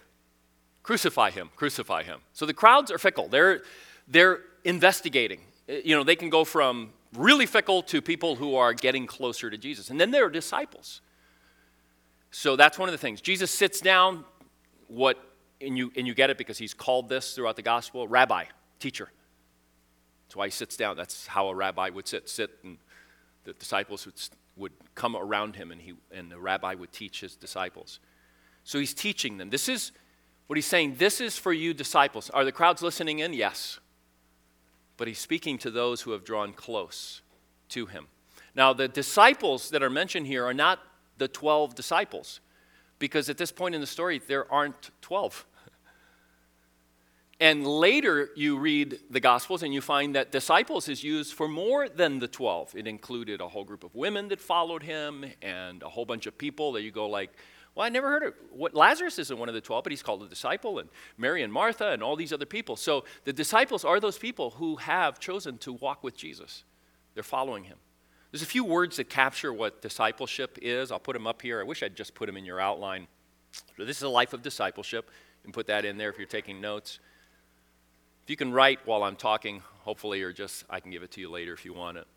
crucify 0.83 1.31
him, 1.31 1.49
crucify 1.55 2.03
him. 2.03 2.19
So 2.33 2.45
the 2.45 2.53
crowds 2.53 2.91
are 2.91 2.97
fickle. 2.97 3.27
They're, 3.27 3.61
they're 4.07 4.41
investigating. 4.63 5.41
Eh, 5.67 5.81
you 5.85 5.95
know, 5.95 6.03
they 6.03 6.15
can 6.15 6.29
go 6.29 6.43
from 6.43 6.91
really 7.15 7.45
fickle 7.45 7.81
to 7.83 8.01
people 8.01 8.35
who 8.35 8.55
are 8.55 8.73
getting 8.73 9.07
closer 9.07 9.49
to 9.49 9.57
Jesus. 9.57 9.89
And 9.89 9.99
then 9.99 10.11
there 10.11 10.25
are 10.25 10.29
disciples. 10.29 11.01
So 12.31 12.55
that's 12.55 12.77
one 12.77 12.89
of 12.89 12.93
the 12.93 12.99
things. 12.99 13.21
Jesus 13.21 13.51
sits 13.51 13.81
down, 13.81 14.23
what, 14.87 15.17
and 15.61 15.77
you, 15.77 15.91
and 15.95 16.05
you 16.05 16.13
get 16.13 16.29
it 16.29 16.37
because 16.37 16.57
he's 16.57 16.73
called 16.73 17.09
this 17.09 17.33
throughout 17.33 17.55
the 17.55 17.61
gospel 17.61 18.07
rabbi, 18.07 18.45
teacher. 18.79 19.09
That's 20.27 20.35
why 20.35 20.45
he 20.45 20.51
sits 20.51 20.77
down. 20.77 20.95
That's 20.95 21.25
how 21.25 21.47
a 21.47 21.55
rabbi 21.55 21.89
would 21.89 22.07
sit. 22.07 22.29
Sit, 22.29 22.51
and 22.63 22.77
the 23.45 23.53
disciples 23.53 24.05
would, 24.05 24.13
would 24.57 24.73
come 24.93 25.15
around 25.15 25.55
him, 25.55 25.71
and, 25.71 25.81
he, 25.81 25.93
and 26.11 26.31
the 26.31 26.39
rabbi 26.39 26.75
would 26.75 26.91
teach 26.91 27.21
his 27.21 27.35
disciples. 27.35 27.99
So 28.63 28.77
he's 28.77 28.93
teaching 28.93 29.37
them. 29.37 29.49
This 29.49 29.67
is 29.67 29.91
what 30.49 30.57
he's 30.57 30.65
saying. 30.65 30.95
This 30.97 31.21
is 31.21 31.37
for 31.37 31.53
you, 31.53 31.73
disciples. 31.73 32.29
Are 32.31 32.43
the 32.43 32.51
crowds 32.51 32.81
listening 32.81 33.19
in? 33.19 33.33
Yes 33.33 33.79
but 34.99 35.07
he's 35.07 35.17
speaking 35.17 35.57
to 35.57 35.71
those 35.71 36.01
who 36.01 36.11
have 36.11 36.25
drawn 36.25 36.51
close 36.51 37.21
to 37.69 37.85
him. 37.85 38.07
Now, 38.53 38.73
the 38.73 38.89
disciples 38.89 39.69
that 39.69 39.81
are 39.81 39.89
mentioned 39.89 40.27
here 40.27 40.45
are 40.45 40.53
not 40.53 40.79
the 41.17 41.29
12 41.29 41.73
disciples, 41.73 42.41
because 42.99 43.29
at 43.29 43.37
this 43.37 43.49
point 43.49 43.75
in 43.75 43.81
the 43.81 43.87
story, 43.87 44.21
there 44.27 44.51
aren't 44.51 44.91
12. 45.01 45.47
And 47.41 47.65
later, 47.65 48.31
you 48.35 48.57
read 48.57 48.99
the 49.09 49.21
Gospels 49.21 49.63
and 49.63 49.73
you 49.73 49.79
find 49.79 50.13
that 50.15 50.29
disciples 50.29 50.89
is 50.89 51.05
used 51.05 51.33
for 51.33 51.47
more 51.47 51.87
than 51.87 52.19
the 52.19 52.27
12. 52.27 52.75
It 52.75 52.85
included 52.85 53.39
a 53.39 53.47
whole 53.47 53.63
group 53.63 53.85
of 53.85 53.95
women 53.95 54.27
that 54.27 54.41
followed 54.41 54.83
him 54.83 55.23
and 55.41 55.81
a 55.81 55.87
whole 55.87 56.03
bunch 56.03 56.25
of 56.25 56.37
people 56.37 56.73
that 56.73 56.81
you 56.81 56.91
go 56.91 57.07
like, 57.07 57.29
well, 57.79 57.85
I 57.85 57.89
never 57.89 58.09
heard 58.09 58.23
of 58.23 58.33
what 58.51 58.75
Lazarus 58.75 59.19
isn't 59.19 59.39
one 59.39 59.47
of 59.47 59.55
the 59.55 59.61
12, 59.61 59.85
but 59.85 59.93
he's 59.93 60.03
called 60.03 60.21
a 60.21 60.27
disciple, 60.27 60.79
and 60.79 60.89
Mary 61.17 61.43
and 61.43 61.53
Martha 61.53 61.91
and 61.91 62.03
all 62.03 62.17
these 62.17 62.33
other 62.33 62.45
people. 62.45 62.75
So 62.75 63.05
the 63.23 63.31
disciples 63.31 63.85
are 63.85 64.01
those 64.01 64.17
people 64.17 64.49
who 64.49 64.75
have 64.75 65.17
chosen 65.17 65.57
to 65.59 65.71
walk 65.71 66.03
with 66.03 66.17
Jesus. 66.17 66.65
They're 67.13 67.23
following 67.23 67.63
him. 67.63 67.77
There's 68.31 68.41
a 68.41 68.45
few 68.45 68.65
words 68.65 68.97
that 68.97 69.09
capture 69.09 69.53
what 69.53 69.81
discipleship 69.81 70.59
is. 70.61 70.91
I'll 70.91 70.99
put 70.99 71.13
them 71.13 71.25
up 71.25 71.41
here. 71.41 71.61
I 71.61 71.63
wish 71.63 71.81
I'd 71.81 71.95
just 71.95 72.15
put 72.15 72.25
them 72.25 72.35
in 72.35 72.43
your 72.43 72.59
outline. 72.59 73.07
So 73.77 73.85
this 73.85 73.95
is 73.95 74.03
a 74.03 74.09
life 74.09 74.33
of 74.33 74.41
discipleship. 74.41 75.09
You 75.41 75.43
can 75.43 75.53
put 75.53 75.67
that 75.67 75.85
in 75.85 75.97
there 75.97 76.09
if 76.09 76.17
you're 76.17 76.27
taking 76.27 76.59
notes. 76.59 76.99
If 78.25 78.29
you 78.29 78.35
can 78.35 78.51
write 78.51 78.79
while 78.83 79.03
I'm 79.03 79.15
talking, 79.15 79.61
hopefully, 79.83 80.21
or 80.21 80.33
just 80.33 80.65
I 80.69 80.81
can 80.81 80.91
give 80.91 81.03
it 81.03 81.11
to 81.11 81.21
you 81.21 81.29
later 81.29 81.53
if 81.53 81.63
you 81.63 81.73
want 81.73 81.97
it. 81.97 82.07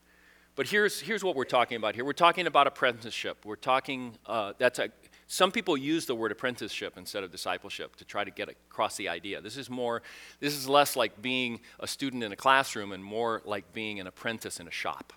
But 0.56 0.66
here's, 0.66 1.00
here's 1.00 1.22
what 1.22 1.36
we're 1.36 1.44
talking 1.44 1.76
about 1.76 1.94
here. 1.94 2.04
We're 2.04 2.12
talking 2.14 2.48
about 2.48 2.66
apprenticeship. 2.66 3.44
We're 3.44 3.54
talking, 3.54 4.18
uh, 4.26 4.54
that's 4.58 4.80
a, 4.80 4.90
some 5.32 5.50
people 5.50 5.78
use 5.78 6.04
the 6.04 6.14
word 6.14 6.30
apprenticeship 6.30 6.98
instead 6.98 7.24
of 7.24 7.30
discipleship 7.30 7.96
to 7.96 8.04
try 8.04 8.22
to 8.22 8.30
get 8.30 8.50
across 8.50 8.98
the 8.98 9.08
idea. 9.08 9.40
This 9.40 9.56
is 9.56 9.70
more, 9.70 10.02
this 10.40 10.54
is 10.54 10.68
less 10.68 10.94
like 10.94 11.22
being 11.22 11.60
a 11.80 11.86
student 11.86 12.22
in 12.22 12.32
a 12.32 12.36
classroom 12.36 12.92
and 12.92 13.02
more 13.02 13.40
like 13.46 13.72
being 13.72 13.98
an 13.98 14.06
apprentice 14.06 14.60
in 14.60 14.68
a 14.68 14.70
shop. 14.70 15.14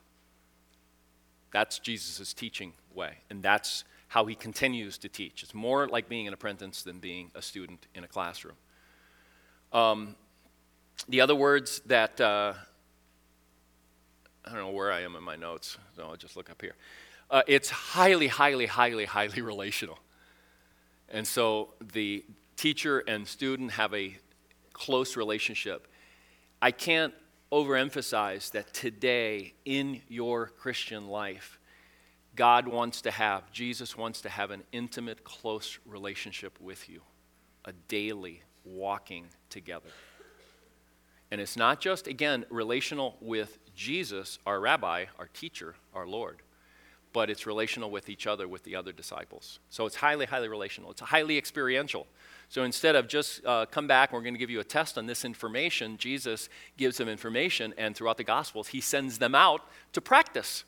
That's 1.51 1.79
Jesus' 1.79 2.33
teaching 2.33 2.71
way, 2.93 3.17
and 3.29 3.43
that's 3.43 3.83
how 4.07 4.25
he 4.25 4.35
continues 4.35 4.97
to 4.99 5.09
teach. 5.09 5.43
It's 5.43 5.53
more 5.53 5.85
like 5.85 6.07
being 6.07 6.29
an 6.29 6.33
apprentice 6.33 6.81
than 6.81 6.99
being 6.99 7.29
a 7.35 7.41
student 7.41 7.85
in 7.93 8.05
a 8.05 8.07
classroom. 8.07 8.55
Um, 9.73 10.15
the 11.09 11.19
other 11.19 11.35
words 11.35 11.81
that, 11.87 12.21
uh, 12.21 12.53
I 14.45 14.49
don't 14.49 14.59
know 14.59 14.71
where 14.71 14.93
I 14.93 15.01
am 15.01 15.17
in 15.17 15.23
my 15.23 15.35
notes, 15.35 15.77
so 15.97 16.03
I'll 16.03 16.15
just 16.15 16.37
look 16.37 16.49
up 16.49 16.61
here. 16.61 16.75
Uh, 17.29 17.41
it's 17.47 17.69
highly, 17.69 18.27
highly, 18.27 18.67
highly, 18.67 19.03
highly 19.03 19.41
relational. 19.41 19.99
And 21.09 21.25
so 21.25 21.73
the 21.93 22.25
teacher 22.55 22.99
and 22.99 23.27
student 23.27 23.71
have 23.71 23.93
a 23.93 24.17
close 24.73 25.15
relationship. 25.15 25.87
I 26.61 26.71
can't 26.71 27.13
overemphasize 27.51 28.51
that 28.51 28.73
today 28.73 29.53
in 29.65 30.01
your 30.09 30.47
Christian 30.47 31.07
life, 31.07 31.59
God 32.35 32.67
wants 32.67 33.01
to 33.03 33.11
have, 33.11 33.51
Jesus 33.51 33.97
wants 33.97 34.21
to 34.21 34.29
have 34.29 34.51
an 34.51 34.63
intimate, 34.71 35.23
close 35.23 35.79
relationship 35.85 36.59
with 36.59 36.89
you, 36.89 37.01
a 37.63 37.71
daily 37.87 38.41
walking 38.65 39.27
together. 39.49 39.89
And 41.31 41.39
it's 41.39 41.55
not 41.55 41.79
just, 41.79 42.07
again, 42.07 42.45
relational 42.49 43.17
with 43.21 43.57
Jesus, 43.73 44.39
our 44.45 44.59
rabbi, 44.59 45.05
our 45.17 45.27
teacher, 45.27 45.75
our 45.93 46.07
Lord, 46.07 46.41
but 47.15 47.29
it's 47.29 47.47
relational 47.47 47.89
with 47.89 48.09
each 48.09 48.27
other, 48.27 48.45
with 48.45 48.65
the 48.65 48.75
other 48.75 48.91
disciples. 48.91 49.59
So 49.69 49.85
it's 49.85 49.95
highly, 49.95 50.25
highly 50.25 50.49
relational. 50.49 50.91
It's 50.91 50.99
highly 50.99 51.37
experiential. 51.37 52.07
So 52.49 52.63
instead 52.63 52.97
of 52.97 53.07
just 53.07 53.43
uh, 53.45 53.67
come 53.67 53.87
back, 53.87 54.11
we're 54.11 54.19
going 54.19 54.33
to 54.33 54.37
give 54.37 54.49
you 54.49 54.59
a 54.59 54.65
test 54.65 54.97
on 54.97 55.05
this 55.05 55.23
information, 55.23 55.95
Jesus 55.95 56.49
gives 56.75 56.97
them 56.97 57.07
information, 57.07 57.73
and 57.77 57.95
throughout 57.95 58.17
the 58.17 58.25
Gospels, 58.25 58.67
he 58.67 58.81
sends 58.81 59.17
them 59.17 59.33
out 59.33 59.61
to 59.93 60.01
practice. 60.01 60.65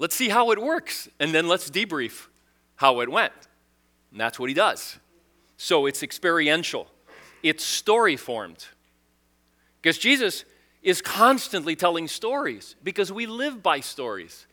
Let's 0.00 0.16
see 0.16 0.30
how 0.30 0.50
it 0.50 0.60
works, 0.60 1.08
and 1.20 1.32
then 1.32 1.46
let's 1.46 1.70
debrief 1.70 2.26
how 2.74 3.00
it 3.00 3.08
went. 3.08 3.32
And 4.10 4.20
that's 4.20 4.36
what 4.36 4.48
he 4.48 4.54
does. 4.54 4.98
So 5.58 5.86
it's 5.86 6.02
experiential, 6.02 6.88
it's 7.44 7.62
story 7.62 8.16
formed. 8.16 8.66
Because 9.80 9.96
Jesus 9.96 10.44
is 10.82 11.00
constantly 11.00 11.76
telling 11.76 12.08
stories, 12.08 12.74
because 12.82 13.12
we 13.12 13.26
live 13.26 13.62
by 13.62 13.78
stories. 13.78 14.47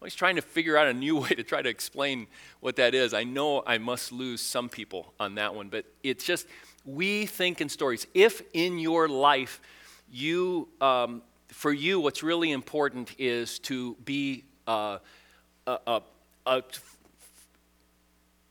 Always 0.00 0.14
trying 0.14 0.36
to 0.36 0.42
figure 0.42 0.76
out 0.76 0.86
a 0.86 0.94
new 0.94 1.16
way 1.20 1.30
to 1.30 1.42
try 1.42 1.62
to 1.62 1.68
explain 1.68 2.26
what 2.60 2.76
that 2.76 2.94
is. 2.94 3.14
I 3.14 3.24
know 3.24 3.62
I 3.66 3.78
must 3.78 4.12
lose 4.12 4.40
some 4.40 4.68
people 4.68 5.12
on 5.18 5.34
that 5.36 5.54
one, 5.54 5.68
but 5.68 5.84
it's 6.02 6.24
just, 6.24 6.46
we 6.84 7.26
think 7.26 7.60
in 7.60 7.68
stories. 7.68 8.06
If 8.14 8.42
in 8.52 8.78
your 8.78 9.08
life, 9.08 9.60
you, 10.10 10.68
um, 10.80 11.22
for 11.48 11.72
you, 11.72 12.00
what's 12.00 12.22
really 12.22 12.52
important 12.52 13.14
is 13.18 13.58
to 13.60 13.96
be 14.04 14.44
uh, 14.66 14.98
a, 15.66 15.78
a, 15.86 16.02
a, 16.46 16.62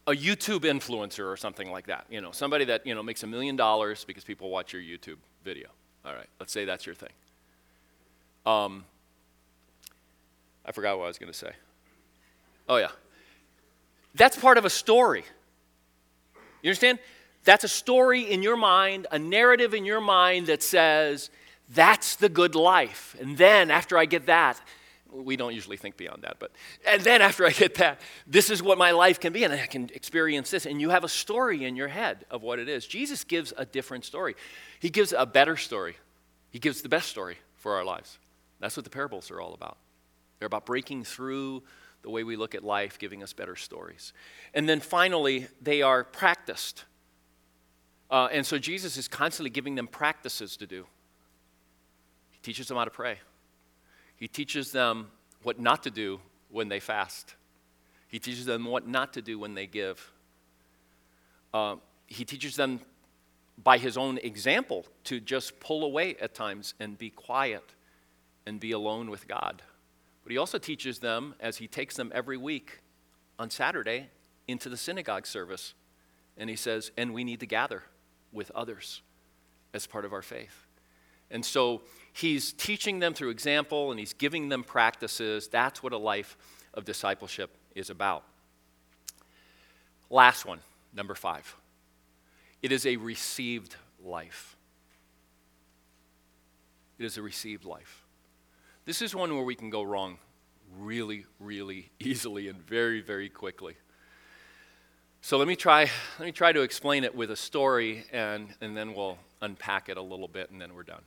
a 0.07 0.11
YouTube 0.11 0.61
influencer 0.61 1.25
or 1.31 1.37
something 1.37 1.71
like 1.71 1.87
that. 1.87 2.05
You 2.09 2.21
know, 2.21 2.31
somebody 2.31 2.65
that, 2.65 2.85
you 2.85 2.95
know, 2.95 3.03
makes 3.03 3.23
a 3.23 3.27
million 3.27 3.55
dollars 3.55 4.03
because 4.05 4.23
people 4.23 4.49
watch 4.49 4.73
your 4.73 4.81
YouTube 4.81 5.17
video. 5.43 5.69
All 6.05 6.13
right, 6.13 6.27
let's 6.39 6.53
say 6.53 6.65
that's 6.65 6.85
your 6.85 6.95
thing. 6.95 7.09
Um, 8.45 8.85
I 10.67 10.71
forgot 10.71 10.97
what 10.97 11.05
I 11.05 11.07
was 11.07 11.17
going 11.17 11.31
to 11.31 11.37
say. 11.37 11.51
Oh, 12.67 12.77
yeah. 12.77 12.89
That's 14.15 14.37
part 14.37 14.57
of 14.57 14.65
a 14.65 14.69
story. 14.69 15.23
You 16.61 16.69
understand? 16.69 16.99
That's 17.43 17.63
a 17.63 17.69
story 17.69 18.23
in 18.23 18.43
your 18.43 18.57
mind, 18.57 19.07
a 19.11 19.17
narrative 19.17 19.73
in 19.73 19.85
your 19.85 20.01
mind 20.01 20.47
that 20.47 20.61
says, 20.61 21.29
that's 21.69 22.17
the 22.17 22.29
good 22.29 22.55
life. 22.55 23.15
And 23.21 23.37
then 23.37 23.71
after 23.71 23.97
I 23.97 24.05
get 24.05 24.25
that, 24.25 24.59
we 25.09 25.37
don't 25.37 25.53
usually 25.53 25.77
think 25.77 25.95
beyond 25.95 26.23
that, 26.23 26.35
but 26.37 26.51
and 26.85 27.01
then 27.01 27.21
after 27.21 27.45
I 27.45 27.51
get 27.51 27.75
that, 27.75 28.01
this 28.27 28.49
is 28.49 28.61
what 28.61 28.77
my 28.77 28.91
life 28.91 29.21
can 29.21 29.31
be, 29.31 29.45
and 29.45 29.53
I 29.53 29.65
can 29.65 29.89
experience 29.93 30.51
this. 30.51 30.65
And 30.65 30.81
you 30.81 30.89
have 30.89 31.05
a 31.05 31.09
story 31.09 31.63
in 31.63 31.77
your 31.77 31.87
head 31.87 32.25
of 32.29 32.43
what 32.43 32.59
it 32.59 32.67
is. 32.67 32.85
Jesus 32.85 33.23
gives 33.23 33.53
a 33.57 33.65
different 33.65 34.03
story. 34.03 34.35
He 34.81 34.89
gives 34.89 35.13
a 35.17 35.25
better 35.25 35.55
story. 35.55 35.95
He 36.49 36.59
gives 36.59 36.81
the 36.81 36.89
best 36.89 37.07
story 37.07 37.37
for 37.55 37.75
our 37.75 37.85
lives. 37.85 38.19
That's 38.59 38.75
what 38.75 38.83
the 38.83 38.89
parables 38.89 39.31
are 39.31 39.39
all 39.39 39.53
about. 39.53 39.77
They're 40.39 40.47
about 40.47 40.65
breaking 40.65 41.03
through 41.03 41.63
the 42.03 42.09
way 42.09 42.23
we 42.23 42.35
look 42.35 42.55
at 42.55 42.63
life, 42.63 42.99
giving 42.99 43.23
us 43.23 43.33
better 43.33 43.55
stories. 43.55 44.13
And 44.53 44.69
then 44.69 44.79
finally, 44.79 45.47
they 45.61 45.81
are 45.81 46.03
practiced. 46.03 46.85
Uh, 48.09 48.29
and 48.31 48.45
so 48.45 48.57
Jesus 48.57 48.97
is 48.97 49.07
constantly 49.07 49.49
giving 49.49 49.75
them 49.75 49.87
practices 49.87 50.55
to 50.57 50.67
do. 50.67 50.85
He 52.31 52.39
teaches 52.41 52.67
them 52.67 52.77
how 52.77 52.85
to 52.85 52.91
pray, 52.91 53.17
He 54.15 54.27
teaches 54.27 54.71
them 54.71 55.07
what 55.43 55.59
not 55.59 55.83
to 55.83 55.91
do 55.91 56.19
when 56.49 56.69
they 56.69 56.79
fast, 56.79 57.35
He 58.07 58.19
teaches 58.19 58.45
them 58.45 58.65
what 58.65 58.87
not 58.87 59.13
to 59.13 59.21
do 59.21 59.39
when 59.39 59.55
they 59.55 59.67
give. 59.67 60.11
uh, 61.53 61.75
he 62.07 62.23
teaches 62.23 62.55
them 62.55 62.79
by 63.63 63.77
his 63.77 63.97
own 63.97 64.17
example 64.19 64.85
to 65.03 65.19
just 65.19 65.59
pull 65.59 65.83
away 65.83 66.15
at 66.21 66.33
times 66.33 66.73
and 66.79 66.97
be 66.97 67.09
quiet 67.09 67.73
and 68.45 68.59
be 68.59 68.71
alone 68.71 69.09
with 69.09 69.27
God. 69.27 69.61
But 70.27 70.33
he 70.33 70.39
also 70.39 70.57
teaches 70.57 70.99
them 70.99 71.35
as 71.39 71.55
he 71.55 71.69
takes 71.69 71.95
them 71.95 72.11
every 72.13 72.35
week 72.35 72.81
on 73.39 73.49
Saturday 73.49 74.09
into 74.45 74.67
the 74.67 74.75
synagogue 74.75 75.25
service. 75.25 75.73
And 76.35 76.49
he 76.49 76.57
says, 76.57 76.91
and 76.97 77.13
we 77.13 77.23
need 77.23 77.39
to 77.39 77.45
gather 77.45 77.83
with 78.33 78.51
others 78.51 79.03
as 79.73 79.87
part 79.87 80.03
of 80.03 80.11
our 80.11 80.21
faith. 80.21 80.65
And 81.31 81.45
so 81.45 81.83
he's 82.11 82.51
teaching 82.51 82.99
them 82.99 83.13
through 83.13 83.29
example 83.29 83.89
and 83.91 83.97
he's 83.97 84.11
giving 84.11 84.49
them 84.49 84.65
practices. 84.65 85.47
That's 85.47 85.81
what 85.81 85.93
a 85.93 85.97
life 85.97 86.35
of 86.73 86.83
discipleship 86.83 87.55
is 87.73 87.89
about. 87.89 88.25
Last 90.09 90.45
one, 90.45 90.59
number 90.93 91.15
five. 91.15 91.55
It 92.61 92.73
is 92.73 92.85
a 92.85 92.97
received 92.97 93.77
life. 94.03 94.57
It 96.99 97.05
is 97.05 97.17
a 97.17 97.21
received 97.21 97.63
life. 97.63 98.03
This 98.87 99.01
is 99.01 99.13
one 99.13 99.35
where 99.35 99.43
we 99.43 99.53
can 99.53 99.69
go 99.69 99.83
wrong 99.83 100.17
really, 100.79 101.25
really 101.41 101.89
easily 101.99 102.47
and 102.47 102.65
very, 102.65 103.01
very 103.01 103.27
quickly. 103.27 103.75
So 105.19 105.37
let 105.37 105.45
me 105.45 105.57
try, 105.57 105.89
let 106.19 106.25
me 106.25 106.31
try 106.31 106.53
to 106.53 106.61
explain 106.61 107.03
it 107.03 107.13
with 107.13 107.29
a 107.29 107.35
story, 107.35 108.05
and, 108.13 108.47
and 108.61 108.77
then 108.77 108.93
we'll 108.93 109.17
unpack 109.41 109.89
it 109.89 109.97
a 109.97 110.01
little 110.01 110.29
bit, 110.29 110.51
and 110.51 110.61
then 110.61 110.73
we're 110.73 110.83
done. 110.83 111.01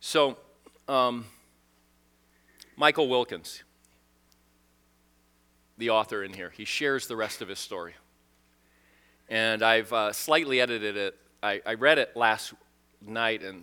So, 0.00 0.38
um, 0.88 1.26
Michael 2.76 3.08
Wilkins, 3.08 3.62
the 5.78 5.90
author 5.90 6.24
in 6.24 6.32
here, 6.32 6.50
he 6.50 6.64
shares 6.64 7.06
the 7.06 7.14
rest 7.14 7.42
of 7.42 7.48
his 7.48 7.60
story. 7.60 7.94
And 9.28 9.62
I've 9.62 9.92
uh, 9.92 10.12
slightly 10.12 10.60
edited 10.60 10.96
it. 10.96 11.16
I, 11.44 11.62
I 11.64 11.74
read 11.74 11.98
it 11.98 12.16
last 12.16 12.54
night, 13.00 13.44
and 13.44 13.62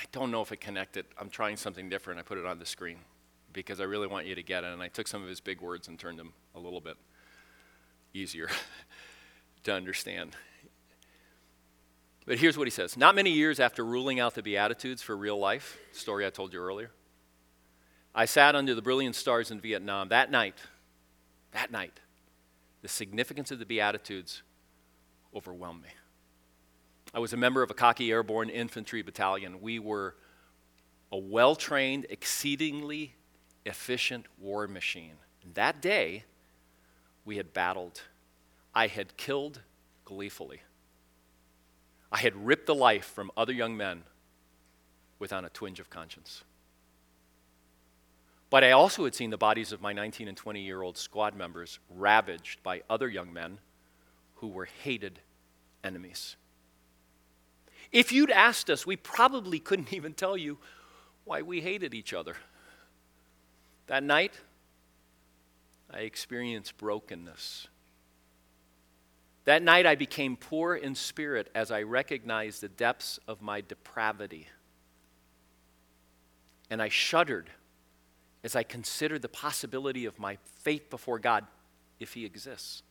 I 0.00 0.04
don't 0.12 0.30
know 0.30 0.40
if 0.40 0.50
it 0.50 0.62
connected. 0.62 1.04
I'm 1.18 1.28
trying 1.28 1.58
something 1.58 1.90
different. 1.90 2.18
I 2.18 2.22
put 2.22 2.38
it 2.38 2.46
on 2.46 2.58
the 2.58 2.64
screen 2.64 2.96
because 3.52 3.82
I 3.82 3.84
really 3.84 4.06
want 4.06 4.24
you 4.24 4.34
to 4.34 4.42
get 4.42 4.64
it. 4.64 4.72
And 4.72 4.82
I 4.82 4.88
took 4.88 5.06
some 5.06 5.22
of 5.22 5.28
his 5.28 5.40
big 5.40 5.60
words 5.60 5.88
and 5.88 5.98
turned 5.98 6.18
them 6.18 6.32
a 6.54 6.58
little 6.58 6.80
bit 6.80 6.96
easier 8.14 8.48
to 9.64 9.74
understand. 9.74 10.34
But 12.24 12.38
here's 12.38 12.56
what 12.56 12.66
he 12.66 12.70
says 12.70 12.96
Not 12.96 13.14
many 13.14 13.30
years 13.30 13.60
after 13.60 13.84
ruling 13.84 14.20
out 14.20 14.34
the 14.34 14.42
Beatitudes 14.42 15.02
for 15.02 15.14
real 15.14 15.38
life, 15.38 15.78
story 15.92 16.24
I 16.24 16.30
told 16.30 16.54
you 16.54 16.60
earlier, 16.60 16.90
I 18.14 18.24
sat 18.24 18.56
under 18.56 18.74
the 18.74 18.82
brilliant 18.82 19.16
stars 19.16 19.50
in 19.50 19.60
Vietnam. 19.60 20.08
That 20.08 20.30
night, 20.30 20.56
that 21.52 21.70
night, 21.70 22.00
the 22.80 22.88
significance 22.88 23.50
of 23.50 23.58
the 23.58 23.66
Beatitudes 23.66 24.42
overwhelmed 25.34 25.82
me. 25.82 25.90
I 27.12 27.18
was 27.18 27.32
a 27.32 27.36
member 27.36 27.62
of 27.62 27.70
a 27.70 27.74
Khaki 27.74 28.10
Airborne 28.10 28.48
Infantry 28.48 29.02
Battalion. 29.02 29.60
We 29.60 29.78
were 29.78 30.14
a 31.10 31.18
well 31.18 31.56
trained, 31.56 32.06
exceedingly 32.08 33.14
efficient 33.66 34.26
war 34.38 34.66
machine. 34.68 35.14
that 35.54 35.82
day, 35.82 36.24
we 37.24 37.36
had 37.36 37.52
battled. 37.52 38.02
I 38.74 38.86
had 38.86 39.16
killed 39.16 39.60
gleefully. 40.04 40.62
I 42.12 42.18
had 42.18 42.34
ripped 42.46 42.66
the 42.66 42.74
life 42.74 43.04
from 43.04 43.30
other 43.36 43.52
young 43.52 43.76
men 43.76 44.04
without 45.18 45.44
a 45.44 45.48
twinge 45.48 45.80
of 45.80 45.90
conscience. 45.90 46.42
But 48.48 48.64
I 48.64 48.72
also 48.72 49.04
had 49.04 49.14
seen 49.14 49.30
the 49.30 49.36
bodies 49.36 49.70
of 49.70 49.80
my 49.80 49.92
19 49.92 50.26
and 50.28 50.36
20 50.36 50.60
year 50.60 50.82
old 50.82 50.96
squad 50.96 51.36
members 51.36 51.78
ravaged 51.88 52.62
by 52.62 52.82
other 52.90 53.08
young 53.08 53.32
men 53.32 53.58
who 54.36 54.48
were 54.48 54.68
hated 54.82 55.20
enemies. 55.84 56.36
If 57.92 58.12
you'd 58.12 58.30
asked 58.30 58.70
us, 58.70 58.86
we 58.86 58.96
probably 58.96 59.58
couldn't 59.58 59.92
even 59.92 60.14
tell 60.14 60.36
you 60.36 60.58
why 61.24 61.42
we 61.42 61.60
hated 61.60 61.94
each 61.94 62.12
other. 62.12 62.36
That 63.86 64.02
night, 64.02 64.34
I 65.92 66.00
experienced 66.00 66.78
brokenness. 66.78 67.66
That 69.44 69.62
night, 69.62 69.86
I 69.86 69.96
became 69.96 70.36
poor 70.36 70.76
in 70.76 70.94
spirit 70.94 71.50
as 71.54 71.70
I 71.70 71.82
recognized 71.82 72.60
the 72.60 72.68
depths 72.68 73.18
of 73.26 73.42
my 73.42 73.62
depravity. 73.62 74.46
And 76.68 76.80
I 76.80 76.88
shuddered 76.88 77.50
as 78.44 78.54
I 78.54 78.62
considered 78.62 79.22
the 79.22 79.28
possibility 79.28 80.04
of 80.04 80.18
my 80.18 80.38
faith 80.62 80.88
before 80.88 81.18
God 81.18 81.46
if 81.98 82.12
He 82.12 82.24
exists. 82.24 82.82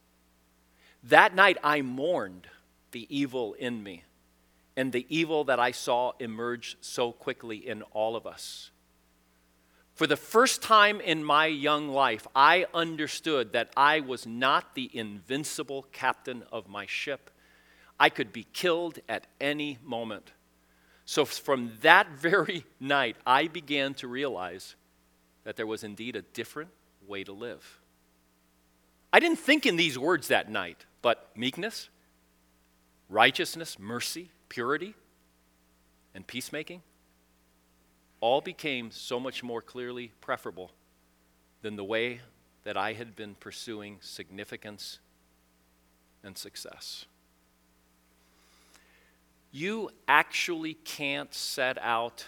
That 1.03 1.33
night, 1.33 1.57
I 1.63 1.81
mourned 1.81 2.47
the 2.91 3.07
evil 3.15 3.53
in 3.53 3.81
me 3.81 4.03
and 4.79 4.93
the 4.93 5.05
evil 5.09 5.43
that 5.43 5.59
I 5.59 5.71
saw 5.71 6.13
emerge 6.21 6.77
so 6.79 7.11
quickly 7.11 7.57
in 7.57 7.81
all 7.91 8.15
of 8.15 8.25
us. 8.25 8.71
For 9.93 10.07
the 10.07 10.15
first 10.15 10.61
time 10.61 11.01
in 11.01 11.21
my 11.21 11.47
young 11.47 11.89
life, 11.89 12.25
I 12.33 12.65
understood 12.73 13.51
that 13.51 13.71
I 13.75 13.99
was 13.99 14.25
not 14.25 14.75
the 14.75 14.89
invincible 14.93 15.85
captain 15.91 16.43
of 16.49 16.69
my 16.69 16.85
ship. 16.85 17.29
I 17.99 18.07
could 18.07 18.31
be 18.31 18.47
killed 18.53 18.99
at 19.09 19.27
any 19.41 19.79
moment. 19.83 20.31
So, 21.03 21.25
from 21.25 21.73
that 21.81 22.11
very 22.17 22.63
night, 22.79 23.17
I 23.27 23.47
began 23.47 23.95
to 23.95 24.07
realize 24.07 24.77
that 25.43 25.57
there 25.57 25.67
was 25.67 25.83
indeed 25.83 26.15
a 26.15 26.21
different 26.21 26.69
way 27.05 27.25
to 27.25 27.33
live. 27.33 27.81
I 29.11 29.19
didn't 29.19 29.39
think 29.39 29.65
in 29.65 29.75
these 29.75 29.99
words 29.99 30.29
that 30.29 30.49
night, 30.49 30.85
but 31.01 31.31
meekness, 31.35 31.89
righteousness, 33.09 33.77
mercy, 33.77 34.31
purity, 34.49 34.95
and 36.13 36.25
peacemaking 36.25 36.81
all 38.19 38.41
became 38.41 38.91
so 38.91 39.19
much 39.19 39.43
more 39.43 39.61
clearly 39.61 40.11
preferable 40.19 40.71
than 41.61 41.75
the 41.75 41.83
way 41.83 42.19
that 42.63 42.75
I 42.75 42.93
had 42.93 43.15
been 43.15 43.35
pursuing 43.35 43.97
significance 44.01 44.99
and 46.23 46.37
success. 46.37 47.05
You 49.51 49.89
actually 50.07 50.73
can't 50.73 51.33
set 51.33 51.77
out 51.81 52.25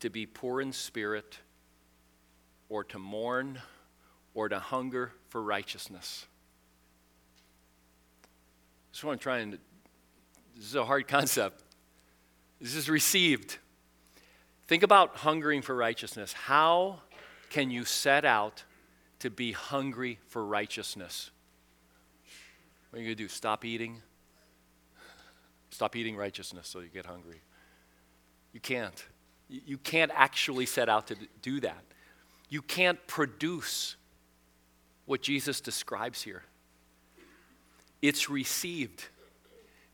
to 0.00 0.10
be 0.10 0.26
poor 0.26 0.60
in 0.60 0.72
spirit 0.72 1.38
or 2.68 2.82
to 2.84 2.98
mourn 2.98 3.60
or 4.34 4.48
to 4.48 4.58
hunger 4.58 5.12
for 5.28 5.42
righteousness. 5.42 6.26
This 8.90 8.98
is 8.98 9.04
what 9.04 9.12
I'm 9.12 9.18
trying 9.18 9.52
to, 9.52 9.58
this 10.56 10.66
is 10.66 10.74
a 10.74 10.84
hard 10.84 11.08
concept. 11.08 11.62
This 12.60 12.74
is 12.74 12.88
received. 12.90 13.58
Think 14.66 14.82
about 14.82 15.16
hungering 15.16 15.62
for 15.62 15.74
righteousness. 15.74 16.32
How 16.32 17.00
can 17.48 17.70
you 17.70 17.84
set 17.84 18.24
out 18.24 18.64
to 19.20 19.30
be 19.30 19.52
hungry 19.52 20.18
for 20.28 20.44
righteousness? 20.44 21.30
What 22.90 22.98
are 22.98 23.02
you 23.02 23.08
going 23.08 23.16
to 23.16 23.22
do? 23.24 23.28
Stop 23.28 23.64
eating? 23.64 24.02
Stop 25.70 25.96
eating 25.96 26.16
righteousness 26.16 26.68
so 26.68 26.80
you 26.80 26.88
get 26.88 27.06
hungry. 27.06 27.40
You 28.52 28.60
can't. 28.60 29.04
You 29.48 29.78
can't 29.78 30.12
actually 30.14 30.66
set 30.66 30.88
out 30.88 31.08
to 31.08 31.16
do 31.42 31.60
that. 31.60 31.82
You 32.48 32.62
can't 32.62 33.04
produce 33.06 33.96
what 35.06 35.22
Jesus 35.22 35.60
describes 35.60 36.22
here. 36.22 36.44
It's 38.02 38.30
received. 38.30 39.04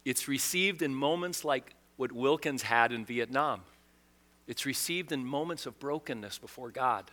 It's 0.06 0.28
received 0.28 0.82
in 0.82 0.94
moments 0.94 1.44
like 1.44 1.74
what 1.96 2.12
Wilkins 2.12 2.62
had 2.62 2.92
in 2.92 3.04
Vietnam. 3.04 3.62
It's 4.46 4.64
received 4.64 5.10
in 5.10 5.26
moments 5.26 5.66
of 5.66 5.80
brokenness 5.80 6.38
before 6.38 6.70
God. 6.70 7.10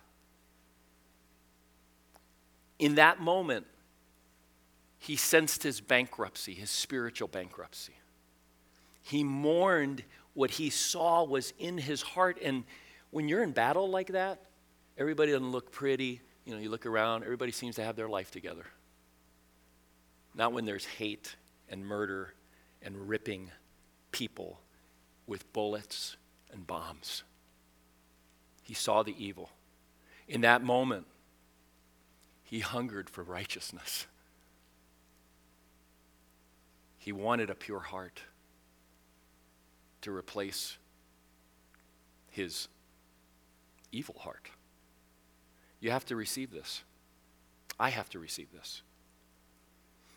In 2.77 2.93
that 2.95 3.19
moment, 3.19 3.65
he 4.99 5.15
sensed 5.15 5.63
his 5.63 5.81
bankruptcy, 5.81 6.53
his 6.53 6.69
spiritual 6.69 7.27
bankruptcy. 7.27 7.95
He 9.01 9.23
mourned 9.23 10.03
what 10.35 10.51
he 10.51 10.69
saw 10.69 11.23
was 11.23 11.51
in 11.57 11.79
his 11.79 12.03
heart. 12.03 12.37
And 12.43 12.63
when 13.09 13.27
you're 13.27 13.41
in 13.41 13.53
battle 13.53 13.89
like 13.89 14.09
that, 14.09 14.39
everybody 14.99 15.31
doesn't 15.31 15.51
look 15.51 15.71
pretty. 15.71 16.21
You 16.45 16.53
know, 16.53 16.59
you 16.59 16.69
look 16.69 16.85
around, 16.85 17.23
everybody 17.23 17.51
seems 17.53 17.73
to 17.77 17.83
have 17.83 17.95
their 17.95 18.07
life 18.07 18.29
together. 18.29 18.65
Not 20.35 20.53
when 20.53 20.65
there's 20.65 20.85
hate 20.85 21.35
and 21.69 21.83
murder 21.83 22.35
and 22.83 23.07
ripping 23.07 23.51
people 24.11 24.59
with 25.25 25.51
bullets 25.53 26.17
and 26.51 26.67
bombs. 26.67 27.23
He 28.63 28.73
saw 28.73 29.03
the 29.03 29.15
evil. 29.17 29.49
In 30.27 30.41
that 30.41 30.63
moment, 30.63 31.05
he 32.43 32.59
hungered 32.59 33.09
for 33.09 33.23
righteousness. 33.23 34.07
He 36.97 37.11
wanted 37.11 37.49
a 37.49 37.55
pure 37.55 37.79
heart 37.79 38.21
to 40.01 40.15
replace 40.15 40.77
his 42.29 42.67
evil 43.91 44.15
heart. 44.19 44.49
You 45.79 45.91
have 45.91 46.05
to 46.05 46.15
receive 46.15 46.51
this. 46.51 46.83
I 47.79 47.89
have 47.89 48.09
to 48.11 48.19
receive 48.19 48.51
this. 48.53 48.81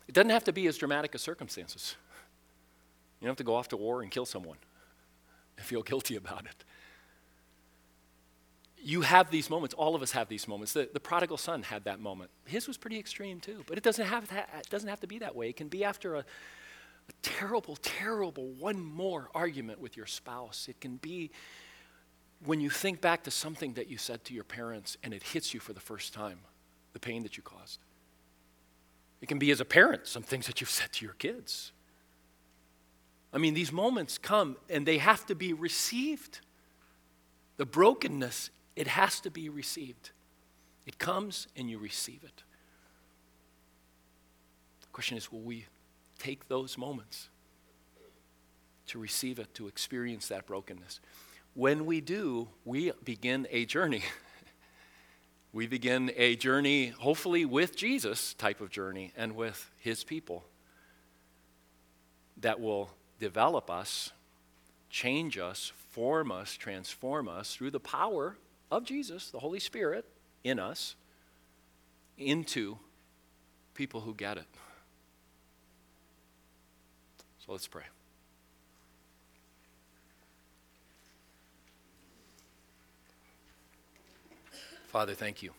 It 0.07 0.13
doesn't 0.13 0.29
have 0.29 0.45
to 0.45 0.53
be 0.53 0.67
as 0.67 0.77
dramatic 0.77 1.13
as 1.15 1.21
circumstances. 1.21 1.95
You 3.19 3.25
don't 3.25 3.31
have 3.31 3.37
to 3.37 3.43
go 3.43 3.55
off 3.55 3.69
to 3.69 3.77
war 3.77 4.01
and 4.01 4.11
kill 4.11 4.25
someone 4.25 4.57
and 5.57 5.65
feel 5.65 5.81
guilty 5.81 6.15
about 6.15 6.45
it. 6.45 6.63
You 8.79 9.01
have 9.01 9.31
these 9.31 9.49
moments. 9.49 9.73
All 9.73 9.95
of 9.95 10.01
us 10.01 10.11
have 10.11 10.29
these 10.29 10.47
moments. 10.47 10.73
The, 10.73 10.87
the 10.93 10.99
prodigal 10.99 11.37
son 11.37 11.63
had 11.63 11.85
that 11.85 11.99
moment. 11.99 12.29
His 12.45 12.67
was 12.67 12.77
pretty 12.77 12.99
extreme 12.99 13.39
too, 13.39 13.63
but 13.67 13.77
it 13.77 13.83
doesn't 13.83 14.05
have, 14.05 14.27
that, 14.29 14.49
it 14.59 14.69
doesn't 14.69 14.87
have 14.87 14.99
to 15.01 15.07
be 15.07 15.19
that 15.19 15.35
way. 15.35 15.49
It 15.49 15.55
can 15.57 15.67
be 15.67 15.83
after 15.83 16.15
a, 16.15 16.19
a 16.19 17.13
terrible, 17.21 17.75
terrible 17.81 18.51
one 18.51 18.79
more 18.79 19.29
argument 19.33 19.79
with 19.79 19.97
your 19.97 20.05
spouse. 20.05 20.67
It 20.69 20.79
can 20.79 20.97
be 20.97 21.31
when 22.45 22.61
you 22.61 22.69
think 22.69 23.01
back 23.01 23.23
to 23.23 23.31
something 23.31 23.73
that 23.73 23.89
you 23.89 23.97
said 23.97 24.23
to 24.25 24.33
your 24.33 24.43
parents 24.43 24.95
and 25.03 25.13
it 25.13 25.23
hits 25.23 25.53
you 25.53 25.59
for 25.59 25.73
the 25.73 25.79
first 25.79 26.13
time, 26.13 26.39
the 26.93 26.99
pain 26.99 27.23
that 27.23 27.35
you 27.35 27.43
caused. 27.43 27.79
It 29.21 29.27
can 29.27 29.39
be 29.39 29.49
as 29.51 29.59
a 29.59 29.65
parent, 29.65 30.07
some 30.07 30.23
things 30.23 30.45
that 30.47 30.61
you've 30.61 30.69
said 30.69 30.93
to 30.93 31.05
your 31.05 31.15
kids. 31.15 31.71
I 33.33 33.37
mean, 33.37 33.53
these 33.53 33.71
moments 33.71 34.17
come 34.17 34.57
and 34.69 34.85
they 34.85 34.97
have 34.97 35.25
to 35.27 35.35
be 35.35 35.53
received. 35.53 36.39
The 37.57 37.65
brokenness, 37.65 38.49
it 38.75 38.87
has 38.87 39.19
to 39.21 39.31
be 39.31 39.49
received. 39.49 40.11
It 40.85 40.97
comes 40.97 41.47
and 41.55 41.69
you 41.69 41.77
receive 41.77 42.23
it. 42.23 42.43
The 44.81 44.87
question 44.93 45.17
is 45.17 45.31
will 45.31 45.41
we 45.41 45.65
take 46.17 46.47
those 46.47 46.77
moments 46.77 47.29
to 48.87 48.99
receive 48.99 49.37
it, 49.39 49.53
to 49.55 49.67
experience 49.67 50.29
that 50.29 50.45
brokenness? 50.45 51.01
When 51.53 51.85
we 51.85 52.01
do, 52.01 52.47
we 52.63 52.91
begin 53.03 53.47
a 53.51 53.65
journey. 53.65 54.03
we 55.51 55.67
begin 55.67 56.11
a 56.15 56.35
journey, 56.35 56.89
hopefully 56.89 57.43
with 57.43 57.75
Jesus 57.75 58.33
type 58.35 58.61
of 58.61 58.69
journey 58.69 59.11
and 59.17 59.35
with 59.35 59.69
his 59.79 60.03
people 60.03 60.45
that 62.37 62.59
will 62.59 62.91
develop 63.19 63.69
us, 63.69 64.11
change 64.89 65.37
us, 65.37 65.71
form 65.91 66.31
us, 66.31 66.55
transform 66.55 67.27
us 67.27 67.55
through 67.55 67.71
the 67.71 67.79
power 67.79 68.37
of 68.71 68.83
Jesus, 68.83 69.29
the 69.29 69.39
Holy 69.39 69.59
Spirit 69.59 70.05
in 70.43 70.59
us, 70.59 70.95
into 72.17 72.77
people 73.73 74.01
who 74.01 74.13
get 74.13 74.37
it. 74.37 74.47
So 77.45 77.51
let's 77.51 77.67
pray. 77.67 77.83
Father, 84.87 85.13
thank 85.13 85.43
you. 85.43 85.51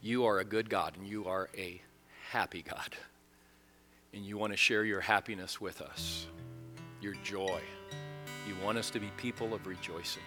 You 0.00 0.24
are 0.26 0.38
a 0.38 0.44
good 0.44 0.70
God 0.70 0.96
and 0.96 1.06
you 1.06 1.26
are 1.26 1.48
a 1.56 1.80
happy 2.30 2.62
God 2.62 2.94
and 4.16 4.24
you 4.24 4.38
want 4.38 4.50
to 4.50 4.56
share 4.56 4.82
your 4.82 5.00
happiness 5.00 5.60
with 5.60 5.82
us, 5.82 6.26
your 7.02 7.12
joy. 7.22 7.60
You 8.48 8.54
want 8.64 8.78
us 8.78 8.88
to 8.90 8.98
be 8.98 9.10
people 9.18 9.52
of 9.52 9.66
rejoicing. 9.66 10.22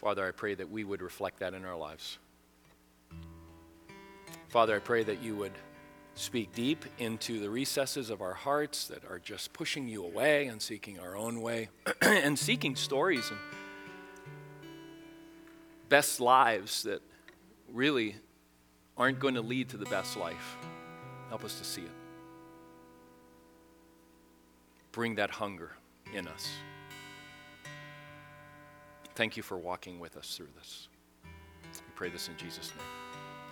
Father, 0.00 0.26
I 0.26 0.32
pray 0.32 0.56
that 0.56 0.68
we 0.68 0.82
would 0.82 1.00
reflect 1.00 1.38
that 1.38 1.54
in 1.54 1.64
our 1.64 1.76
lives. 1.76 2.18
Father, 4.48 4.74
I 4.74 4.78
pray 4.80 5.04
that 5.04 5.22
you 5.22 5.36
would 5.36 5.52
speak 6.16 6.52
deep 6.54 6.84
into 6.98 7.38
the 7.38 7.48
recesses 7.48 8.10
of 8.10 8.20
our 8.20 8.34
hearts 8.34 8.88
that 8.88 9.04
are 9.08 9.20
just 9.20 9.52
pushing 9.52 9.86
you 9.86 10.04
away 10.04 10.48
and 10.48 10.60
seeking 10.60 10.98
our 10.98 11.16
own 11.16 11.40
way 11.40 11.68
and 12.02 12.36
seeking 12.36 12.74
stories 12.74 13.30
and 13.30 13.38
best 15.88 16.18
lives 16.18 16.82
that 16.82 17.00
really 17.72 18.16
aren't 18.96 19.20
going 19.20 19.34
to 19.34 19.42
lead 19.42 19.68
to 19.68 19.76
the 19.76 19.86
best 19.86 20.16
life. 20.16 20.56
Help 21.34 21.44
us 21.44 21.58
to 21.58 21.64
see 21.64 21.80
it. 21.80 21.90
Bring 24.92 25.16
that 25.16 25.30
hunger 25.30 25.72
in 26.14 26.28
us. 26.28 26.48
Thank 29.16 29.36
you 29.36 29.42
for 29.42 29.58
walking 29.58 29.98
with 29.98 30.16
us 30.16 30.36
through 30.36 30.50
this. 30.56 30.86
We 31.24 31.92
pray 31.96 32.08
this 32.08 32.28
in 32.28 32.36
Jesus' 32.36 32.70
name. 32.76 32.86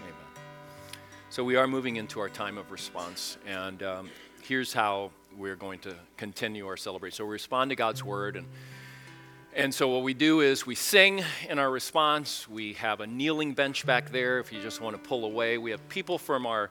Amen. 0.03 0.45
So, 1.29 1.43
we 1.43 1.57
are 1.57 1.67
moving 1.67 1.97
into 1.97 2.21
our 2.21 2.29
time 2.29 2.57
of 2.57 2.71
response, 2.71 3.37
and 3.49 3.83
um, 3.83 4.11
here's 4.43 4.73
how 4.73 5.11
we're 5.37 5.57
going 5.57 5.81
to 5.81 5.97
continue 6.17 6.69
our 6.69 6.77
celebration. 6.77 7.17
So, 7.17 7.25
we 7.25 7.33
respond 7.33 7.71
to 7.71 7.75
God's 7.75 8.05
word, 8.05 8.37
and, 8.37 8.47
and 9.57 9.75
so 9.75 9.89
what 9.89 10.05
we 10.05 10.15
do 10.15 10.39
is 10.39 10.65
we 10.65 10.77
sing 10.77 11.25
in 11.49 11.59
our 11.59 11.69
response. 11.69 12.49
We 12.49 12.75
have 12.75 13.01
a 13.01 13.09
kneeling 13.09 13.55
bench 13.55 13.85
back 13.85 14.13
there 14.13 14.39
if 14.39 14.53
you 14.53 14.63
just 14.63 14.81
want 14.81 14.95
to 14.95 15.03
pull 15.03 15.25
away. 15.25 15.59
We 15.59 15.73
have 15.73 15.89
people 15.89 16.17
from 16.17 16.47
our 16.47 16.71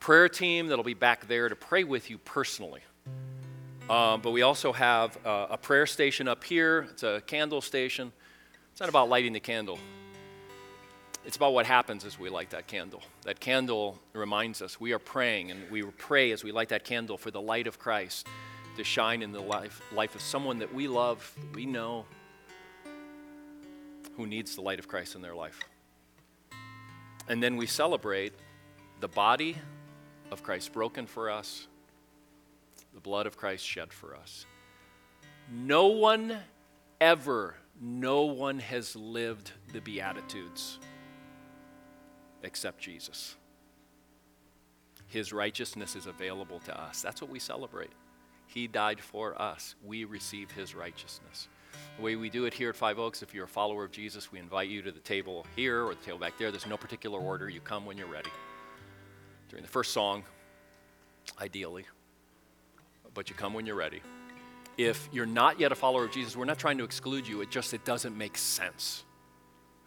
prayer 0.00 0.28
team 0.28 0.68
that'll 0.68 0.84
be 0.84 0.94
back 0.94 1.26
there 1.28 1.48
to 1.48 1.56
pray 1.56 1.84
with 1.84 2.10
you 2.10 2.18
personally. 2.18 2.80
Um, 3.88 4.20
but 4.20 4.32
we 4.32 4.42
also 4.42 4.72
have 4.72 5.16
uh, 5.24 5.46
a 5.50 5.56
prayer 5.56 5.86
station 5.86 6.26
up 6.26 6.42
here. 6.42 6.88
It's 6.90 7.02
a 7.02 7.22
candle 7.26 7.60
station. 7.60 8.12
It's 8.72 8.80
not 8.80 8.88
about 8.88 9.08
lighting 9.08 9.32
the 9.32 9.40
candle. 9.40 9.78
It's 11.24 11.36
about 11.36 11.54
what 11.54 11.66
happens 11.66 12.04
as 12.04 12.18
we 12.18 12.28
light 12.28 12.50
that 12.50 12.66
candle. 12.66 13.02
That 13.24 13.40
candle 13.40 13.98
reminds 14.12 14.62
us 14.62 14.80
we 14.80 14.92
are 14.92 14.98
praying, 14.98 15.50
and 15.50 15.70
we 15.70 15.82
pray 15.82 16.32
as 16.32 16.44
we 16.44 16.52
light 16.52 16.68
that 16.70 16.84
candle 16.84 17.16
for 17.16 17.30
the 17.30 17.40
light 17.40 17.66
of 17.66 17.78
Christ 17.78 18.26
to 18.76 18.84
shine 18.84 19.22
in 19.22 19.32
the 19.32 19.40
life, 19.40 19.80
life 19.92 20.14
of 20.14 20.20
someone 20.20 20.58
that 20.58 20.72
we 20.72 20.86
love, 20.86 21.32
that 21.40 21.56
we 21.56 21.66
know, 21.66 22.04
who 24.16 24.26
needs 24.26 24.54
the 24.54 24.62
light 24.62 24.78
of 24.78 24.88
Christ 24.88 25.14
in 25.14 25.22
their 25.22 25.34
life. 25.34 25.60
And 27.28 27.42
then 27.42 27.56
we 27.56 27.66
celebrate 27.66 28.32
the 29.00 29.08
body 29.08 29.56
of 30.30 30.42
Christ 30.42 30.72
broken 30.72 31.06
for 31.06 31.30
us, 31.30 31.66
the 32.94 33.00
blood 33.00 33.26
of 33.26 33.36
Christ 33.36 33.64
shed 33.64 33.92
for 33.92 34.16
us. 34.16 34.46
No 35.52 35.88
one 35.88 36.38
ever, 37.00 37.54
no 37.80 38.22
one 38.22 38.58
has 38.58 38.96
lived 38.96 39.52
the 39.72 39.80
Beatitudes 39.80 40.78
except 42.42 42.80
Jesus. 42.80 43.36
His 45.08 45.32
righteousness 45.32 45.94
is 45.94 46.06
available 46.06 46.60
to 46.60 46.80
us. 46.80 47.00
That's 47.02 47.20
what 47.20 47.30
we 47.30 47.38
celebrate. 47.38 47.90
He 48.46 48.66
died 48.66 49.00
for 49.00 49.40
us. 49.40 49.74
We 49.84 50.04
receive 50.04 50.50
his 50.50 50.74
righteousness. 50.74 51.48
The 51.96 52.02
way 52.02 52.16
we 52.16 52.30
do 52.30 52.44
it 52.46 52.54
here 52.54 52.70
at 52.70 52.76
Five 52.76 52.98
Oaks, 52.98 53.22
if 53.22 53.34
you're 53.34 53.44
a 53.44 53.48
follower 53.48 53.84
of 53.84 53.90
Jesus, 53.90 54.32
we 54.32 54.38
invite 54.38 54.68
you 54.68 54.82
to 54.82 54.92
the 54.92 55.00
table 55.00 55.46
here 55.54 55.84
or 55.84 55.94
the 55.94 56.02
table 56.02 56.18
back 56.18 56.38
there. 56.38 56.50
There's 56.50 56.66
no 56.66 56.76
particular 56.76 57.20
order. 57.20 57.48
You 57.48 57.60
come 57.60 57.84
when 57.84 57.98
you're 57.98 58.06
ready. 58.06 58.30
During 59.48 59.62
the 59.62 59.70
first 59.70 59.92
song, 59.92 60.24
ideally, 61.40 61.84
but 63.14 63.30
you 63.30 63.36
come 63.36 63.54
when 63.54 63.66
you're 63.66 63.76
ready. 63.76 64.02
If 64.76 65.08
you're 65.12 65.24
not 65.24 65.58
yet 65.58 65.72
a 65.72 65.74
follower 65.74 66.04
of 66.04 66.12
Jesus, 66.12 66.36
we're 66.36 66.44
not 66.44 66.58
trying 66.58 66.78
to 66.78 66.84
exclude 66.84 67.26
you. 67.26 67.40
It 67.40 67.50
just 67.50 67.72
it 67.72 67.84
doesn't 67.84 68.16
make 68.16 68.36
sense 68.36 69.04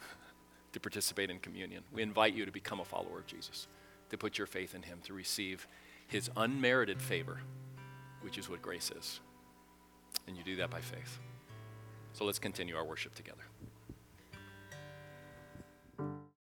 to 0.74 0.80
participate 0.80 1.30
in 1.30 1.40
communion. 1.40 1.84
We 1.94 2.02
invite 2.02 2.34
you 2.34 2.46
to 2.46 2.52
become 2.52 2.80
a 2.80 2.86
follower 2.86 3.20
of 3.20 3.28
Jesus, 3.28 3.68
to 4.10 4.18
put 4.18 4.38
your 4.38 4.48
faith 4.48 4.74
in 4.74 4.82
him, 4.82 5.00
to 5.04 5.14
receive 5.14 5.68
his 6.08 6.32
unmerited 6.36 7.02
favor, 7.02 7.42
which 8.22 8.38
is 8.38 8.50
what 8.50 8.62
grace 8.62 8.92
is. 8.98 9.20
And 10.28 10.36
you 10.36 10.44
do 10.44 10.56
that 10.58 10.72
by 10.72 10.82
faith. 10.82 11.20
So 12.14 12.26
let's 12.26 12.40
continue 12.40 12.76
our 12.76 12.86
worship 12.86 13.14
together. 13.14 13.44